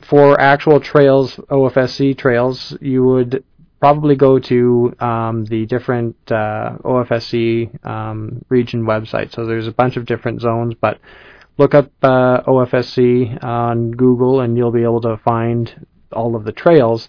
for 0.00 0.40
actual 0.40 0.80
trails, 0.80 1.36
OFSC 1.36 2.16
trails, 2.18 2.76
you 2.80 3.04
would 3.04 3.44
probably 3.80 4.16
go 4.16 4.38
to 4.38 4.94
um, 5.00 5.44
the 5.46 5.66
different 5.66 6.16
uh, 6.30 6.76
OFSC 6.84 7.84
um, 7.84 8.44
region 8.48 8.84
websites. 8.84 9.32
So 9.32 9.44
there's 9.44 9.66
a 9.66 9.72
bunch 9.72 9.96
of 9.96 10.06
different 10.06 10.40
zones, 10.40 10.74
but 10.80 10.98
look 11.58 11.74
up 11.74 11.90
uh, 12.02 12.42
OFSC 12.42 13.42
on 13.44 13.92
Google 13.92 14.40
and 14.40 14.56
you'll 14.56 14.72
be 14.72 14.82
able 14.82 15.00
to 15.02 15.16
find 15.18 15.86
all 16.12 16.36
of 16.36 16.44
the 16.44 16.52
trails. 16.52 17.08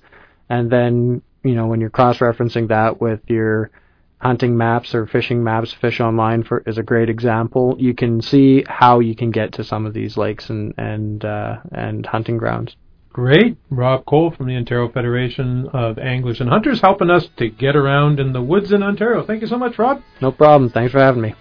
And 0.49 0.69
then, 0.69 1.21
you 1.46 1.56
know, 1.56 1.68
when 1.68 1.80
you're 1.80 1.90
cross-referencing 1.90 2.70
that 2.70 3.00
with 3.00 3.22
your 3.28 3.72
hunting 4.18 4.58
maps 4.58 4.96
or 4.96 5.06
fishing 5.06 5.44
maps, 5.44 5.72
Fish 5.74 6.00
Online 6.00 6.44
for, 6.44 6.64
is 6.66 6.78
a 6.78 6.84
great 6.84 7.10
example. 7.10 7.76
You 7.78 7.94
can 7.94 8.22
see 8.22 8.64
how 8.68 9.00
you 9.00 9.16
can 9.16 9.32
get 9.32 9.54
to 9.54 9.64
some 9.64 9.86
of 9.86 9.94
these 9.94 10.18
lakes 10.18 10.50
and 10.50 10.74
and 10.78 11.24
uh, 11.24 11.58
and 11.72 12.06
hunting 12.06 12.38
grounds. 12.38 12.76
Great. 13.14 13.58
Rob 13.70 14.06
Cole 14.06 14.32
from 14.32 14.48
the 14.48 14.58
Ontario 14.58 14.90
Federation 14.92 15.70
of 15.72 15.98
Anglers 15.98 16.42
and 16.42 16.50
Hunters 16.50 16.82
helping 16.82 17.10
us 17.10 17.30
to 17.38 17.48
get 17.50 17.76
around 17.76 18.20
in 18.20 18.34
the 18.34 18.42
woods 18.42 18.74
in 18.74 18.84
Ontario. 18.84 19.26
Thank 19.26 19.42
you 19.42 19.48
so 19.48 19.58
much, 19.58 19.80
Rob. 19.80 20.02
No 20.22 20.34
problem. 20.34 20.70
Thanks 20.70 20.92
for 20.92 21.00
having 21.00 21.22
me. 21.22 21.34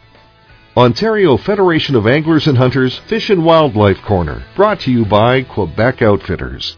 Ontario 0.77 1.37
Federation 1.37 1.97
of 1.97 2.07
Anglers 2.07 2.47
and 2.47 2.59
Hunters 2.59 2.99
Fish 3.09 3.31
and 3.31 3.45
Wildlife 3.45 4.03
Corner, 4.03 4.45
brought 4.55 4.81
to 4.81 4.93
you 4.93 5.05
by 5.05 5.43
Quebec 5.43 6.03
Outfitters. 6.03 6.77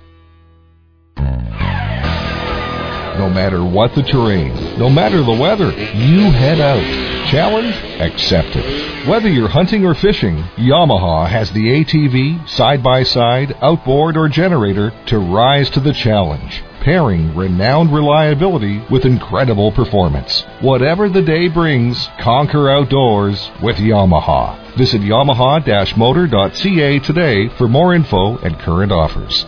No 3.18 3.30
matter 3.30 3.64
what 3.64 3.94
the 3.94 4.02
terrain, 4.02 4.54
no 4.78 4.90
matter 4.90 5.22
the 5.22 5.32
weather, 5.32 5.70
you 5.70 6.30
head 6.30 6.60
out. 6.60 6.82
Challenge 7.30 7.74
accepted. 8.00 9.08
Whether 9.08 9.28
you're 9.28 9.48
hunting 9.48 9.86
or 9.86 9.94
fishing, 9.94 10.36
Yamaha 10.56 11.26
has 11.26 11.50
the 11.50 11.82
ATV, 11.82 12.46
side-by-side, 12.48 13.56
outboard, 13.62 14.16
or 14.16 14.28
generator 14.28 14.92
to 15.06 15.18
rise 15.18 15.70
to 15.70 15.80
the 15.80 15.92
challenge 15.92 16.62
pairing 16.86 17.34
renowned 17.34 17.92
reliability 17.92 18.80
with 18.88 19.04
incredible 19.04 19.72
performance. 19.72 20.42
Whatever 20.60 21.08
the 21.08 21.20
day 21.20 21.48
brings, 21.48 22.08
conquer 22.20 22.70
outdoors 22.70 23.50
with 23.60 23.74
Yamaha. 23.78 24.76
Visit 24.76 25.00
yamaha-motor.ca 25.00 26.98
today 27.00 27.48
for 27.48 27.66
more 27.66 27.92
info 27.92 28.38
and 28.38 28.56
current 28.60 28.92
offers. 28.92 29.46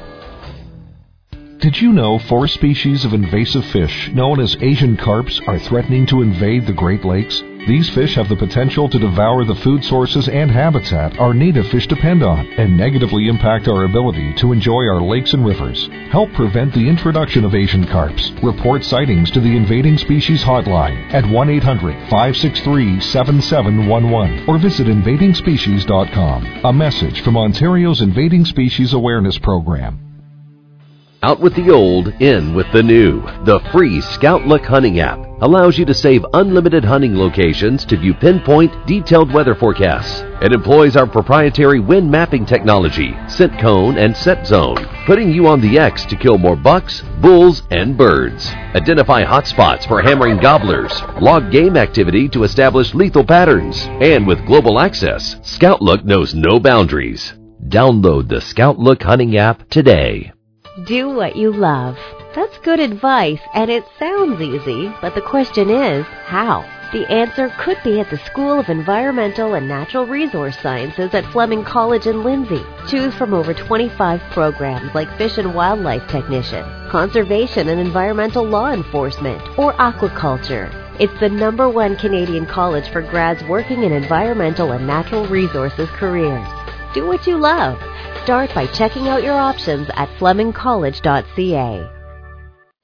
Did 1.60 1.80
you 1.80 1.92
know 1.92 2.20
four 2.20 2.46
species 2.46 3.04
of 3.04 3.14
invasive 3.14 3.64
fish, 3.64 4.12
known 4.12 4.38
as 4.38 4.56
Asian 4.60 4.96
carps, 4.96 5.40
are 5.48 5.58
threatening 5.58 6.06
to 6.06 6.22
invade 6.22 6.66
the 6.66 6.72
Great 6.72 7.04
Lakes? 7.04 7.42
These 7.66 7.90
fish 7.90 8.14
have 8.14 8.28
the 8.28 8.36
potential 8.36 8.88
to 8.88 8.96
devour 8.98 9.44
the 9.44 9.56
food 9.56 9.82
sources 9.82 10.28
and 10.28 10.52
habitat 10.52 11.18
our 11.18 11.34
native 11.34 11.66
fish 11.66 11.88
depend 11.88 12.22
on 12.22 12.46
and 12.58 12.76
negatively 12.76 13.26
impact 13.26 13.66
our 13.66 13.86
ability 13.86 14.34
to 14.34 14.52
enjoy 14.52 14.86
our 14.86 15.02
lakes 15.02 15.34
and 15.34 15.44
rivers. 15.44 15.88
Help 16.12 16.32
prevent 16.32 16.72
the 16.74 16.88
introduction 16.88 17.44
of 17.44 17.56
Asian 17.56 17.84
carps. 17.84 18.30
Report 18.40 18.84
sightings 18.84 19.28
to 19.32 19.40
the 19.40 19.56
Invading 19.56 19.98
Species 19.98 20.44
Hotline 20.44 21.12
at 21.12 21.26
1 21.28 21.50
800 21.50 22.08
563 22.08 23.00
7711 23.00 24.48
or 24.48 24.58
visit 24.58 24.86
invadingspecies.com. 24.86 26.60
A 26.64 26.72
message 26.72 27.20
from 27.22 27.36
Ontario's 27.36 28.00
Invading 28.00 28.44
Species 28.44 28.92
Awareness 28.92 29.38
Program. 29.38 30.07
Out 31.20 31.40
with 31.40 31.56
the 31.56 31.68
old, 31.68 32.06
in 32.22 32.54
with 32.54 32.70
the 32.72 32.82
new. 32.82 33.20
The 33.44 33.58
free 33.72 34.00
Scout 34.00 34.46
Look 34.46 34.64
hunting 34.64 35.00
app 35.00 35.18
allows 35.40 35.76
you 35.76 35.84
to 35.86 35.92
save 35.92 36.24
unlimited 36.32 36.84
hunting 36.84 37.16
locations 37.16 37.84
to 37.86 37.96
view 37.96 38.14
pinpoint, 38.14 38.86
detailed 38.86 39.32
weather 39.32 39.56
forecasts. 39.56 40.22
It 40.40 40.52
employs 40.52 40.94
our 40.94 41.08
proprietary 41.08 41.80
wind 41.80 42.08
mapping 42.08 42.46
technology, 42.46 43.16
scent 43.26 43.58
cone, 43.58 43.98
and 43.98 44.16
set 44.16 44.46
zone, 44.46 44.76
putting 45.06 45.32
you 45.32 45.48
on 45.48 45.60
the 45.60 45.76
X 45.76 46.04
to 46.04 46.14
kill 46.14 46.38
more 46.38 46.54
bucks, 46.54 47.02
bulls, 47.20 47.64
and 47.72 47.98
birds. 47.98 48.46
Identify 48.76 49.24
hotspots 49.24 49.88
for 49.88 50.00
hammering 50.00 50.38
gobblers, 50.38 51.02
log 51.20 51.50
game 51.50 51.76
activity 51.76 52.28
to 52.28 52.44
establish 52.44 52.94
lethal 52.94 53.24
patterns, 53.24 53.86
and 54.00 54.24
with 54.24 54.46
global 54.46 54.78
access, 54.78 55.34
Scout 55.42 55.82
Look 55.82 56.04
knows 56.04 56.32
no 56.32 56.60
boundaries. 56.60 57.34
Download 57.66 58.28
the 58.28 58.40
Scout 58.40 58.78
Look 58.78 59.02
hunting 59.02 59.36
app 59.36 59.68
today. 59.68 60.32
Do 60.84 61.08
what 61.08 61.34
you 61.34 61.50
love. 61.50 61.98
That's 62.36 62.56
good 62.58 62.78
advice, 62.78 63.40
and 63.52 63.68
it 63.68 63.84
sounds 63.98 64.40
easy, 64.40 64.92
but 65.00 65.14
the 65.16 65.20
question 65.20 65.70
is, 65.70 66.06
how? 66.26 66.64
The 66.92 67.04
answer 67.10 67.52
could 67.58 67.78
be 67.82 67.98
at 67.98 68.10
the 68.10 68.18
School 68.18 68.60
of 68.60 68.68
Environmental 68.68 69.54
and 69.54 69.66
Natural 69.66 70.06
Resource 70.06 70.56
Sciences 70.60 71.12
at 71.14 71.24
Fleming 71.32 71.64
College 71.64 72.06
in 72.06 72.22
Lindsay. 72.22 72.64
Choose 72.86 73.12
from 73.14 73.34
over 73.34 73.52
25 73.52 74.20
programs 74.30 74.94
like 74.94 75.18
Fish 75.18 75.36
and 75.36 75.52
Wildlife 75.52 76.06
Technician, 76.06 76.64
Conservation 76.88 77.68
and 77.68 77.80
Environmental 77.80 78.44
Law 78.44 78.70
Enforcement, 78.70 79.42
or 79.58 79.72
Aquaculture. 79.74 80.70
It's 81.00 81.18
the 81.18 81.28
number 81.28 81.68
one 81.68 81.96
Canadian 81.96 82.46
college 82.46 82.88
for 82.90 83.02
grads 83.02 83.42
working 83.44 83.82
in 83.82 83.92
environmental 83.92 84.70
and 84.70 84.86
natural 84.86 85.26
resources 85.26 85.88
careers. 85.90 86.46
Do 86.94 87.06
what 87.06 87.26
you 87.26 87.36
love. 87.36 87.82
Start 88.28 88.54
by 88.54 88.66
checking 88.66 89.08
out 89.08 89.22
your 89.22 89.38
options 89.38 89.88
at 89.94 90.10
flemingcollege.ca. 90.18 91.90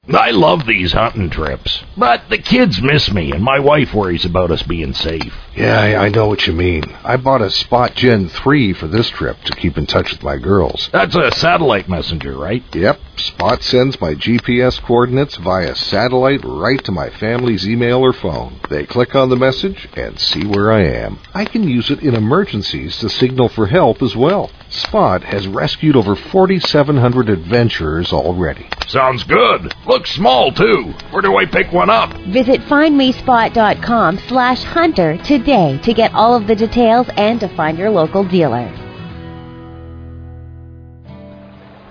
I 0.09 0.31
love 0.31 0.67
these 0.67 0.93
hunting 0.93 1.29
trips, 1.29 1.85
but 1.99 2.23
the 2.31 2.39
kids 2.39 2.81
miss 2.81 3.13
me, 3.13 3.31
and 3.33 3.45
my 3.45 3.59
wife 3.59 3.93
worries 3.93 4.25
about 4.25 4.51
us 4.51 4.63
being 4.63 4.95
safe. 4.95 5.35
Yeah, 5.55 5.79
I, 5.79 6.07
I 6.07 6.09
know 6.09 6.29
what 6.29 6.47
you 6.47 6.55
mean. 6.55 6.85
I 7.05 7.19
bought 7.19 7.43
a 7.43 7.51
Spot 7.51 7.95
Gen 7.95 8.31
3 8.31 8.73
for 8.73 8.87
this 8.87 9.11
trip 9.11 9.39
to 9.43 9.53
keep 9.55 9.77
in 9.77 9.85
touch 9.85 10.13
with 10.13 10.23
my 10.23 10.39
girls. 10.39 10.89
That's 10.93 11.15
a 11.15 11.31
satellite 11.33 11.91
messenger, 11.91 12.39
right? 12.39 12.65
Yep. 12.75 13.01
Spot 13.17 13.63
sends 13.63 14.01
my 14.01 14.15
GPS 14.15 14.81
coordinates 14.81 15.37
via 15.37 15.75
satellite 15.75 16.41
right 16.43 16.83
to 16.85 16.93
my 16.93 17.11
family's 17.11 17.69
email 17.69 18.01
or 18.01 18.15
phone. 18.15 18.61
They 18.71 18.87
click 18.87 19.15
on 19.15 19.29
the 19.29 19.37
message 19.37 19.89
and 19.95 20.19
see 20.19 20.47
where 20.47 20.73
I 20.73 20.85
am. 20.85 21.19
I 21.35 21.45
can 21.45 21.69
use 21.69 21.91
it 21.91 22.01
in 22.01 22.15
emergencies 22.15 22.99
to 23.01 23.11
signal 23.11 23.51
for 23.51 23.67
help 23.67 24.01
as 24.01 24.17
well. 24.17 24.51
Spot 24.75 25.23
has 25.23 25.47
rescued 25.47 25.95
over 25.95 26.17
4,700 26.17 27.29
adventurers 27.29 28.13
already. 28.13 28.67
Sounds 28.89 29.23
good. 29.23 29.73
Looks 29.87 30.11
small, 30.11 30.51
too. 30.51 30.93
Where 31.11 31.23
do 31.23 31.37
I 31.37 31.47
pick 31.47 31.73
one 31.73 31.91
up? 31.91 32.13
Visit 32.29 32.61
findmespot.com 32.63 34.19
slash 34.27 34.65
hunter 34.65 35.17
today 35.19 35.79
to 35.85 35.95
get 35.95 36.13
all 36.13 36.35
of 36.35 36.49
the 36.49 36.57
details 36.57 37.07
and 37.17 37.39
to 37.39 37.49
find 37.57 37.79
your 37.79 37.91
local 37.91 38.25
dealer. 38.25 38.69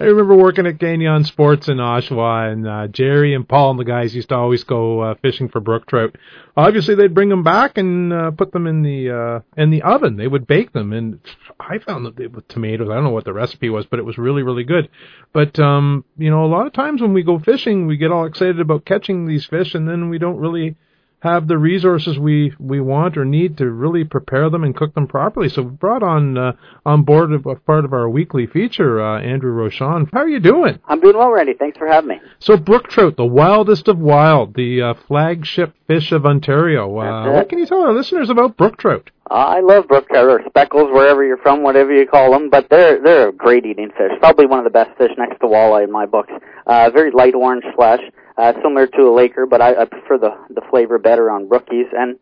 I 0.00 0.04
remember 0.04 0.34
working 0.34 0.66
at 0.66 0.78
Gagnon 0.78 1.24
Sports 1.24 1.68
in 1.68 1.76
Oshawa, 1.76 2.50
and 2.50 2.66
uh, 2.66 2.88
Jerry 2.88 3.34
and 3.34 3.46
Paul 3.46 3.72
and 3.72 3.78
the 3.78 3.84
guys 3.84 4.14
used 4.14 4.30
to 4.30 4.34
always 4.34 4.64
go 4.64 5.00
uh, 5.00 5.14
fishing 5.20 5.50
for 5.50 5.60
brook 5.60 5.86
trout. 5.86 6.16
Obviously, 6.56 6.94
they'd 6.94 7.14
bring 7.14 7.28
them 7.28 7.44
back 7.44 7.76
and 7.76 8.12
uh, 8.12 8.30
put 8.30 8.52
them 8.52 8.66
in 8.66 8.82
the 8.82 9.10
uh, 9.10 9.60
in 9.60 9.70
the 9.70 9.82
oven. 9.82 10.16
They 10.16 10.26
would 10.26 10.46
bake 10.46 10.72
them, 10.72 10.92
and 10.94 11.20
I 11.60 11.78
found 11.78 12.06
that 12.06 12.16
they, 12.16 12.26
with 12.26 12.48
tomatoes. 12.48 12.88
I 12.90 12.94
don't 12.94 13.04
know 13.04 13.10
what 13.10 13.24
the 13.24 13.34
recipe 13.34 13.68
was, 13.68 13.84
but 13.84 13.98
it 13.98 14.04
was 14.06 14.16
really 14.16 14.42
really 14.42 14.64
good. 14.64 14.88
But 15.34 15.58
um, 15.58 16.04
you 16.16 16.30
know, 16.30 16.44
a 16.44 16.48
lot 16.48 16.66
of 16.66 16.72
times 16.72 17.02
when 17.02 17.12
we 17.12 17.22
go 17.22 17.38
fishing, 17.38 17.86
we 17.86 17.98
get 17.98 18.10
all 18.10 18.24
excited 18.24 18.58
about 18.58 18.86
catching 18.86 19.26
these 19.26 19.44
fish, 19.44 19.74
and 19.74 19.86
then 19.86 20.08
we 20.08 20.18
don't 20.18 20.38
really 20.38 20.76
have 21.20 21.48
the 21.48 21.58
resources 21.58 22.18
we, 22.18 22.52
we 22.58 22.80
want 22.80 23.16
or 23.16 23.24
need 23.24 23.56
to 23.58 23.70
really 23.70 24.04
prepare 24.04 24.50
them 24.50 24.64
and 24.64 24.76
cook 24.76 24.94
them 24.94 25.06
properly. 25.06 25.48
So 25.48 25.62
we 25.62 25.70
brought 25.70 26.02
on 26.02 26.36
uh, 26.36 26.52
on 26.84 27.02
board 27.02 27.32
a 27.32 27.38
part 27.38 27.84
of 27.84 27.92
our 27.92 28.08
weekly 28.08 28.46
feature, 28.46 29.00
uh, 29.00 29.20
Andrew 29.20 29.52
Rochon. 29.52 30.08
How 30.12 30.20
are 30.20 30.28
you 30.28 30.40
doing? 30.40 30.78
I'm 30.86 31.00
doing 31.00 31.16
well, 31.16 31.30
Randy. 31.30 31.54
Thanks 31.54 31.78
for 31.78 31.86
having 31.86 32.08
me. 32.08 32.20
So 32.38 32.56
brook 32.56 32.88
trout, 32.88 33.16
the 33.16 33.24
wildest 33.24 33.88
of 33.88 33.98
wild, 33.98 34.54
the 34.54 34.82
uh, 34.82 34.94
flagship 35.06 35.74
fish 35.86 36.12
of 36.12 36.26
Ontario. 36.26 36.98
Uh, 36.98 37.32
what 37.32 37.48
can 37.48 37.58
you 37.58 37.66
tell 37.66 37.82
our 37.82 37.94
listeners 37.94 38.30
about 38.30 38.56
brook 38.56 38.76
trout? 38.76 39.10
I 39.28 39.60
love 39.60 39.88
brook 39.88 40.08
trout 40.08 40.28
or 40.28 40.40
speckles, 40.48 40.88
wherever 40.92 41.24
you're 41.24 41.38
from, 41.38 41.62
whatever 41.62 41.92
you 41.92 42.06
call 42.06 42.30
them. 42.30 42.48
But 42.50 42.68
they're 42.70 43.02
they're 43.02 43.28
a 43.28 43.32
great 43.32 43.66
eating 43.66 43.90
fish. 43.90 44.12
Probably 44.20 44.46
one 44.46 44.58
of 44.58 44.64
the 44.64 44.70
best 44.70 44.96
fish 44.96 45.10
next 45.18 45.40
to 45.40 45.46
walleye 45.46 45.84
in 45.84 45.90
my 45.90 46.06
books. 46.06 46.32
Uh, 46.66 46.90
very 46.90 47.10
light 47.10 47.34
orange 47.34 47.64
flesh 47.74 48.00
uh, 48.38 48.52
similar 48.62 48.86
to 48.86 49.02
a 49.02 49.12
Laker, 49.12 49.46
but 49.46 49.60
I, 49.60 49.82
I 49.82 49.84
prefer 49.84 50.18
the 50.18 50.36
the 50.50 50.60
flavor 50.70 50.98
better 50.98 51.30
on 51.30 51.48
brookies, 51.48 51.88
and 51.92 52.18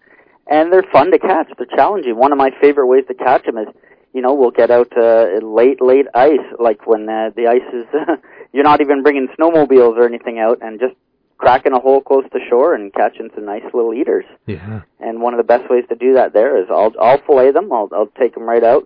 and 0.47 0.73
they're 0.73 0.85
fun 0.93 1.11
to 1.11 1.19
catch. 1.19 1.49
They're 1.57 1.67
challenging. 1.77 2.17
One 2.17 2.33
of 2.33 2.39
my 2.39 2.51
favorite 2.61 2.87
ways 2.87 3.05
to 3.09 3.15
catch 3.15 3.45
them 3.47 3.59
is, 3.59 3.69
you 4.13 4.21
know, 4.21 4.35
we'll 4.35 4.51
get 4.51 4.71
out 4.71 4.93
uh, 4.97 5.39
late 5.45 5.81
late 5.81 6.07
ice, 6.15 6.47
like 6.59 6.87
when 6.87 7.09
uh, 7.09 7.31
the 7.37 7.49
ice 7.49 7.69
is 7.73 7.87
you're 8.53 8.65
not 8.65 8.81
even 8.81 9.03
bringing 9.03 9.29
snowmobiles 9.39 9.97
or 9.97 10.07
anything 10.07 10.39
out, 10.39 10.59
and 10.63 10.79
just 10.79 10.95
cracking 11.39 11.73
a 11.73 11.81
hole 11.81 12.01
close 12.01 12.25
to 12.33 12.39
shore 12.49 12.75
and 12.75 12.93
catching 12.93 13.31
some 13.35 13.45
nice 13.45 13.65
little 13.73 13.93
eaters. 13.95 14.25
Yeah. 14.47 14.83
And 15.01 15.21
one 15.21 15.35
of 15.35 15.39
the 15.39 15.45
best 15.45 15.69
ways 15.71 15.85
to 15.89 15.95
do 15.95 16.15
that 16.15 16.33
there 16.33 16.57
is 16.61 16.67
I'll 16.71 16.93
I'll 17.01 17.21
fillet 17.27 17.53
them. 17.53 17.73
I'll 17.73 17.89
I'll 17.93 18.13
take 18.19 18.35
them 18.35 18.45
right 18.45 18.65
out, 18.65 18.85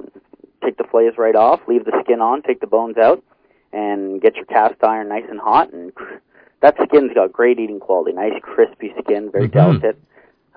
take 0.64 0.76
the 0.76 0.84
fillets 0.90 1.18
right 1.18 1.36
off, 1.36 1.60
leave 1.68 1.84
the 1.84 2.00
skin 2.04 2.20
on, 2.20 2.42
take 2.42 2.60
the 2.60 2.66
bones 2.66 2.96
out, 2.96 3.22
and 3.72 4.20
get 4.20 4.36
your 4.36 4.46
cast 4.46 4.82
iron 4.82 5.08
nice 5.08 5.24
and 5.28 5.38
hot 5.40 5.72
and 5.72 5.92
that 6.60 6.74
skin's 6.82 7.12
got 7.14 7.32
great 7.32 7.60
eating 7.60 7.78
quality, 7.78 8.12
nice 8.12 8.32
crispy 8.42 8.92
skin, 9.02 9.30
very 9.30 9.48
Mm-hmm. 9.48 9.58
delicate, 9.58 9.98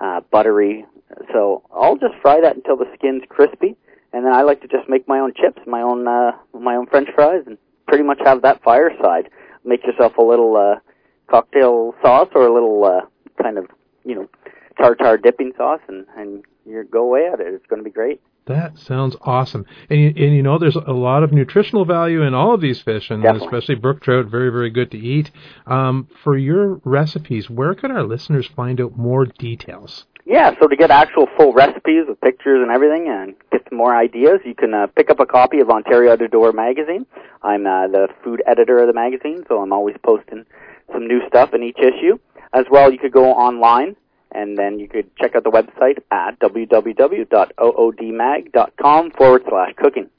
uh, 0.00 0.20
buttery. 0.32 0.84
So 1.32 1.62
I'll 1.72 1.96
just 1.96 2.14
fry 2.20 2.40
that 2.40 2.56
until 2.56 2.76
the 2.76 2.86
skin's 2.94 3.22
crispy, 3.28 3.76
and 4.12 4.24
then 4.24 4.32
I 4.32 4.42
like 4.42 4.60
to 4.62 4.66
just 4.68 4.88
make 4.88 5.06
my 5.06 5.20
own 5.20 5.32
chips, 5.34 5.60
my 5.66 5.82
own 5.82 6.08
uh, 6.08 6.32
my 6.58 6.74
own 6.74 6.86
French 6.86 7.08
fries, 7.14 7.44
and 7.46 7.56
pretty 7.86 8.02
much 8.02 8.18
have 8.24 8.42
that 8.42 8.62
fireside. 8.64 9.28
Make 9.64 9.84
yourself 9.86 10.16
a 10.16 10.22
little 10.22 10.56
uh, 10.56 10.80
cocktail 11.28 11.94
sauce 12.02 12.28
or 12.34 12.46
a 12.46 12.52
little 12.52 12.84
uh, 12.84 13.06
kind 13.42 13.58
of 13.58 13.66
you 14.04 14.14
know 14.14 14.28
tartar 14.76 15.16
dipping 15.16 15.52
sauce, 15.56 15.80
and 15.88 16.06
and 16.16 16.44
you 16.66 16.84
go 16.90 17.04
away 17.04 17.28
at 17.32 17.40
it. 17.40 17.54
It's 17.54 17.66
going 17.66 17.80
to 17.80 17.84
be 17.84 17.90
great. 17.90 18.20
That 18.46 18.76
sounds 18.76 19.14
awesome. 19.22 19.66
And 19.88 20.00
you, 20.00 20.08
and 20.08 20.34
you 20.34 20.42
know, 20.42 20.58
there's 20.58 20.76
a 20.76 20.92
lot 20.92 21.22
of 21.22 21.32
nutritional 21.32 21.84
value 21.84 22.22
in 22.22 22.34
all 22.34 22.54
of 22.54 22.60
these 22.60 22.80
fish, 22.80 23.08
and 23.10 23.22
Definitely. 23.22 23.46
especially 23.46 23.74
brook 23.76 24.02
trout, 24.02 24.26
very, 24.26 24.50
very 24.50 24.70
good 24.70 24.90
to 24.90 24.98
eat. 24.98 25.30
Um, 25.66 26.08
for 26.24 26.36
your 26.36 26.80
recipes, 26.84 27.48
where 27.48 27.74
can 27.74 27.92
our 27.92 28.02
listeners 28.02 28.48
find 28.56 28.80
out 28.80 28.96
more 28.98 29.26
details? 29.26 30.06
Yeah, 30.24 30.52
so 30.60 30.68
to 30.68 30.76
get 30.76 30.90
actual 30.90 31.26
full 31.36 31.52
recipes 31.52 32.04
with 32.08 32.20
pictures 32.20 32.60
and 32.62 32.70
everything 32.70 33.08
and 33.08 33.34
get 33.50 33.62
some 33.68 33.78
more 33.78 33.94
ideas, 33.94 34.40
you 34.44 34.54
can 34.54 34.72
uh, 34.72 34.86
pick 34.88 35.10
up 35.10 35.20
a 35.20 35.26
copy 35.26 35.60
of 35.60 35.68
Ontario 35.68 36.12
Out 36.12 36.22
of 36.22 36.30
Door 36.30 36.52
magazine. 36.52 37.06
I'm 37.42 37.66
uh, 37.66 37.88
the 37.88 38.08
food 38.22 38.42
editor 38.46 38.78
of 38.78 38.86
the 38.86 38.92
magazine, 38.92 39.44
so 39.48 39.60
I'm 39.60 39.72
always 39.72 39.96
posting 40.04 40.46
some 40.92 41.06
new 41.06 41.20
stuff 41.28 41.54
in 41.54 41.62
each 41.62 41.78
issue. 41.78 42.18
As 42.52 42.66
well, 42.70 42.92
you 42.92 42.98
could 42.98 43.12
go 43.12 43.32
online 43.32 43.96
and 44.34 44.58
then 44.58 44.78
you 44.78 44.88
could 44.88 45.14
check 45.16 45.34
out 45.36 45.44
the 45.44 45.50
website 45.50 45.98
at 46.10 46.38
www.oodmag.com 46.40 49.10
forward 49.12 49.42
slash 49.48 49.72
cooking. 49.76 50.10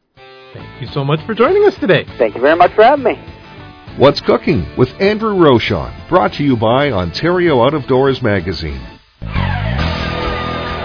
Thank 0.53 0.82
you 0.82 0.88
so 0.88 1.03
much 1.03 1.20
for 1.26 1.34
joining 1.34 1.66
us 1.66 1.76
today. 1.76 2.05
Thank 2.18 2.36
you 2.36 2.41
very 2.41 2.55
much 2.55 2.74
for 2.74 2.84
having 2.84 3.05
me. 3.05 3.16
What's 3.97 4.22
Cooking 4.22 4.66
with 4.76 4.89
Andrew 4.99 5.36
Rochon, 5.36 5.93
brought 6.09 6.34
to 6.34 6.43
you 6.43 6.57
by 6.57 6.91
Ontario 6.91 7.64
Out 7.64 7.76
of 7.76 7.86
Doors 7.86 8.24
Magazine. 8.24 8.82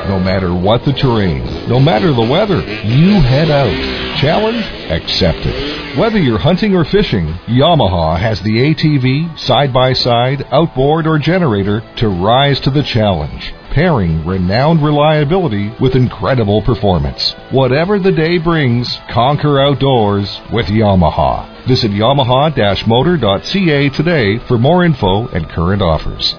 No 0.09 0.19
matter 0.19 0.55
what 0.55 0.85
the 0.87 0.95
terrain, 0.95 1.45
no 1.69 1.79
matter 1.79 2.13
the 2.15 2.23
weather, 2.23 2.63
you 2.63 3.21
head 3.21 3.51
out. 3.51 4.19
Challenge 4.19 4.65
accepted. 4.91 5.99
Whether 5.99 6.19
you're 6.19 6.39
hunting 6.39 6.75
or 6.75 6.87
fishing, 6.87 7.27
Yamaha 7.47 8.19
has 8.19 8.41
the 8.41 8.75
ATV, 8.75 9.39
side 9.39 9.71
by 9.71 9.93
side, 9.93 10.47
outboard, 10.51 11.07
or 11.07 11.19
generator 11.19 11.83
to 11.97 12.09
rise 12.09 12.59
to 12.61 12.71
the 12.71 12.83
challenge. 12.83 13.53
Pairing 13.71 14.25
renowned 14.25 14.83
reliability 14.83 15.75
with 15.79 15.95
incredible 15.95 16.63
performance. 16.63 17.33
Whatever 17.51 17.99
the 17.99 18.13
day 18.13 18.39
brings, 18.39 18.99
conquer 19.11 19.61
outdoors 19.61 20.41
with 20.51 20.69
Yamaha. 20.69 21.67
Visit 21.67 21.91
yamaha-motor.ca 21.91 23.89
today 23.91 24.39
for 24.39 24.57
more 24.57 24.85
info 24.85 25.29
and 25.29 25.47
current 25.51 25.83
offers. 25.83 26.35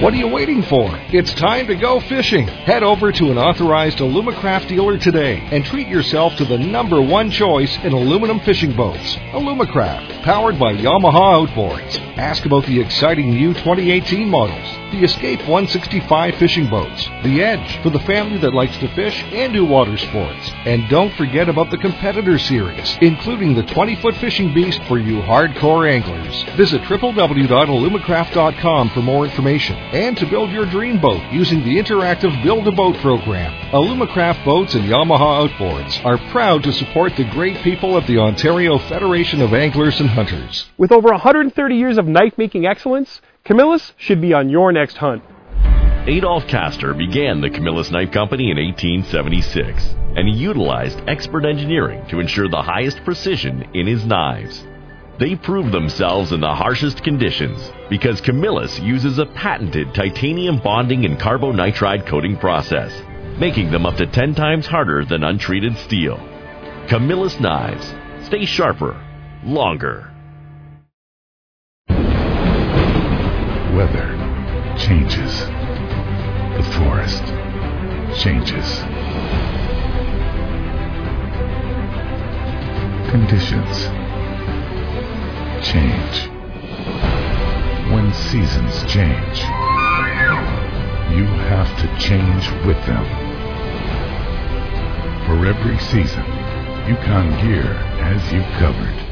What 0.00 0.14
are 0.14 0.16
you 0.16 0.28
waiting 0.28 0.62
for? 0.62 0.88
It's 1.12 1.34
time 1.34 1.66
to 1.66 1.74
go 1.74 1.98
fishing. 1.98 2.46
Head 2.46 2.84
over 2.84 3.10
to 3.10 3.32
an 3.32 3.36
authorized 3.36 3.98
Alumacraft 3.98 4.68
dealer 4.68 4.96
today 4.96 5.40
and 5.50 5.64
treat 5.64 5.88
yourself 5.88 6.36
to 6.36 6.44
the 6.44 6.56
number 6.56 7.02
one 7.02 7.32
choice 7.32 7.76
in 7.78 7.92
aluminum 7.92 8.38
fishing 8.38 8.76
boats. 8.76 9.16
Alumacraft, 9.32 10.22
powered 10.22 10.56
by 10.56 10.74
Yamaha 10.74 11.48
Outboards. 11.48 11.98
Ask 12.16 12.46
about 12.46 12.64
the 12.66 12.80
exciting 12.80 13.30
new 13.30 13.52
2018 13.54 14.28
models, 14.28 14.77
the 14.90 15.04
Escape 15.04 15.38
165 15.40 16.34
fishing 16.36 16.68
boats, 16.68 17.08
the 17.22 17.42
Edge 17.42 17.80
for 17.82 17.90
the 17.90 18.00
family 18.00 18.38
that 18.38 18.54
likes 18.54 18.76
to 18.78 18.88
fish 18.94 19.22
and 19.32 19.52
do 19.52 19.64
water 19.64 19.96
sports. 19.96 20.50
And 20.64 20.88
don't 20.88 21.12
forget 21.14 21.48
about 21.48 21.70
the 21.70 21.78
Competitor 21.78 22.38
Series, 22.38 22.96
including 23.00 23.54
the 23.54 23.62
20-foot 23.62 24.16
fishing 24.16 24.52
beast 24.54 24.82
for 24.84 24.98
you 24.98 25.20
hardcore 25.22 25.90
anglers. 25.90 26.42
Visit 26.56 26.82
www.alumacraft.com 26.82 28.90
for 28.90 29.02
more 29.02 29.24
information. 29.24 29.76
and 29.92 30.16
to 30.16 30.26
build 30.26 30.50
your 30.50 30.66
dream 30.66 31.00
boat 31.00 31.22
using 31.32 31.62
the 31.64 31.76
interactive 31.76 32.42
Build 32.42 32.66
a 32.68 32.72
Boat 32.72 32.96
program. 32.98 33.52
Alumacraft 33.72 34.44
Boats 34.44 34.74
and 34.74 34.84
Yamaha 34.84 35.48
Outboards 35.48 36.04
are 36.04 36.18
proud 36.30 36.62
to 36.64 36.72
support 36.72 37.16
the 37.16 37.24
great 37.24 37.56
people 37.58 37.96
of 37.96 38.06
the 38.06 38.18
Ontario 38.18 38.78
Federation 38.78 39.40
of 39.40 39.52
Anglers 39.54 40.00
and 40.00 40.08
Hunters. 40.08 40.66
With 40.76 40.92
over 40.92 41.10
130 41.10 41.74
years 41.76 41.98
of 41.98 42.06
knife 42.06 42.36
making 42.38 42.66
excellence, 42.66 43.20
Camillus 43.48 43.94
should 43.96 44.20
be 44.20 44.34
on 44.34 44.50
your 44.50 44.72
next 44.72 44.98
hunt. 44.98 45.22
Adolph 46.06 46.46
Kastor 46.48 46.92
began 46.92 47.40
the 47.40 47.48
Camillus 47.48 47.90
Knife 47.90 48.12
Company 48.12 48.50
in 48.50 48.58
1876, 48.58 49.94
and 50.16 50.28
he 50.28 50.34
utilized 50.34 51.00
expert 51.06 51.46
engineering 51.46 52.04
to 52.10 52.20
ensure 52.20 52.46
the 52.46 52.60
highest 52.60 53.02
precision 53.06 53.66
in 53.72 53.86
his 53.86 54.04
knives. 54.04 54.66
They 55.18 55.34
prove 55.34 55.72
themselves 55.72 56.32
in 56.32 56.42
the 56.42 56.54
harshest 56.54 57.02
conditions 57.02 57.72
because 57.88 58.20
Camillus 58.20 58.78
uses 58.80 59.18
a 59.18 59.24
patented 59.24 59.94
titanium 59.94 60.58
bonding 60.58 61.06
and 61.06 61.18
carbonitride 61.18 62.04
coating 62.04 62.36
process, 62.36 62.92
making 63.38 63.70
them 63.70 63.86
up 63.86 63.96
to 63.96 64.06
10 64.06 64.34
times 64.34 64.66
harder 64.66 65.06
than 65.06 65.24
untreated 65.24 65.74
steel. 65.78 66.18
Camillus 66.86 67.40
knives. 67.40 67.94
Stay 68.26 68.44
sharper, 68.44 69.02
longer. 69.42 70.07
Weather 73.78 74.08
changes. 74.76 75.38
The 75.38 76.64
forest 76.74 77.22
changes. 78.20 78.80
Conditions 83.08 83.86
change. 85.64 86.28
When 87.92 88.12
seasons 88.12 88.82
change, 88.92 89.38
you 91.14 91.26
have 91.46 91.70
to 91.78 91.86
change 92.00 92.50
with 92.66 92.84
them. 92.84 93.06
For 95.24 95.46
every 95.46 95.78
season, 95.78 96.24
Yukon 96.88 97.30
Gear 97.46 97.74
has 98.02 98.32
you 98.32 98.42
covered. 98.58 99.07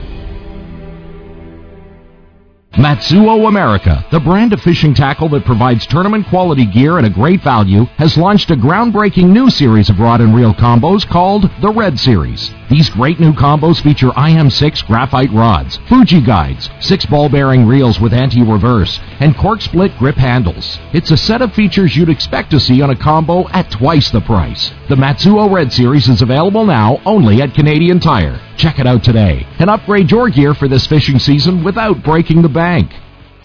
Matsuo 2.76 3.48
America, 3.48 4.04
the 4.10 4.20
brand 4.20 4.52
of 4.52 4.60
fishing 4.60 4.92
tackle 4.92 5.30
that 5.30 5.46
provides 5.46 5.86
tournament 5.86 6.26
quality 6.26 6.66
gear 6.66 6.98
at 6.98 7.06
a 7.06 7.10
great 7.10 7.42
value, 7.42 7.84
has 7.96 8.18
launched 8.18 8.50
a 8.50 8.54
groundbreaking 8.54 9.30
new 9.30 9.48
series 9.48 9.88
of 9.88 9.98
rod 9.98 10.20
and 10.20 10.34
reel 10.34 10.52
combos 10.52 11.08
called 11.08 11.50
the 11.62 11.70
Red 11.70 11.98
Series. 11.98 12.52
These 12.68 12.90
great 12.90 13.18
new 13.18 13.32
combos 13.32 13.80
feature 13.80 14.10
IM6 14.10 14.86
graphite 14.86 15.32
rods, 15.32 15.78
Fuji 15.88 16.20
guides, 16.20 16.68
six 16.80 17.06
ball 17.06 17.30
bearing 17.30 17.66
reels 17.66 17.98
with 17.98 18.12
anti-reverse, 18.12 19.00
and 19.20 19.34
cork 19.38 19.62
split 19.62 19.96
grip 19.96 20.16
handles. 20.16 20.78
It's 20.92 21.10
a 21.10 21.16
set 21.16 21.40
of 21.40 21.54
features 21.54 21.96
you'd 21.96 22.10
expect 22.10 22.50
to 22.50 22.60
see 22.60 22.82
on 22.82 22.90
a 22.90 22.96
combo 22.96 23.48
at 23.52 23.70
twice 23.70 24.10
the 24.10 24.20
price. 24.20 24.70
The 24.90 24.96
Matsuo 24.96 25.50
Red 25.50 25.72
Series 25.72 26.10
is 26.10 26.20
available 26.20 26.66
now 26.66 27.00
only 27.06 27.40
at 27.40 27.54
Canadian 27.54 28.00
Tire. 28.00 28.38
Check 28.56 28.78
it 28.78 28.86
out 28.86 29.04
today 29.04 29.46
and 29.58 29.68
upgrade 29.68 30.10
your 30.10 30.28
gear 30.30 30.54
for 30.54 30.68
this 30.68 30.86
fishing 30.86 31.18
season 31.18 31.62
without 31.62 32.02
breaking 32.02 32.42
the 32.42 32.48
bank. 32.48 32.90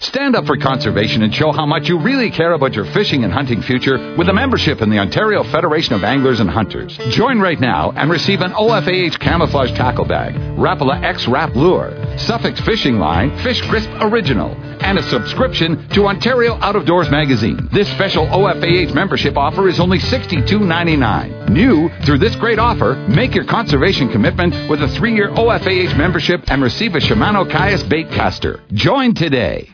Stand 0.02 0.34
up 0.34 0.46
for 0.46 0.56
conservation 0.56 1.22
and 1.22 1.32
show 1.32 1.52
how 1.52 1.64
much 1.64 1.88
you 1.88 1.96
really 1.96 2.28
care 2.28 2.54
about 2.54 2.74
your 2.74 2.86
fishing 2.86 3.22
and 3.22 3.32
hunting 3.32 3.62
future 3.62 4.16
with 4.16 4.28
a 4.28 4.32
membership 4.32 4.82
in 4.82 4.90
the 4.90 4.98
Ontario 4.98 5.44
Federation 5.44 5.94
of 5.94 6.02
Anglers 6.02 6.40
and 6.40 6.50
Hunters. 6.50 6.98
Join 7.10 7.38
right 7.38 7.60
now 7.60 7.92
and 7.92 8.10
receive 8.10 8.40
an 8.40 8.50
OFAH 8.50 9.20
camouflage 9.20 9.70
tackle 9.76 10.04
bag, 10.04 10.34
Rapala 10.58 11.00
X 11.04 11.28
Rap 11.28 11.54
Lure, 11.54 11.92
Suffix 12.18 12.60
Fishing 12.62 12.98
Line, 12.98 13.38
Fish 13.44 13.60
Crisp 13.68 13.88
Original, 14.00 14.50
and 14.82 14.98
a 14.98 15.02
subscription 15.04 15.88
to 15.90 16.08
Ontario 16.08 16.54
Out 16.54 16.74
of 16.74 16.84
Doors 16.84 17.08
magazine. 17.08 17.68
This 17.72 17.88
special 17.92 18.26
OFAH 18.26 18.92
membership 18.94 19.36
offer 19.36 19.68
is 19.68 19.78
only 19.78 19.98
$62.99. 20.00 21.48
New 21.48 21.88
through 22.04 22.18
this 22.18 22.34
great 22.34 22.58
offer, 22.58 22.96
make 23.08 23.36
your 23.36 23.44
conservation 23.44 24.08
commitment 24.08 24.68
with 24.68 24.82
a 24.82 24.88
three-year 24.88 25.30
OFAH 25.30 25.96
membership 25.96 26.42
and 26.48 26.60
receive 26.60 26.96
a 26.96 26.98
Shimano 26.98 27.48
Caius 27.48 27.84
bait 27.84 28.10
caster. 28.10 28.64
Join 28.72 29.14
today. 29.14 29.70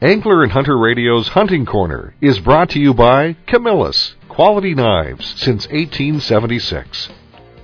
Angler 0.00 0.44
and 0.44 0.52
Hunter 0.52 0.78
Radio's 0.78 1.26
Hunting 1.26 1.66
Corner 1.66 2.14
is 2.20 2.38
brought 2.38 2.70
to 2.70 2.78
you 2.78 2.94
by 2.94 3.32
Camillus, 3.48 4.14
quality 4.28 4.72
knives 4.72 5.26
since 5.30 5.66
1876. 5.66 7.08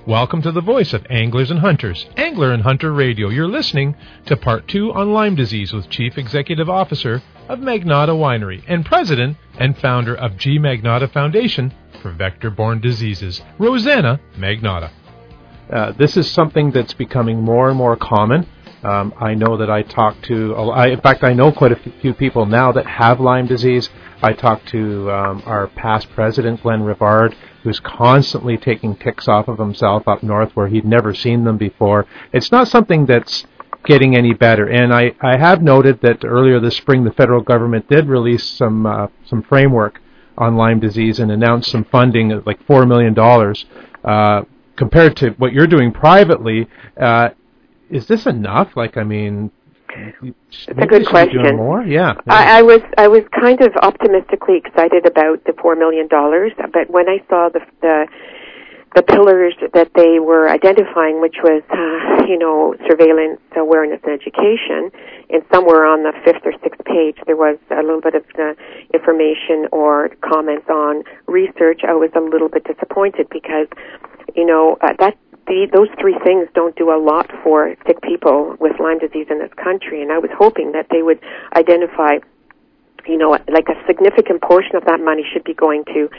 Welcome 0.05 0.41
to 0.41 0.51
the 0.51 0.59
voice 0.59 0.91
of 0.91 1.07
Anglers 1.09 1.49
and 1.49 1.61
Hunters, 1.61 2.05
Angler 2.17 2.51
and 2.51 2.61
Hunter 2.61 2.91
Radio. 2.91 3.29
You're 3.29 3.47
listening 3.47 3.95
to 4.25 4.35
part 4.35 4.67
two 4.67 4.91
on 4.91 5.13
Lyme 5.13 5.35
disease 5.35 5.71
with 5.71 5.89
Chief 5.89 6.17
Executive 6.17 6.69
Officer 6.69 7.23
of 7.47 7.59
Magnotta 7.59 8.09
Winery 8.09 8.61
and 8.67 8.85
President 8.85 9.37
and 9.57 9.77
founder 9.77 10.13
of 10.13 10.35
G 10.35 10.59
Magnotta 10.59 11.09
Foundation 11.09 11.73
for 12.01 12.11
Vector 12.11 12.49
Borne 12.49 12.81
Diseases, 12.81 13.41
Rosanna 13.59 14.19
Magnotta. 14.37 14.91
Uh, 15.71 15.93
this 15.93 16.17
is 16.17 16.29
something 16.29 16.71
that's 16.71 16.93
becoming 16.93 17.41
more 17.41 17.69
and 17.69 17.77
more 17.77 17.95
common. 17.95 18.45
Um, 18.85 19.13
I 19.19 19.33
know 19.33 19.57
that 19.57 19.69
I 19.69 19.81
talk 19.81 20.21
to, 20.23 20.53
I, 20.55 20.87
in 20.87 21.01
fact, 21.01 21.23
I 21.23 21.33
know 21.33 21.51
quite 21.51 21.71
a 21.71 21.91
few 22.01 22.13
people 22.13 22.45
now 22.45 22.71
that 22.71 22.85
have 22.85 23.19
Lyme 23.19 23.47
disease. 23.47 23.89
I 24.21 24.33
talked 24.33 24.67
to 24.69 25.11
um, 25.11 25.43
our 25.45 25.67
past 25.67 26.09
president, 26.11 26.61
Glenn 26.61 26.81
Rivard, 26.81 27.33
who's 27.63 27.79
constantly 27.79 28.57
taking 28.57 28.95
ticks 28.95 29.27
off 29.27 29.47
of 29.47 29.57
himself 29.57 30.07
up 30.07 30.21
north 30.21 30.51
where 30.55 30.67
he'd 30.67 30.85
never 30.85 31.15
seen 31.15 31.45
them 31.45 31.57
before. 31.57 32.05
It's 32.31 32.51
not 32.51 32.67
something 32.67 33.07
that's 33.07 33.45
getting 33.85 34.15
any 34.15 34.33
better. 34.33 34.67
And 34.67 34.93
I, 34.93 35.13
I 35.19 35.37
have 35.37 35.63
noted 35.63 36.01
that 36.01 36.23
earlier 36.23 36.59
this 36.59 36.77
spring, 36.77 37.03
the 37.03 37.11
federal 37.11 37.41
government 37.41 37.89
did 37.89 38.07
release 38.07 38.43
some 38.47 38.85
uh, 38.85 39.07
some 39.25 39.41
framework 39.43 39.99
on 40.37 40.57
Lyme 40.57 40.79
disease 40.79 41.19
and 41.19 41.31
announced 41.31 41.71
some 41.71 41.85
funding 41.85 42.41
like 42.45 42.63
four 42.65 42.85
million 42.85 43.13
dollars. 43.13 43.65
Uh, 44.03 44.43
compared 44.75 45.15
to 45.15 45.29
what 45.37 45.53
you're 45.53 45.67
doing 45.67 45.91
privately, 45.91 46.67
uh, 46.99 47.29
is 47.89 48.07
this 48.07 48.25
enough? 48.25 48.75
Like, 48.75 48.97
I 48.97 49.03
mean, 49.03 49.51
it's 49.89 50.67
a 50.67 50.85
good 50.85 51.07
question. 51.07 51.55
More? 51.55 51.83
Yeah, 51.83 52.13
yeah. 52.27 52.33
I, 52.33 52.59
I 52.59 52.61
was 52.61 52.81
I 52.97 53.07
was 53.07 53.23
kind 53.39 53.61
of 53.61 53.71
optimistically 53.81 54.57
excited 54.57 55.05
about 55.05 55.43
the 55.45 55.53
four 55.61 55.75
million 55.75 56.07
dollars, 56.07 56.51
but 56.57 56.89
when 56.89 57.07
I 57.07 57.19
saw 57.29 57.49
the 57.49 57.61
the 57.81 58.07
the 58.95 59.03
pillars 59.03 59.53
that 59.73 59.91
they 59.93 60.19
were 60.19 60.49
identifying, 60.49 61.19
which 61.19 61.35
was, 61.43 61.61
uh, 61.67 62.23
you 62.25 62.39
know, 62.39 62.73
surveillance, 62.87 63.41
awareness, 63.55 63.99
and 64.05 64.13
education, 64.13 64.89
and 65.29 65.43
somewhere 65.53 65.85
on 65.85 66.03
the 66.03 66.13
fifth 66.23 66.45
or 66.45 66.53
sixth 66.63 66.79
page 66.85 67.17
there 67.25 67.35
was 67.35 67.57
a 67.71 67.83
little 67.83 67.99
bit 67.99 68.15
of 68.15 68.23
uh, 68.39 68.53
information 68.93 69.67
or 69.73 70.09
comments 70.23 70.67
on 70.69 71.03
research. 71.27 71.81
I 71.83 71.93
was 71.93 72.09
a 72.15 72.21
little 72.21 72.47
bit 72.47 72.63
disappointed 72.63 73.27
because, 73.29 73.67
you 74.33 74.45
know, 74.45 74.77
uh, 74.79 74.93
that 74.99 75.17
the, 75.47 75.67
those 75.71 75.89
three 75.99 76.17
things 76.23 76.47
don't 76.53 76.75
do 76.75 76.89
a 76.89 76.99
lot 76.99 77.31
for 77.43 77.75
sick 77.85 78.01
people 78.01 78.55
with 78.59 78.79
Lyme 78.79 78.99
disease 78.99 79.27
in 79.29 79.39
this 79.39 79.53
country, 79.61 80.01
and 80.01 80.11
I 80.11 80.17
was 80.17 80.31
hoping 80.37 80.71
that 80.73 80.87
they 80.89 81.01
would 81.01 81.19
identify 81.55 82.17
you 83.07 83.17
know, 83.17 83.31
like 83.31 83.67
a 83.69 83.77
significant 83.87 84.41
portion 84.41 84.75
of 84.75 84.85
that 84.85 84.99
money 84.99 85.23
should 85.31 85.43
be 85.43 85.53
going 85.53 85.85
to 85.85 86.09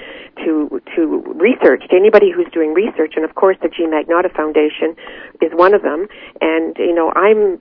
to 0.44 0.80
to 0.94 1.00
research 1.34 1.82
to 1.90 1.96
anybody 1.96 2.30
who's 2.30 2.46
doing 2.52 2.74
research, 2.74 3.14
and 3.16 3.24
of 3.24 3.34
course 3.34 3.56
the 3.62 3.68
G 3.68 3.86
Magnotta 3.86 4.34
Foundation 4.34 4.94
is 5.42 5.50
one 5.52 5.74
of 5.74 5.82
them. 5.82 6.06
And 6.40 6.76
you 6.78 6.94
know, 6.94 7.12
I'm 7.14 7.60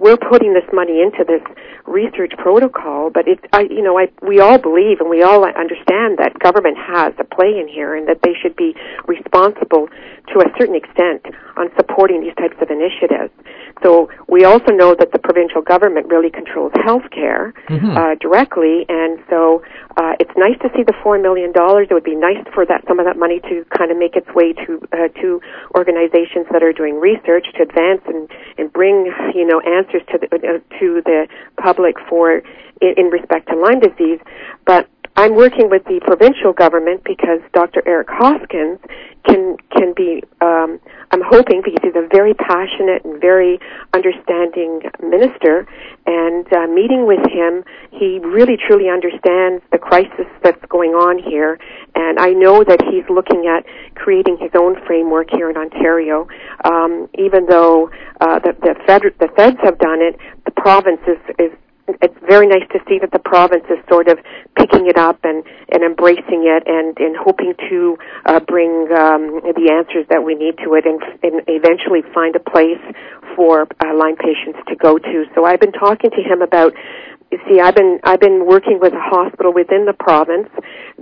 we're 0.00 0.16
putting 0.18 0.54
this 0.54 0.66
money 0.72 1.00
into 1.00 1.24
this 1.24 1.42
research 1.86 2.32
protocol, 2.38 3.10
but 3.10 3.28
it's 3.28 3.42
I 3.52 3.62
you 3.70 3.82
know 3.82 3.98
I 3.98 4.08
we 4.22 4.40
all 4.40 4.58
believe 4.58 5.00
and 5.00 5.08
we 5.08 5.22
all 5.22 5.44
understand 5.44 6.18
that 6.18 6.38
government 6.42 6.76
has 6.78 7.14
a 7.18 7.24
play 7.24 7.58
in 7.58 7.68
here, 7.68 7.94
and 7.94 8.08
that 8.08 8.20
they 8.22 8.34
should 8.34 8.56
be 8.56 8.74
responsible 9.06 9.88
to 10.32 10.40
a 10.40 10.48
certain 10.58 10.74
extent 10.74 11.22
on 11.56 11.70
supporting 11.76 12.20
these 12.20 12.34
types 12.34 12.56
of 12.60 12.70
initiatives. 12.70 13.32
So 13.82 14.08
we 14.28 14.44
also 14.44 14.72
know 14.72 14.94
that 14.94 15.12
the 15.12 15.18
provincial 15.18 15.62
government 15.62 16.08
really 16.08 16.30
controls 16.30 16.72
healthcare 16.72 17.52
Mm-hmm. 17.68 17.96
uh, 17.96 18.14
directly, 18.20 18.86
and 18.88 19.18
so 19.28 19.62
uh, 19.96 20.14
it's 20.20 20.30
nice 20.36 20.56
to 20.62 20.68
see 20.76 20.84
the 20.84 20.94
four 21.02 21.18
million 21.18 21.50
dollars. 21.50 21.88
It 21.90 21.94
would 21.94 22.04
be 22.04 22.14
nice 22.14 22.38
for 22.54 22.64
that 22.64 22.84
some 22.86 23.00
of 23.00 23.06
that 23.06 23.18
money 23.18 23.40
to 23.40 23.64
kind 23.76 23.90
of 23.90 23.98
make 23.98 24.14
its 24.14 24.28
way 24.34 24.52
to 24.52 24.80
uh, 24.92 25.08
to 25.20 25.40
organizations 25.74 26.46
that 26.52 26.62
are 26.62 26.72
doing 26.72 27.00
research 27.00 27.46
to 27.56 27.62
advance 27.62 28.02
and 28.06 28.30
and 28.56 28.72
bring 28.72 29.10
you 29.34 29.44
know 29.44 29.58
answers 29.60 30.02
to 30.12 30.18
the 30.18 30.26
uh, 30.30 30.78
to 30.78 31.02
the 31.04 31.26
public 31.60 31.96
for 32.08 32.38
in, 32.80 32.94
in 32.96 33.06
respect 33.06 33.48
to 33.48 33.56
Lyme 33.56 33.80
disease, 33.80 34.20
but. 34.64 34.88
I'm 35.16 35.34
working 35.34 35.70
with 35.70 35.82
the 35.84 35.98
provincial 36.04 36.52
government 36.52 37.02
because 37.04 37.40
Dr. 37.54 37.82
Eric 37.86 38.08
Hoskins 38.10 38.78
can 39.24 39.56
can 39.72 39.94
be. 39.96 40.22
Um, 40.42 40.78
I'm 41.10 41.22
hoping 41.24 41.62
because 41.64 41.80
he's 41.82 41.96
a 41.96 42.06
very 42.12 42.34
passionate 42.34 43.04
and 43.04 43.18
very 43.18 43.58
understanding 43.94 44.82
minister, 45.00 45.66
and 46.04 46.46
uh, 46.52 46.66
meeting 46.66 47.06
with 47.06 47.24
him, 47.32 47.64
he 47.92 48.18
really 48.20 48.58
truly 48.58 48.90
understands 48.90 49.64
the 49.72 49.78
crisis 49.78 50.26
that's 50.42 50.62
going 50.68 50.92
on 50.92 51.18
here, 51.18 51.58
and 51.94 52.18
I 52.18 52.30
know 52.30 52.62
that 52.62 52.84
he's 52.84 53.08
looking 53.08 53.46
at 53.46 53.64
creating 53.94 54.36
his 54.38 54.50
own 54.54 54.76
framework 54.86 55.30
here 55.30 55.48
in 55.48 55.56
Ontario. 55.56 56.28
Um, 56.64 57.08
even 57.18 57.46
though 57.46 57.90
uh, 58.20 58.38
the 58.40 58.52
the, 58.60 58.74
fed, 58.86 59.02
the 59.18 59.28
feds 59.34 59.56
have 59.62 59.78
done 59.78 60.02
it, 60.02 60.18
the 60.44 60.50
province 60.50 61.00
is, 61.08 61.18
is 61.38 61.52
it's 62.02 62.16
very 62.26 62.46
nice 62.46 62.66
to 62.72 62.80
see 62.88 62.98
that 62.98 63.12
the 63.12 63.18
province 63.18 63.64
is 63.70 63.78
sort 63.88 64.08
of 64.08 64.18
picking 64.58 64.88
it 64.88 64.98
up 64.98 65.18
and, 65.22 65.44
and 65.70 65.82
embracing 65.84 66.42
it 66.46 66.62
and, 66.66 66.98
and 66.98 67.16
hoping 67.16 67.54
to 67.68 67.96
uh, 68.26 68.40
bring 68.40 68.88
um, 68.90 69.40
the 69.54 69.70
answers 69.70 70.06
that 70.10 70.24
we 70.24 70.34
need 70.34 70.58
to 70.64 70.74
it 70.74 70.84
and, 70.84 71.00
and 71.22 71.42
eventually 71.46 72.02
find 72.12 72.34
a 72.34 72.40
place 72.40 72.82
for 73.34 73.68
uh, 73.84 73.94
Lyme 73.94 74.16
patients 74.16 74.58
to 74.68 74.74
go 74.76 74.98
to. 74.98 75.24
So 75.34 75.44
I've 75.44 75.60
been 75.60 75.72
talking 75.72 76.10
to 76.10 76.22
him 76.22 76.42
about 76.42 76.72
you 77.30 77.38
see, 77.48 77.60
I've 77.60 77.74
been 77.74 77.98
I've 78.04 78.20
been 78.20 78.46
working 78.46 78.78
with 78.80 78.92
a 78.92 79.00
hospital 79.00 79.52
within 79.52 79.84
the 79.84 79.92
province 79.92 80.48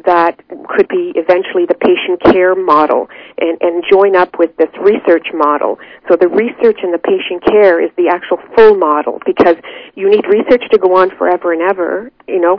that 0.05 0.41
could 0.69 0.89
be 0.89 1.13
eventually 1.15 1.67
the 1.67 1.79
patient 1.79 2.21
care 2.33 2.55
model 2.55 3.09
and, 3.39 3.59
and 3.61 3.85
join 3.91 4.17
up 4.17 4.39
with 4.39 4.57
this 4.57 4.71
research 4.83 5.29
model. 5.33 5.79
So 6.09 6.17
the 6.17 6.29
research 6.29 6.81
and 6.83 6.93
the 6.93 6.99
patient 6.99 7.45
care 7.47 7.79
is 7.81 7.91
the 7.97 8.11
actual 8.11 8.39
full 8.57 8.75
model 8.77 9.21
because 9.25 9.57
you 9.95 10.11
need 10.11 10.27
research 10.27 10.63
to 10.73 10.79
go 10.79 10.97
on 10.97 11.11
forever 11.17 11.53
and 11.53 11.63
ever. 11.63 12.11
You 12.27 12.41
know, 12.41 12.59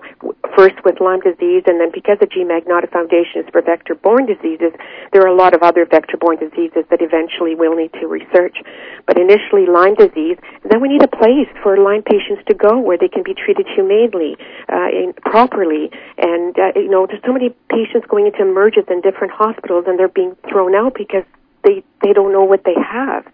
first 0.55 0.77
with 0.86 1.01
Lyme 1.01 1.21
disease, 1.25 1.63
and 1.65 1.81
then 1.81 1.89
because 1.91 2.21
the 2.21 2.29
G 2.29 2.45
Magnotta 2.45 2.86
foundation 2.93 3.41
is 3.41 3.49
for 3.51 3.65
vector-borne 3.65 4.27
diseases, 4.29 4.71
there 5.11 5.25
are 5.25 5.27
a 5.27 5.36
lot 5.36 5.55
of 5.55 5.63
other 5.63 5.88
vector-borne 5.89 6.38
diseases 6.38 6.86
that 6.93 7.01
eventually 7.01 7.55
we'll 7.55 7.75
need 7.75 7.91
to 7.97 8.05
research. 8.05 8.61
But 9.07 9.17
initially 9.17 9.65
Lyme 9.65 9.95
disease, 9.95 10.38
and 10.61 10.69
then 10.69 10.81
we 10.81 10.89
need 10.89 11.01
a 11.01 11.09
place 11.09 11.49
for 11.63 11.81
Lyme 11.81 12.03
patients 12.05 12.45
to 12.45 12.53
go 12.53 12.77
where 12.77 12.97
they 12.97 13.09
can 13.09 13.23
be 13.23 13.33
treated 13.33 13.65
humanely, 13.73 14.38
uh, 14.69 14.93
properly. 15.25 15.89
And, 16.17 16.53
uh, 16.59 16.77
you 16.77 16.89
know, 16.89 17.09
there's 17.09 17.24
so 17.26 17.34
many 17.34 17.49
patients 17.69 18.05
going 18.09 18.28
into 18.28 18.41
emerges 18.41 18.84
in 18.89 19.01
different 19.01 19.34
hospitals 19.34 19.86
and 19.88 19.97
they're 19.97 20.07
being 20.07 20.36
thrown 20.49 20.76
out 20.76 20.93
because 20.95 21.23
they, 21.63 21.84
they 22.03 22.13
don't 22.13 22.32
know 22.32 22.43
what 22.43 22.63
they 22.63 22.76
have. 22.80 23.26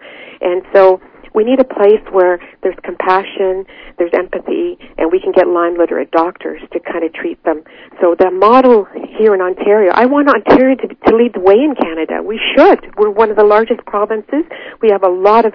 And 0.42 0.64
so, 0.74 1.02
we 1.34 1.44
need 1.44 1.60
a 1.60 1.64
place 1.64 2.02
where 2.12 2.40
there's 2.62 2.76
compassion, 2.84 3.66
there's 3.98 4.12
empathy, 4.14 4.78
and 4.98 5.12
we 5.12 5.20
can 5.20 5.32
get 5.32 5.48
Lyme 5.48 5.78
literate 5.78 6.12
doctors 6.12 6.62
to 6.74 6.80
kind 6.80 7.04
of 7.04 7.14
treat 7.14 7.42
them. 7.44 7.64
So 8.02 8.16
the 8.20 8.30
model 8.32 8.86
here 9.18 9.34
in 9.34 9.42
Ontario, 9.42 9.92
I 9.94 10.06
want 10.06 10.28
Ontario 10.28 10.76
to, 10.76 10.88
to 10.88 11.16
lead 11.16 11.34
the 11.34 11.40
way 11.40 11.56
in 11.56 11.76
Canada. 11.76 12.22
We 12.22 12.40
should. 12.56 12.98
We're 12.98 13.10
one 13.10 13.30
of 13.30 13.38
the 13.38 13.46
largest 13.46 13.86
provinces. 13.86 14.44
We 14.82 14.90
have 14.90 15.04
a 15.04 15.10
lot 15.10 15.46
of, 15.46 15.54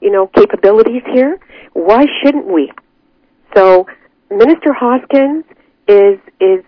you 0.00 0.10
know, 0.10 0.26
capabilities 0.26 1.02
here. 1.12 1.38
Why 1.72 2.06
shouldn't 2.22 2.46
we? 2.46 2.72
So 3.54 3.86
Minister 4.30 4.72
Hoskins 4.72 5.44
is 5.86 6.18
is 6.40 6.64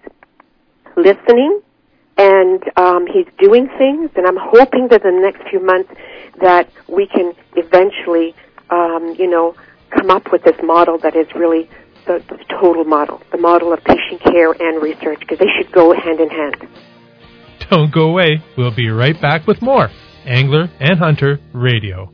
listening 0.97 1.61
and 2.17 2.63
um, 2.77 3.07
he's 3.07 3.27
doing 3.39 3.69
things, 3.79 4.11
and 4.15 4.27
I'm 4.27 4.39
hoping 4.39 4.89
that 4.91 5.05
in 5.05 5.17
the 5.17 5.21
next 5.21 5.49
few 5.51 5.61
months 5.61 5.93
that 6.41 6.69
we 6.89 7.07
can 7.07 7.35
eventually, 7.57 8.35
um, 8.71 9.15
you 9.19 9.29
know, 9.29 9.57
come 9.91 10.11
up 10.11 10.31
with 10.31 10.43
this 10.45 10.57
model 10.63 10.99
that 10.99 11.17
is 11.17 11.27
really 11.35 11.69
the, 12.07 12.23
the 12.29 12.39
total 12.61 12.85
model, 12.85 13.21
the 13.33 13.39
model 13.39 13.73
of 13.73 13.83
patient 13.83 14.23
care 14.23 14.53
and 14.53 14.83
research, 14.83 15.21
because 15.21 15.39
they 15.39 15.51
should 15.59 15.73
go 15.73 15.93
hand 15.93 16.21
in 16.21 16.29
hand. 16.29 16.57
Don't 17.71 17.93
go 17.93 18.11
away. 18.11 18.43
We'll 18.57 18.75
be 18.75 18.91
right 18.91 19.21
back 19.21 19.47
with 19.47 19.61
more 19.63 19.89
Angler 20.25 20.69
and 20.81 20.99
Hunter 20.99 21.41
Radio. 21.53 22.13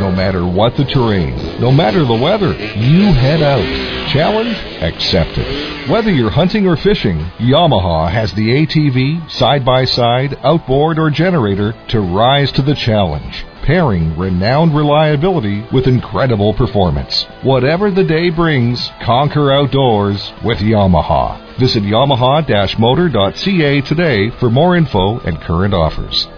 No 0.00 0.12
matter 0.12 0.46
what 0.46 0.76
the 0.76 0.84
terrain, 0.84 1.34
no 1.60 1.72
matter 1.72 2.04
the 2.04 2.14
weather, 2.14 2.52
you 2.52 3.12
head 3.12 3.42
out. 3.42 3.64
Challenge 4.12 4.56
accepted. 4.80 5.90
Whether 5.90 6.12
you're 6.12 6.30
hunting 6.30 6.66
or 6.66 6.76
fishing, 6.76 7.18
Yamaha 7.38 8.08
has 8.10 8.32
the 8.32 8.48
ATV, 8.48 9.30
side 9.30 9.64
by 9.64 9.84
side, 9.84 10.38
outboard, 10.44 10.98
or 10.98 11.10
generator 11.10 11.74
to 11.88 12.00
rise 12.00 12.52
to 12.52 12.62
the 12.62 12.74
challenge 12.74 13.44
pairing 13.68 14.16
renowned 14.16 14.74
reliability 14.74 15.62
with 15.70 15.86
incredible 15.86 16.54
performance. 16.54 17.24
Whatever 17.42 17.90
the 17.90 18.02
day 18.02 18.30
brings, 18.30 18.90
conquer 19.02 19.52
outdoors 19.52 20.32
with 20.42 20.56
Yamaha. 20.60 21.58
Visit 21.58 21.82
yamaha-motor.ca 21.82 23.80
today 23.82 24.30
for 24.30 24.48
more 24.48 24.74
info 24.74 25.18
and 25.18 25.38
current 25.42 25.74
offers. 25.74 26.28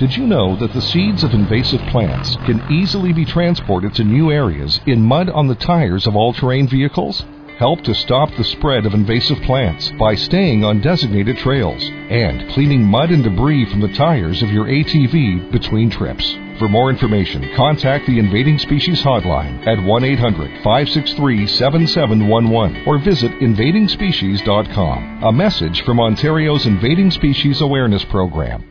Did 0.00 0.16
you 0.16 0.26
know 0.26 0.56
that 0.56 0.72
the 0.72 0.80
seeds 0.80 1.24
of 1.24 1.34
invasive 1.34 1.82
plants 1.90 2.34
can 2.46 2.64
easily 2.72 3.12
be 3.12 3.26
transported 3.26 3.94
to 3.96 4.02
new 4.02 4.32
areas 4.32 4.80
in 4.86 5.02
mud 5.02 5.28
on 5.28 5.46
the 5.46 5.54
tires 5.54 6.06
of 6.06 6.16
all 6.16 6.32
terrain 6.32 6.66
vehicles? 6.66 7.22
Help 7.58 7.82
to 7.82 7.94
stop 7.94 8.34
the 8.34 8.44
spread 8.44 8.86
of 8.86 8.94
invasive 8.94 9.38
plants 9.42 9.92
by 9.98 10.14
staying 10.14 10.64
on 10.64 10.80
designated 10.80 11.36
trails 11.36 11.82
and 12.08 12.50
cleaning 12.52 12.82
mud 12.82 13.10
and 13.10 13.22
debris 13.22 13.66
from 13.66 13.80
the 13.80 13.92
tires 13.92 14.42
of 14.42 14.50
your 14.50 14.64
ATV 14.64 15.52
between 15.52 15.90
trips. 15.90 16.34
For 16.58 16.66
more 16.66 16.88
information, 16.88 17.54
contact 17.54 18.06
the 18.06 18.18
Invading 18.18 18.58
Species 18.58 19.02
Hotline 19.02 19.66
at 19.66 19.84
1 19.84 20.04
800 20.04 20.62
563 20.62 21.46
7711 21.46 22.84
or 22.86 22.98
visit 23.00 23.32
invadingspecies.com. 23.32 25.24
A 25.24 25.30
message 25.30 25.84
from 25.84 26.00
Ontario's 26.00 26.64
Invading 26.64 27.10
Species 27.10 27.60
Awareness 27.60 28.06
Program. 28.06 28.64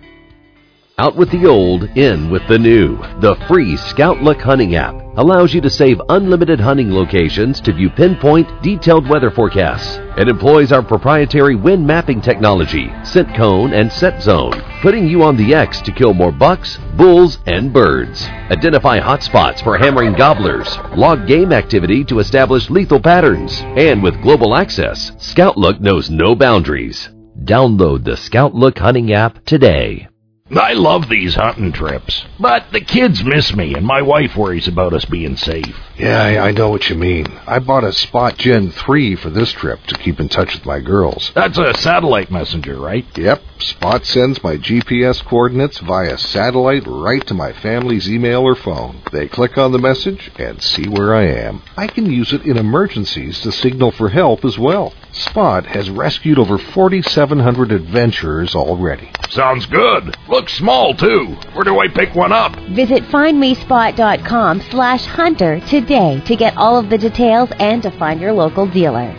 Out 0.99 1.15
with 1.15 1.31
the 1.31 1.45
old, 1.45 1.85
in 1.97 2.29
with 2.29 2.45
the 2.49 2.59
new. 2.59 2.97
The 3.21 3.37
free 3.47 3.77
Scout 3.77 4.21
Look 4.21 4.41
hunting 4.41 4.75
app 4.75 4.93
allows 5.15 5.53
you 5.53 5.61
to 5.61 5.69
save 5.69 6.01
unlimited 6.09 6.59
hunting 6.59 6.91
locations 6.91 7.61
to 7.61 7.71
view 7.71 7.89
pinpoint, 7.89 8.61
detailed 8.61 9.07
weather 9.07 9.31
forecasts. 9.31 9.97
It 10.17 10.27
employs 10.27 10.73
our 10.73 10.83
proprietary 10.83 11.55
wind 11.55 11.87
mapping 11.87 12.19
technology, 12.19 12.91
scent 13.03 13.33
cone, 13.33 13.71
and 13.71 13.89
set 13.89 14.21
zone, 14.21 14.61
putting 14.81 15.07
you 15.07 15.23
on 15.23 15.37
the 15.37 15.55
X 15.55 15.79
to 15.83 15.93
kill 15.93 16.13
more 16.13 16.33
bucks, 16.33 16.77
bulls, 16.97 17.37
and 17.45 17.71
birds. 17.71 18.25
Identify 18.51 18.99
hotspots 18.99 19.63
for 19.63 19.77
hammering 19.77 20.15
gobblers, 20.15 20.77
log 20.97 21.25
game 21.27 21.53
activity 21.53 22.03
to 22.03 22.19
establish 22.19 22.69
lethal 22.69 22.99
patterns, 22.99 23.61
and 23.61 24.03
with 24.03 24.21
global 24.21 24.53
access, 24.53 25.13
Scout 25.17 25.55
Look 25.57 25.79
knows 25.79 26.09
no 26.09 26.35
boundaries. 26.35 27.07
Download 27.45 28.03
the 28.03 28.17
Scout 28.17 28.53
Look 28.53 28.79
hunting 28.79 29.13
app 29.13 29.45
today. 29.45 30.09
I 30.51 30.73
love 30.73 31.09
these 31.09 31.35
hunting 31.35 31.71
trips, 31.71 32.25
but 32.39 32.71
the 32.71 32.81
kids 32.81 33.23
miss 33.23 33.53
me, 33.55 33.75
and 33.75 33.85
my 33.85 34.01
wife 34.01 34.35
worries 34.35 34.67
about 34.67 34.93
us 34.93 35.05
being 35.05 35.37
safe. 35.37 35.75
Yeah, 35.95 36.23
I, 36.23 36.47
I 36.47 36.51
know 36.51 36.69
what 36.69 36.89
you 36.89 36.95
mean. 36.95 37.27
I 37.45 37.59
bought 37.59 37.83
a 37.83 37.93
Spot 37.93 38.35
Gen 38.35 38.71
3 38.71 39.15
for 39.15 39.29
this 39.29 39.51
trip 39.51 39.83
to 39.87 39.95
keep 39.95 40.19
in 40.19 40.27
touch 40.27 40.55
with 40.55 40.65
my 40.65 40.79
girls. 40.79 41.31
That's 41.35 41.57
a 41.59 41.75
satellite 41.75 42.31
messenger, 42.31 42.79
right? 42.79 43.05
Yep. 43.15 43.43
Spot 43.59 44.03
sends 44.05 44.41
my 44.41 44.55
GPS 44.55 45.23
coordinates 45.23 45.79
via 45.79 46.17
satellite 46.17 46.87
right 46.87 47.25
to 47.27 47.33
my 47.33 47.51
family's 47.51 48.09
email 48.09 48.41
or 48.41 48.55
phone. 48.55 49.01
They 49.11 49.27
click 49.27 49.57
on 49.57 49.71
the 49.71 49.77
message 49.79 50.31
and 50.39 50.61
see 50.63 50.87
where 50.87 51.13
I 51.13 51.25
am. 51.25 51.61
I 51.77 51.87
can 51.87 52.09
use 52.09 52.33
it 52.33 52.43
in 52.45 52.57
emergencies 52.57 53.41
to 53.41 53.51
signal 53.51 53.91
for 53.91 54.09
help 54.09 54.45
as 54.45 54.57
well. 54.57 54.93
Spot 55.11 55.65
has 55.65 55.89
rescued 55.89 56.39
over 56.39 56.57
4,700 56.57 57.71
adventurers 57.71 58.55
already. 58.55 59.11
Sounds 59.29 59.65
good. 59.65 60.15
Looks 60.39 60.53
small, 60.53 60.93
too. 60.93 61.35
Where 61.51 61.65
do 61.65 61.81
I 61.81 61.89
pick 61.89 62.15
one 62.15 62.31
up? 62.31 62.55
Visit 62.69 63.03
findmespot.com 63.03 64.61
slash 64.71 65.03
hunter 65.03 65.59
today 65.67 66.21
to 66.27 66.35
get 66.37 66.55
all 66.55 66.79
of 66.79 66.89
the 66.89 66.97
details 66.97 67.49
and 67.59 67.83
to 67.83 67.91
find 67.91 68.21
your 68.21 68.31
local 68.31 68.65
dealer. 68.65 69.13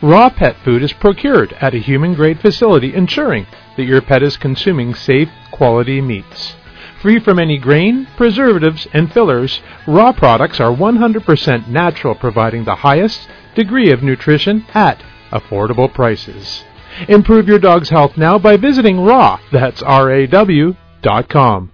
Raw 0.04 0.30
pet 0.30 0.56
food 0.64 0.84
is 0.84 0.94
procured 0.94 1.54
at 1.54 1.74
a 1.74 1.80
human 1.80 2.14
grade 2.14 2.40
facility, 2.40 2.94
ensuring 2.94 3.48
that 3.76 3.86
your 3.86 4.02
pet 4.02 4.22
is 4.22 4.38
consuming 4.38 4.94
safe, 4.94 5.30
quality 5.52 6.00
meats. 6.00 6.54
Free 7.02 7.20
from 7.20 7.40
any 7.40 7.58
grain, 7.58 8.08
preservatives, 8.18 8.86
and 8.92 9.12
fillers, 9.14 9.62
raw 9.88 10.12
products 10.12 10.60
are 10.60 10.76
100% 10.76 11.68
natural, 11.70 12.14
providing 12.14 12.66
the 12.66 12.76
highest 12.76 13.30
degree 13.56 13.92
of 13.92 14.04
nutrition 14.04 14.66
at 14.74 15.02
affordable 15.32 15.94
prices. 15.94 16.66
Improve 17.08 17.48
your 17.48 17.60
dog's 17.60 17.90
health 17.90 18.18
now 18.18 18.38
by 18.38 18.58
visiting 18.58 19.00
raw, 19.00 19.40
that's 19.50 19.82
R-A-W, 19.82 20.76
dot 21.02 21.30
com. 21.30 21.72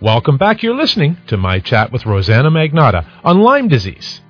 Welcome 0.00 0.38
back. 0.38 0.62
You're 0.62 0.74
listening 0.74 1.18
to 1.26 1.36
my 1.36 1.60
chat 1.60 1.92
with 1.92 2.06
Rosanna 2.06 2.50
Magnotta 2.50 3.06
on 3.22 3.40
Lyme 3.40 3.68
disease. 3.68 4.22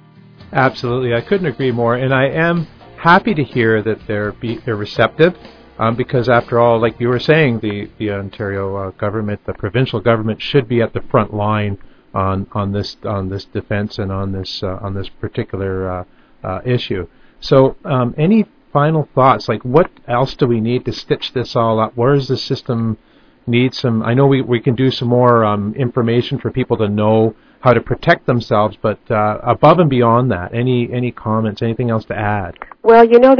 Absolutely, 0.52 1.14
I 1.14 1.20
couldn't 1.20 1.46
agree 1.46 1.70
more, 1.70 1.94
and 1.94 2.12
I 2.12 2.26
am 2.26 2.66
happy 2.98 3.34
to 3.34 3.44
hear 3.44 3.80
that 3.82 4.06
they're 4.08 4.32
be, 4.32 4.58
they're 4.58 4.76
receptive, 4.76 5.36
um, 5.82 5.96
because 5.96 6.28
after 6.28 6.60
all, 6.60 6.80
like 6.80 7.00
you 7.00 7.08
were 7.08 7.18
saying, 7.18 7.58
the 7.58 7.90
the 7.98 8.12
Ontario 8.12 8.76
uh, 8.76 8.90
government, 8.90 9.44
the 9.46 9.52
provincial 9.52 9.98
government, 10.00 10.40
should 10.40 10.68
be 10.68 10.80
at 10.80 10.92
the 10.92 11.00
front 11.10 11.34
line 11.34 11.76
on 12.14 12.46
on 12.52 12.70
this 12.70 12.96
on 13.04 13.30
this 13.30 13.46
defense 13.46 13.98
and 13.98 14.12
on 14.12 14.30
this 14.30 14.62
uh, 14.62 14.78
on 14.80 14.94
this 14.94 15.08
particular 15.08 15.90
uh, 15.90 16.04
uh 16.44 16.60
issue. 16.64 17.08
So, 17.40 17.76
um, 17.84 18.14
any 18.16 18.46
final 18.72 19.08
thoughts? 19.12 19.48
Like, 19.48 19.64
what 19.64 19.90
else 20.06 20.36
do 20.36 20.46
we 20.46 20.60
need 20.60 20.84
to 20.84 20.92
stitch 20.92 21.32
this 21.32 21.56
all 21.56 21.80
up? 21.80 21.96
Where 21.96 22.14
does 22.14 22.28
the 22.28 22.36
system? 22.36 22.98
need 23.44 23.74
some. 23.74 24.04
I 24.04 24.14
know 24.14 24.28
we 24.28 24.40
we 24.40 24.60
can 24.60 24.76
do 24.76 24.88
some 24.92 25.08
more 25.08 25.44
um, 25.44 25.74
information 25.74 26.38
for 26.38 26.52
people 26.52 26.76
to 26.76 26.88
know 26.88 27.34
how 27.62 27.72
to 27.72 27.80
protect 27.80 28.26
themselves, 28.26 28.76
but 28.82 28.98
uh, 29.08 29.38
above 29.42 29.78
and 29.78 29.88
beyond 29.88 30.32
that, 30.32 30.52
any 30.52 30.92
any 30.92 31.12
comments, 31.12 31.62
anything 31.62 31.90
else 31.90 32.04
to 32.06 32.14
add? 32.14 32.58
Well, 32.82 33.04
you 33.04 33.20
know, 33.20 33.36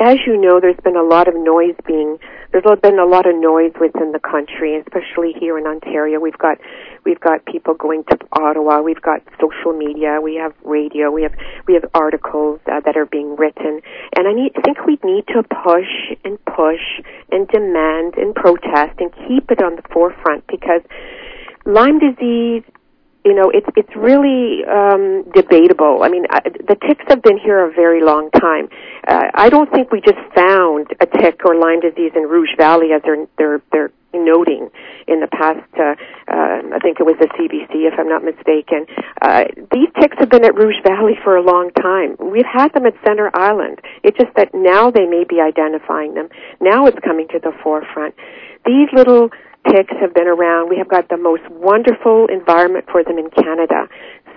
as 0.00 0.16
you 0.26 0.40
know, 0.40 0.58
there's 0.60 0.80
been 0.82 0.96
a 0.96 1.02
lot 1.02 1.28
of 1.28 1.34
noise 1.36 1.76
being 1.86 2.16
there's 2.52 2.64
been 2.80 2.98
a 2.98 3.04
lot 3.04 3.26
of 3.26 3.36
noise 3.36 3.72
within 3.78 4.12
the 4.12 4.18
country, 4.18 4.80
especially 4.80 5.34
here 5.38 5.58
in 5.58 5.66
Ontario. 5.66 6.18
We've 6.18 6.38
got 6.38 6.56
we've 7.04 7.20
got 7.20 7.44
people 7.44 7.74
going 7.74 8.04
to 8.04 8.18
Ottawa. 8.32 8.80
We've 8.80 9.02
got 9.02 9.20
social 9.38 9.76
media. 9.76 10.20
We 10.22 10.36
have 10.36 10.54
radio. 10.64 11.10
We 11.10 11.22
have 11.24 11.34
we 11.68 11.74
have 11.74 11.84
articles 11.92 12.60
uh, 12.66 12.80
that 12.86 12.96
are 12.96 13.04
being 13.04 13.36
written, 13.36 13.82
and 14.16 14.26
I 14.26 14.32
need 14.32 14.52
think 14.64 14.86
we 14.86 14.98
need 15.04 15.26
to 15.36 15.42
push 15.42 16.16
and 16.24 16.42
push 16.46 17.04
and 17.30 17.46
demand 17.48 18.14
and 18.16 18.34
protest 18.34 19.00
and 19.00 19.12
keep 19.28 19.50
it 19.50 19.60
on 19.62 19.76
the 19.76 19.82
forefront 19.92 20.46
because 20.46 20.80
Lyme 21.66 21.98
disease 21.98 22.62
you 23.26 23.34
know, 23.34 23.50
it's 23.50 23.66
it's 23.74 23.90
really 23.96 24.62
um, 24.70 25.26
debatable. 25.34 26.04
I 26.04 26.08
mean, 26.08 26.26
I, 26.30 26.40
the 26.46 26.78
ticks 26.86 27.02
have 27.08 27.22
been 27.22 27.38
here 27.38 27.58
a 27.66 27.72
very 27.72 28.00
long 28.00 28.30
time. 28.30 28.68
Uh, 29.02 29.26
I 29.34 29.50
don't 29.50 29.68
think 29.72 29.90
we 29.90 30.00
just 30.00 30.22
found 30.32 30.86
a 31.00 31.06
tick 31.06 31.42
or 31.44 31.58
Lyme 31.58 31.80
disease 31.80 32.12
in 32.14 32.22
Rouge 32.22 32.54
Valley 32.56 32.94
as 32.94 33.02
they're 33.02 33.26
they're 33.36 33.62
they're 33.72 33.90
noting 34.14 34.70
in 35.08 35.18
the 35.18 35.26
past. 35.26 35.66
Uh, 35.74 35.98
uh, 36.30 36.62
I 36.70 36.78
think 36.78 37.00
it 37.00 37.06
was 37.06 37.16
the 37.18 37.26
CBC, 37.34 37.90
if 37.90 37.98
I'm 37.98 38.08
not 38.08 38.22
mistaken. 38.22 38.86
Uh, 39.20 39.44
these 39.74 39.90
ticks 40.00 40.16
have 40.18 40.30
been 40.30 40.44
at 40.44 40.54
Rouge 40.54 40.80
Valley 40.86 41.18
for 41.22 41.36
a 41.36 41.42
long 41.42 41.70
time. 41.82 42.16
We've 42.22 42.46
had 42.46 42.72
them 42.74 42.86
at 42.86 42.94
Center 43.04 43.30
Island. 43.34 43.80
It's 44.04 44.16
just 44.16 44.34
that 44.36 44.54
now 44.54 44.90
they 44.90 45.06
may 45.06 45.24
be 45.28 45.40
identifying 45.40 46.14
them. 46.14 46.28
Now 46.60 46.86
it's 46.86 46.98
coming 47.04 47.26
to 47.34 47.40
the 47.40 47.52
forefront. 47.62 48.14
These 48.64 48.88
little 48.94 49.30
ticks 49.70 49.94
have 50.00 50.14
been 50.14 50.28
around. 50.28 50.68
We 50.68 50.78
have 50.78 50.88
got 50.88 51.08
the 51.08 51.16
most 51.16 51.42
wonderful 51.50 52.26
environment 52.26 52.86
for 52.90 53.02
them 53.04 53.18
in 53.18 53.30
Canada. 53.30 53.88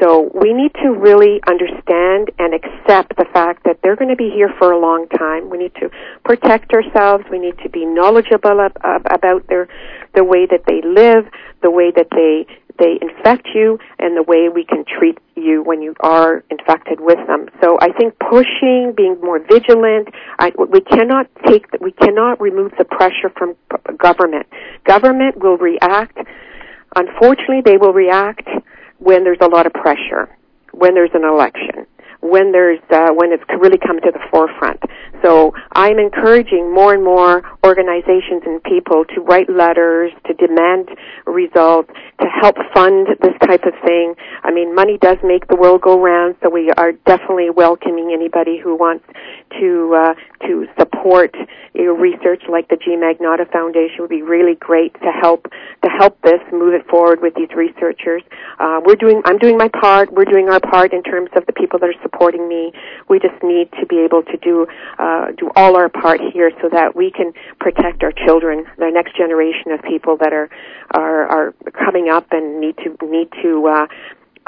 So 0.01 0.31
we 0.33 0.53
need 0.53 0.73
to 0.81 0.91
really 0.91 1.41
understand 1.45 2.31
and 2.39 2.53
accept 2.53 3.17
the 3.17 3.25
fact 3.33 3.65
that 3.65 3.79
they're 3.83 3.97
going 3.97 4.09
to 4.09 4.15
be 4.15 4.31
here 4.33 4.49
for 4.57 4.71
a 4.71 4.79
long 4.79 5.07
time. 5.09 5.49
We 5.49 5.57
need 5.57 5.75
to 5.75 5.89
protect 6.23 6.71
ourselves. 6.71 7.25
We 7.29 7.37
need 7.37 7.57
to 7.63 7.69
be 7.69 7.85
knowledgeable 7.85 8.61
ab- 8.61 8.77
about 9.11 9.47
their 9.47 9.67
the 10.15 10.23
way 10.23 10.45
that 10.45 10.63
they 10.67 10.81
live, 10.81 11.25
the 11.61 11.69
way 11.69 11.91
that 11.95 12.07
they 12.11 12.47
they 12.79 12.97
infect 13.01 13.47
you 13.53 13.77
and 13.99 14.15
the 14.15 14.23
way 14.23 14.49
we 14.49 14.65
can 14.65 14.85
treat 14.85 15.17
you 15.35 15.61
when 15.63 15.81
you 15.81 15.93
are 15.99 16.43
infected 16.49 16.99
with 16.99 17.19
them. 17.27 17.47
So 17.61 17.77
I 17.81 17.91
think 17.91 18.15
pushing, 18.19 18.93
being 18.95 19.19
more 19.21 19.39
vigilant, 19.39 20.09
I, 20.39 20.51
we 20.57 20.81
cannot 20.81 21.27
take, 21.45 21.65
we 21.81 21.91
cannot 21.91 22.41
remove 22.41 22.71
the 22.77 22.85
pressure 22.85 23.29
from 23.37 23.55
government. 23.97 24.47
Government 24.85 25.37
will 25.43 25.57
react. 25.57 26.17
Unfortunately, 26.95 27.61
they 27.63 27.77
will 27.77 27.93
react 27.93 28.47
when 28.97 29.23
there's 29.23 29.41
a 29.41 29.47
lot 29.47 29.65
of 29.65 29.73
pressure, 29.73 30.29
when 30.71 30.93
there's 30.95 31.11
an 31.13 31.23
election 31.23 31.85
when 32.21 32.51
there's 32.51 32.79
uh, 32.91 33.09
when 33.13 33.31
it's 33.31 33.43
really 33.59 33.77
come 33.77 33.99
to 34.01 34.11
the 34.11 34.19
forefront. 34.29 34.79
So 35.23 35.53
I'm 35.73 35.99
encouraging 35.99 36.73
more 36.73 36.93
and 36.93 37.03
more 37.03 37.43
organizations 37.65 38.43
and 38.45 38.63
people 38.63 39.05
to 39.15 39.21
write 39.21 39.49
letters, 39.49 40.11
to 40.27 40.33
demand 40.33 40.89
results, 41.25 41.89
to 42.21 42.27
help 42.41 42.55
fund 42.73 43.07
this 43.21 43.35
type 43.45 43.63
of 43.65 43.73
thing. 43.85 44.15
I 44.43 44.51
mean, 44.51 44.73
money 44.73 44.97
does 45.01 45.17
make 45.23 45.47
the 45.47 45.55
world 45.55 45.81
go 45.81 45.99
round, 45.99 46.35
so 46.41 46.49
we 46.49 46.71
are 46.77 46.93
definitely 47.05 47.49
welcoming 47.49 48.11
anybody 48.13 48.59
who 48.59 48.75
wants 48.75 49.05
to 49.59 49.95
uh, 49.95 50.13
to 50.47 50.67
support 50.77 51.35
you 51.73 51.85
know, 51.85 51.93
research 51.93 52.43
like 52.49 52.67
the 52.69 52.77
G 52.77 52.95
Magnotta 52.97 53.49
Foundation 53.51 53.97
would 53.99 54.09
be 54.09 54.21
really 54.21 54.55
great 54.55 54.93
to 55.01 55.11
help 55.11 55.47
to 55.83 55.89
help 55.89 56.21
this 56.21 56.41
move 56.51 56.73
it 56.73 56.85
forward 56.87 57.21
with 57.21 57.35
these 57.35 57.49
researchers. 57.55 58.23
Uh, 58.59 58.81
we're 58.83 58.95
doing 58.95 59.21
I'm 59.25 59.37
doing 59.37 59.57
my 59.57 59.69
part. 59.69 60.11
We're 60.11 60.25
doing 60.25 60.49
our 60.49 60.59
part 60.59 60.93
in 60.93 61.03
terms 61.03 61.29
of 61.35 61.45
the 61.45 61.53
people 61.53 61.79
that 61.79 61.89
are 61.89 62.01
supporting 62.01 62.47
me. 62.47 62.71
We 63.07 63.19
just 63.19 63.41
need 63.43 63.69
to 63.79 63.85
be 63.85 63.99
able 63.99 64.23
to 64.23 64.37
do 64.37 64.67
uh, 64.97 65.31
do 65.37 65.51
all 65.55 65.75
our 65.75 65.89
part 65.89 66.21
here 66.33 66.51
so 66.61 66.69
that 66.69 66.95
we 66.95 67.11
can 67.11 67.33
protect 67.59 68.03
our 68.03 68.11
children, 68.11 68.65
the 68.77 68.89
next 68.91 69.15
generation 69.15 69.71
of 69.71 69.81
people 69.83 70.17
that 70.17 70.33
are 70.33 70.49
are, 70.91 71.25
are 71.27 71.53
coming 71.71 72.09
up 72.09 72.27
and 72.31 72.59
need 72.59 72.77
to 72.77 72.97
need 73.05 73.29
to 73.41 73.67
uh, 73.67 73.87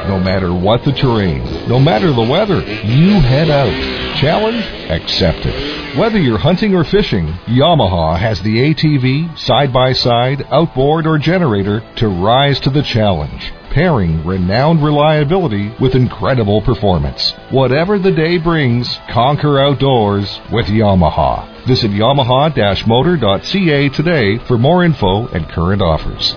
No 0.08 0.18
matter 0.18 0.54
what 0.54 0.84
the 0.84 0.92
terrain, 0.92 1.44
no 1.68 1.78
matter 1.78 2.10
the 2.12 2.22
weather, 2.22 2.60
you 2.60 3.20
head 3.20 3.50
out. 3.50 3.72
Challenge 4.16 4.64
accepted. 4.90 5.98
Whether 5.98 6.18
you're 6.18 6.38
hunting 6.38 6.74
or 6.74 6.82
fishing, 6.82 7.26
Yamaha 7.46 8.18
has 8.18 8.40
the 8.40 8.72
ATV, 8.72 9.38
side 9.38 9.70
by 9.70 9.92
side, 9.92 10.46
outboard, 10.50 11.06
or 11.06 11.18
generator 11.18 11.84
to 11.96 12.08
rise 12.08 12.58
to 12.60 12.70
the 12.70 12.82
challenge 12.82 13.52
pairing 13.70 14.24
renowned 14.26 14.82
reliability 14.82 15.70
with 15.78 15.94
incredible 15.94 16.62
performance. 16.62 17.32
Whatever 17.50 17.98
the 17.98 18.10
day 18.10 18.38
brings, 18.38 18.98
conquer 19.10 19.60
outdoors 19.60 20.40
with 20.50 20.66
Yamaha. 20.66 21.66
Visit 21.66 21.90
yamaha-motor.ca 21.90 23.88
today 23.90 24.38
for 24.38 24.56
more 24.58 24.84
info 24.84 25.26
and 25.28 25.48
current 25.50 25.82
offers. 25.82 26.34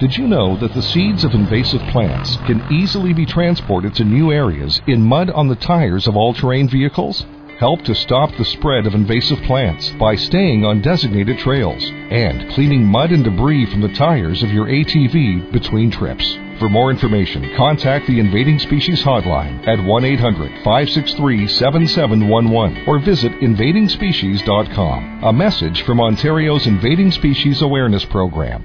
Did 0.00 0.16
you 0.16 0.26
know 0.26 0.56
that 0.56 0.72
the 0.72 0.80
seeds 0.80 1.24
of 1.24 1.34
invasive 1.34 1.82
plants 1.92 2.36
can 2.46 2.66
easily 2.72 3.12
be 3.12 3.26
transported 3.26 3.94
to 3.96 4.04
new 4.04 4.32
areas 4.32 4.80
in 4.86 5.02
mud 5.02 5.28
on 5.28 5.46
the 5.46 5.56
tires 5.56 6.08
of 6.08 6.16
all 6.16 6.32
terrain 6.32 6.68
vehicles? 6.68 7.26
help 7.60 7.82
to 7.82 7.94
stop 7.94 8.34
the 8.38 8.44
spread 8.46 8.86
of 8.86 8.94
invasive 8.94 9.38
plants 9.42 9.90
by 10.00 10.14
staying 10.14 10.64
on 10.64 10.80
designated 10.80 11.38
trails 11.38 11.84
and 12.10 12.50
cleaning 12.52 12.82
mud 12.82 13.12
and 13.12 13.22
debris 13.22 13.66
from 13.66 13.82
the 13.82 13.92
tires 13.92 14.42
of 14.42 14.50
your 14.50 14.64
ATV 14.64 15.52
between 15.52 15.90
trips. 15.90 16.38
For 16.58 16.70
more 16.70 16.90
information, 16.90 17.54
contact 17.58 18.06
the 18.06 18.18
Invading 18.18 18.58
Species 18.58 19.02
Hotline 19.02 19.68
at 19.68 19.84
1 19.84 20.04
800 20.06 20.64
563 20.64 21.46
7711 21.48 22.88
or 22.88 22.98
visit 22.98 23.32
invadingspecies.com. 23.32 25.24
A 25.24 25.32
message 25.34 25.82
from 25.82 26.00
Ontario's 26.00 26.66
Invading 26.66 27.10
Species 27.10 27.60
Awareness 27.60 28.06
Program. 28.06 28.64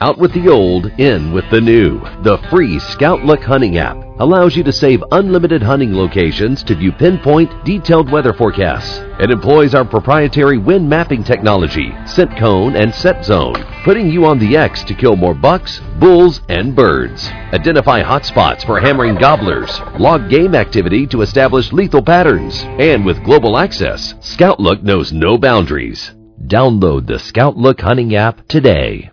Out 0.00 0.16
with 0.16 0.32
the 0.32 0.48
old, 0.48 0.86
in 1.00 1.32
with 1.32 1.50
the 1.50 1.60
new. 1.60 1.98
The 2.22 2.38
free 2.50 2.78
Scout 2.78 3.24
Look 3.24 3.42
hunting 3.42 3.78
app 3.78 3.96
allows 4.20 4.56
you 4.56 4.62
to 4.62 4.70
save 4.70 5.02
unlimited 5.10 5.60
hunting 5.60 5.92
locations 5.92 6.62
to 6.64 6.76
view 6.76 6.92
pinpoint, 6.92 7.64
detailed 7.64 8.08
weather 8.08 8.32
forecasts. 8.32 9.00
It 9.18 9.32
employs 9.32 9.74
our 9.74 9.84
proprietary 9.84 10.56
wind 10.56 10.88
mapping 10.88 11.24
technology, 11.24 11.92
scent 12.06 12.36
cone, 12.38 12.76
and 12.76 12.94
set 12.94 13.24
zone, 13.24 13.56
putting 13.82 14.08
you 14.08 14.24
on 14.24 14.38
the 14.38 14.56
X 14.56 14.84
to 14.84 14.94
kill 14.94 15.16
more 15.16 15.34
bucks, 15.34 15.80
bulls, 15.98 16.42
and 16.48 16.76
birds. 16.76 17.26
Identify 17.52 18.02
hot 18.02 18.24
spots 18.24 18.62
for 18.62 18.78
hammering 18.78 19.16
gobblers, 19.16 19.80
log 19.98 20.30
game 20.30 20.54
activity 20.54 21.08
to 21.08 21.22
establish 21.22 21.72
lethal 21.72 22.04
patterns, 22.04 22.62
and 22.78 23.04
with 23.04 23.24
global 23.24 23.58
access, 23.58 24.14
Scout 24.20 24.60
Look 24.60 24.80
knows 24.80 25.12
no 25.12 25.36
boundaries. 25.36 26.12
Download 26.46 27.04
the 27.04 27.18
Scout 27.18 27.56
Look 27.56 27.80
hunting 27.80 28.14
app 28.14 28.46
today. 28.46 29.10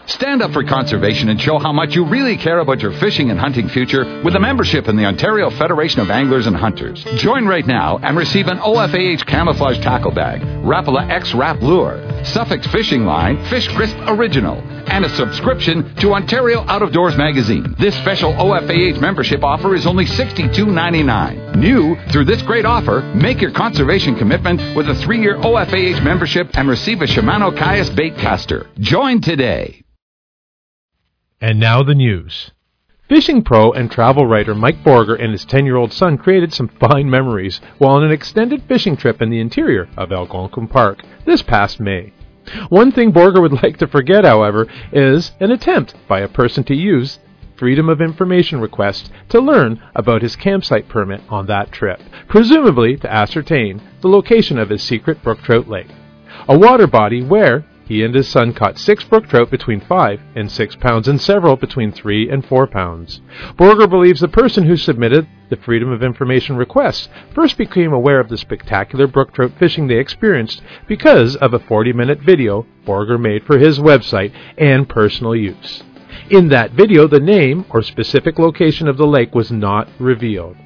Stand 0.07 0.41
up 0.41 0.53
for 0.53 0.63
conservation 0.63 1.27
and 1.27 1.39
show 1.39 1.59
how 1.59 1.73
much 1.73 1.93
you 1.93 2.05
really 2.05 2.37
care 2.37 2.59
about 2.59 2.81
your 2.81 2.93
fishing 2.93 3.29
and 3.29 3.37
hunting 3.37 3.67
future 3.67 4.21
with 4.23 4.35
a 4.35 4.39
membership 4.39 4.87
in 4.87 4.95
the 4.95 5.03
Ontario 5.03 5.49
Federation 5.49 5.99
of 5.99 6.09
Anglers 6.09 6.47
and 6.47 6.55
Hunters. 6.55 7.03
Join 7.17 7.45
right 7.45 7.67
now 7.67 7.97
and 7.97 8.15
receive 8.15 8.47
an 8.47 8.57
OFAH 8.59 9.25
camouflage 9.25 9.79
tackle 9.79 10.11
bag, 10.11 10.39
Rapala 10.63 11.09
X 11.09 11.33
Rap 11.33 11.61
Lure, 11.61 12.23
Suffix 12.23 12.65
Fishing 12.67 13.05
Line, 13.05 13.43
Fish 13.47 13.67
Crisp 13.67 13.97
Original, 14.07 14.61
and 14.87 15.03
a 15.03 15.09
subscription 15.09 15.93
to 15.95 16.13
Ontario 16.13 16.63
Out 16.69 16.83
of 16.83 16.93
Doors 16.93 17.17
magazine. 17.17 17.75
This 17.77 17.95
special 17.97 18.31
OFAH 18.31 19.01
membership 19.01 19.43
offer 19.43 19.75
is 19.75 19.85
only 19.85 20.05
$62.99. 20.05 21.57
New 21.57 21.97
through 22.13 22.25
this 22.25 22.41
great 22.43 22.65
offer, 22.65 23.01
make 23.13 23.41
your 23.41 23.51
conservation 23.51 24.15
commitment 24.15 24.61
with 24.73 24.87
a 24.87 24.95
three-year 24.95 25.35
OFAH 25.39 26.01
membership 26.01 26.49
and 26.53 26.69
receive 26.69 27.01
a 27.01 27.05
Shimano 27.05 27.55
Caius 27.57 27.89
bait 27.89 28.15
caster. 28.15 28.67
Join 28.79 29.19
today. 29.19 29.83
And 31.39 31.59
now 31.59 31.83
the 31.83 31.93
news. 31.93 32.49
Fishing 33.07 33.43
pro 33.43 33.71
and 33.71 33.91
travel 33.91 34.25
writer 34.25 34.55
Mike 34.55 34.83
Borger 34.83 35.21
and 35.21 35.31
his 35.31 35.45
10 35.45 35.67
year 35.67 35.75
old 35.75 35.93
son 35.93 36.17
created 36.17 36.51
some 36.51 36.67
fine 36.79 37.11
memories 37.11 37.61
while 37.77 37.91
on 37.91 38.03
an 38.03 38.11
extended 38.11 38.63
fishing 38.63 38.97
trip 38.97 39.21
in 39.21 39.29
the 39.29 39.39
interior 39.39 39.87
of 39.95 40.11
Algonquin 40.11 40.67
Park 40.67 41.03
this 41.25 41.43
past 41.43 41.79
May. 41.79 42.11
One 42.69 42.91
thing 42.91 43.11
Borger 43.13 43.39
would 43.39 43.51
like 43.63 43.77
to 43.77 43.87
forget, 43.87 44.25
however, 44.25 44.65
is 44.91 45.33
an 45.39 45.51
attempt 45.51 45.93
by 46.07 46.21
a 46.21 46.27
person 46.27 46.63
to 46.63 46.75
use 46.75 47.19
Freedom 47.55 47.87
of 47.87 48.01
Information 48.01 48.59
request 48.59 49.11
to 49.29 49.39
learn 49.39 49.79
about 49.93 50.23
his 50.23 50.35
campsite 50.35 50.89
permit 50.89 51.21
on 51.29 51.45
that 51.45 51.71
trip, 51.71 52.01
presumably 52.27 52.97
to 52.97 53.13
ascertain 53.13 53.79
the 54.01 54.09
location 54.09 54.57
of 54.57 54.69
his 54.69 54.81
secret 54.81 55.21
brook 55.21 55.43
trout 55.43 55.67
lake, 55.67 55.91
a 56.47 56.57
water 56.57 56.87
body 56.87 57.21
where 57.21 57.63
he 57.87 58.03
and 58.03 58.13
his 58.13 58.27
son 58.27 58.53
caught 58.53 58.77
six 58.77 59.03
brook 59.05 59.27
trout 59.27 59.49
between 59.49 59.79
five 59.79 60.19
and 60.35 60.51
six 60.51 60.75
pounds 60.75 61.07
and 61.07 61.21
several 61.21 61.55
between 61.55 61.91
three 61.91 62.29
and 62.29 62.45
four 62.45 62.67
pounds. 62.67 63.21
Borger 63.57 63.89
believes 63.89 64.19
the 64.19 64.27
person 64.27 64.65
who 64.65 64.75
submitted 64.75 65.25
the 65.49 65.55
Freedom 65.55 65.89
of 65.91 66.03
Information 66.03 66.57
request 66.57 67.09
first 67.33 67.57
became 67.57 67.93
aware 67.93 68.19
of 68.19 68.27
the 68.27 68.37
spectacular 68.37 69.07
brook 69.07 69.33
trout 69.33 69.53
fishing 69.57 69.87
they 69.87 69.99
experienced 69.99 70.61
because 70.87 71.37
of 71.37 71.53
a 71.53 71.59
40 71.59 71.93
minute 71.93 72.19
video 72.19 72.65
Borger 72.85 73.19
made 73.19 73.43
for 73.45 73.57
his 73.57 73.79
website 73.79 74.33
and 74.57 74.89
personal 74.89 75.35
use. 75.35 75.83
In 76.29 76.49
that 76.49 76.71
video, 76.71 77.07
the 77.07 77.21
name 77.21 77.65
or 77.69 77.81
specific 77.81 78.37
location 78.37 78.89
of 78.89 78.97
the 78.97 79.07
lake 79.07 79.33
was 79.33 79.49
not 79.49 79.87
revealed. 79.97 80.57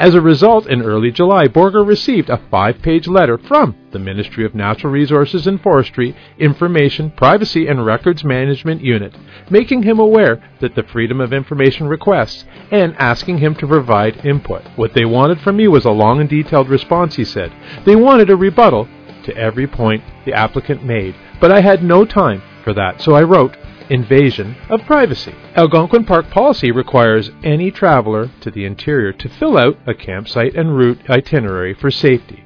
As 0.00 0.14
a 0.14 0.20
result, 0.22 0.66
in 0.66 0.80
early 0.80 1.10
July, 1.10 1.46
Borger 1.46 1.86
received 1.86 2.30
a 2.30 2.40
five 2.50 2.80
page 2.80 3.06
letter 3.06 3.36
from 3.36 3.76
the 3.92 3.98
Ministry 3.98 4.46
of 4.46 4.54
Natural 4.54 4.90
Resources 4.90 5.46
and 5.46 5.60
Forestry 5.60 6.16
Information, 6.38 7.10
Privacy 7.10 7.66
and 7.66 7.84
Records 7.84 8.24
Management 8.24 8.80
Unit, 8.80 9.14
making 9.50 9.82
him 9.82 9.98
aware 9.98 10.42
that 10.60 10.74
the 10.74 10.84
Freedom 10.84 11.20
of 11.20 11.34
Information 11.34 11.86
requests 11.86 12.46
and 12.70 12.96
asking 12.96 13.38
him 13.38 13.54
to 13.56 13.66
provide 13.66 14.24
input. 14.24 14.62
What 14.76 14.94
they 14.94 15.04
wanted 15.04 15.42
from 15.42 15.58
me 15.58 15.68
was 15.68 15.84
a 15.84 15.90
long 15.90 16.18
and 16.18 16.30
detailed 16.30 16.70
response, 16.70 17.16
he 17.16 17.24
said. 17.24 17.52
They 17.84 17.94
wanted 17.94 18.30
a 18.30 18.36
rebuttal 18.36 18.88
to 19.24 19.36
every 19.36 19.66
point 19.66 20.02
the 20.24 20.32
applicant 20.32 20.82
made, 20.82 21.14
but 21.42 21.52
I 21.52 21.60
had 21.60 21.82
no 21.82 22.06
time 22.06 22.40
for 22.64 22.72
that, 22.72 23.02
so 23.02 23.12
I 23.12 23.22
wrote, 23.22 23.54
invasion 23.90 24.56
of 24.68 24.86
privacy. 24.86 25.34
Algonquin 25.56 26.04
Park 26.04 26.30
policy 26.30 26.70
requires 26.70 27.30
any 27.42 27.70
traveler 27.70 28.30
to 28.40 28.50
the 28.50 28.64
interior 28.64 29.12
to 29.12 29.28
fill 29.28 29.58
out 29.58 29.76
a 29.86 29.94
campsite 29.94 30.54
and 30.54 30.76
route 30.76 31.00
itinerary 31.10 31.74
for 31.74 31.90
safety. 31.90 32.44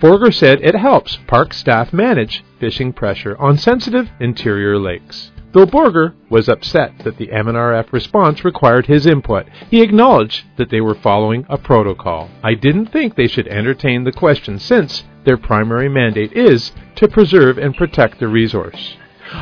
Borger 0.00 0.32
said 0.32 0.60
it 0.62 0.74
helps 0.74 1.18
park 1.26 1.52
staff 1.52 1.92
manage 1.92 2.42
fishing 2.58 2.92
pressure 2.92 3.36
on 3.38 3.58
sensitive 3.58 4.08
interior 4.20 4.78
lakes. 4.78 5.30
Though 5.52 5.66
Borger 5.66 6.14
was 6.30 6.48
upset 6.48 6.98
that 7.04 7.16
the 7.16 7.28
MNRF 7.28 7.92
response 7.92 8.44
required 8.44 8.86
his 8.86 9.06
input, 9.06 9.46
he 9.70 9.82
acknowledged 9.82 10.44
that 10.56 10.70
they 10.70 10.80
were 10.80 10.96
following 10.96 11.46
a 11.48 11.58
protocol. 11.58 12.28
I 12.42 12.54
didn't 12.54 12.86
think 12.86 13.14
they 13.14 13.28
should 13.28 13.46
entertain 13.46 14.02
the 14.02 14.10
question 14.10 14.58
since 14.58 15.04
their 15.24 15.36
primary 15.36 15.88
mandate 15.88 16.32
is 16.32 16.72
to 16.96 17.06
preserve 17.06 17.58
and 17.58 17.76
protect 17.76 18.18
the 18.18 18.26
resource. 18.26 18.96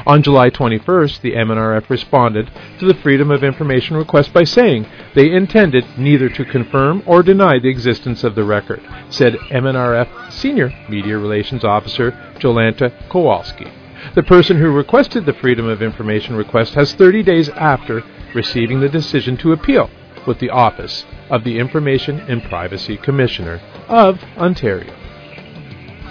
On 0.07 0.23
July 0.23 0.51
21st, 0.51 1.21
the 1.21 1.33
MNRF 1.33 1.89
responded 1.89 2.51
to 2.79 2.87
the 2.87 2.95
Freedom 2.95 3.31
of 3.31 3.43
Information 3.43 3.97
request 3.97 4.33
by 4.33 4.45
saying 4.45 4.87
they 5.15 5.33
intended 5.33 5.85
neither 5.99 6.29
to 6.29 6.45
confirm 6.45 7.03
or 7.07 7.23
deny 7.23 7.59
the 7.59 7.69
existence 7.69 8.25
of 8.25 8.35
the 8.35 8.45
record, 8.45 8.81
said 9.11 9.35
MNRF 9.51 10.33
Senior 10.33 10.73
Media 10.89 11.19
Relations 11.19 11.65
Officer 11.65 12.13
Jolanta 12.39 12.93
Kowalski. 13.09 13.67
The 14.15 14.23
person 14.23 14.59
who 14.59 14.71
requested 14.71 15.27
the 15.27 15.33
Freedom 15.33 15.67
of 15.67 15.83
Information 15.83 16.37
request 16.37 16.75
has 16.75 16.93
30 16.95 17.23
days 17.23 17.49
after 17.51 18.03
receiving 18.35 18.81
the 18.81 18.89
decision 18.89 19.37
to 19.39 19.53
appeal 19.53 19.91
with 20.27 20.39
the 20.39 20.51
Office 20.51 21.05
of 21.31 21.45
the 21.45 21.59
Information 21.59 22.21
and 22.21 22.43
Privacy 22.43 22.97
Commissioner 22.97 23.61
of 23.89 24.23
Ontario. 24.37 25.02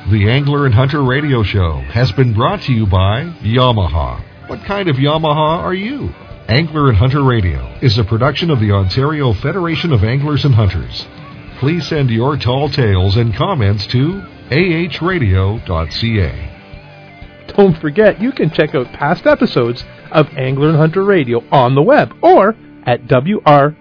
The 0.09 0.29
Angler 0.29 0.65
and 0.65 0.73
Hunter 0.73 1.03
Radio 1.03 1.43
Show 1.43 1.73
has 1.91 2.11
been 2.11 2.33
brought 2.33 2.63
to 2.63 2.73
you 2.73 2.85
by 2.87 3.25
Yamaha. 3.41 4.21
What 4.47 4.63
kind 4.65 4.89
of 4.89 4.95
Yamaha 4.97 5.59
are 5.59 5.73
you? 5.73 6.09
Angler 6.47 6.89
and 6.89 6.97
Hunter 6.97 7.23
Radio 7.23 7.77
is 7.81 7.97
a 7.97 8.03
production 8.03 8.49
of 8.49 8.59
the 8.59 8.71
Ontario 8.71 9.31
Federation 9.31 9.93
of 9.93 10.03
Anglers 10.03 10.43
and 10.43 10.55
Hunters. 10.55 11.07
Please 11.59 11.87
send 11.87 12.09
your 12.09 12.35
tall 12.35 12.67
tales 12.67 13.15
and 13.15 13.33
comments 13.35 13.85
to 13.87 14.23
ahradio.ca. 14.49 15.67
Don't 17.55 17.77
forget, 17.79 18.19
you 18.19 18.31
can 18.31 18.49
check 18.49 18.73
out 18.75 18.91
past 18.93 19.27
episodes 19.27 19.85
of 20.11 20.27
Angler 20.35 20.69
and 20.69 20.77
Hunter 20.77 21.03
Radio 21.05 21.43
on 21.51 21.75
the 21.75 21.81
web 21.83 22.13
or 22.21 22.55
at 22.85 23.05
WRVO.com. 23.05 23.77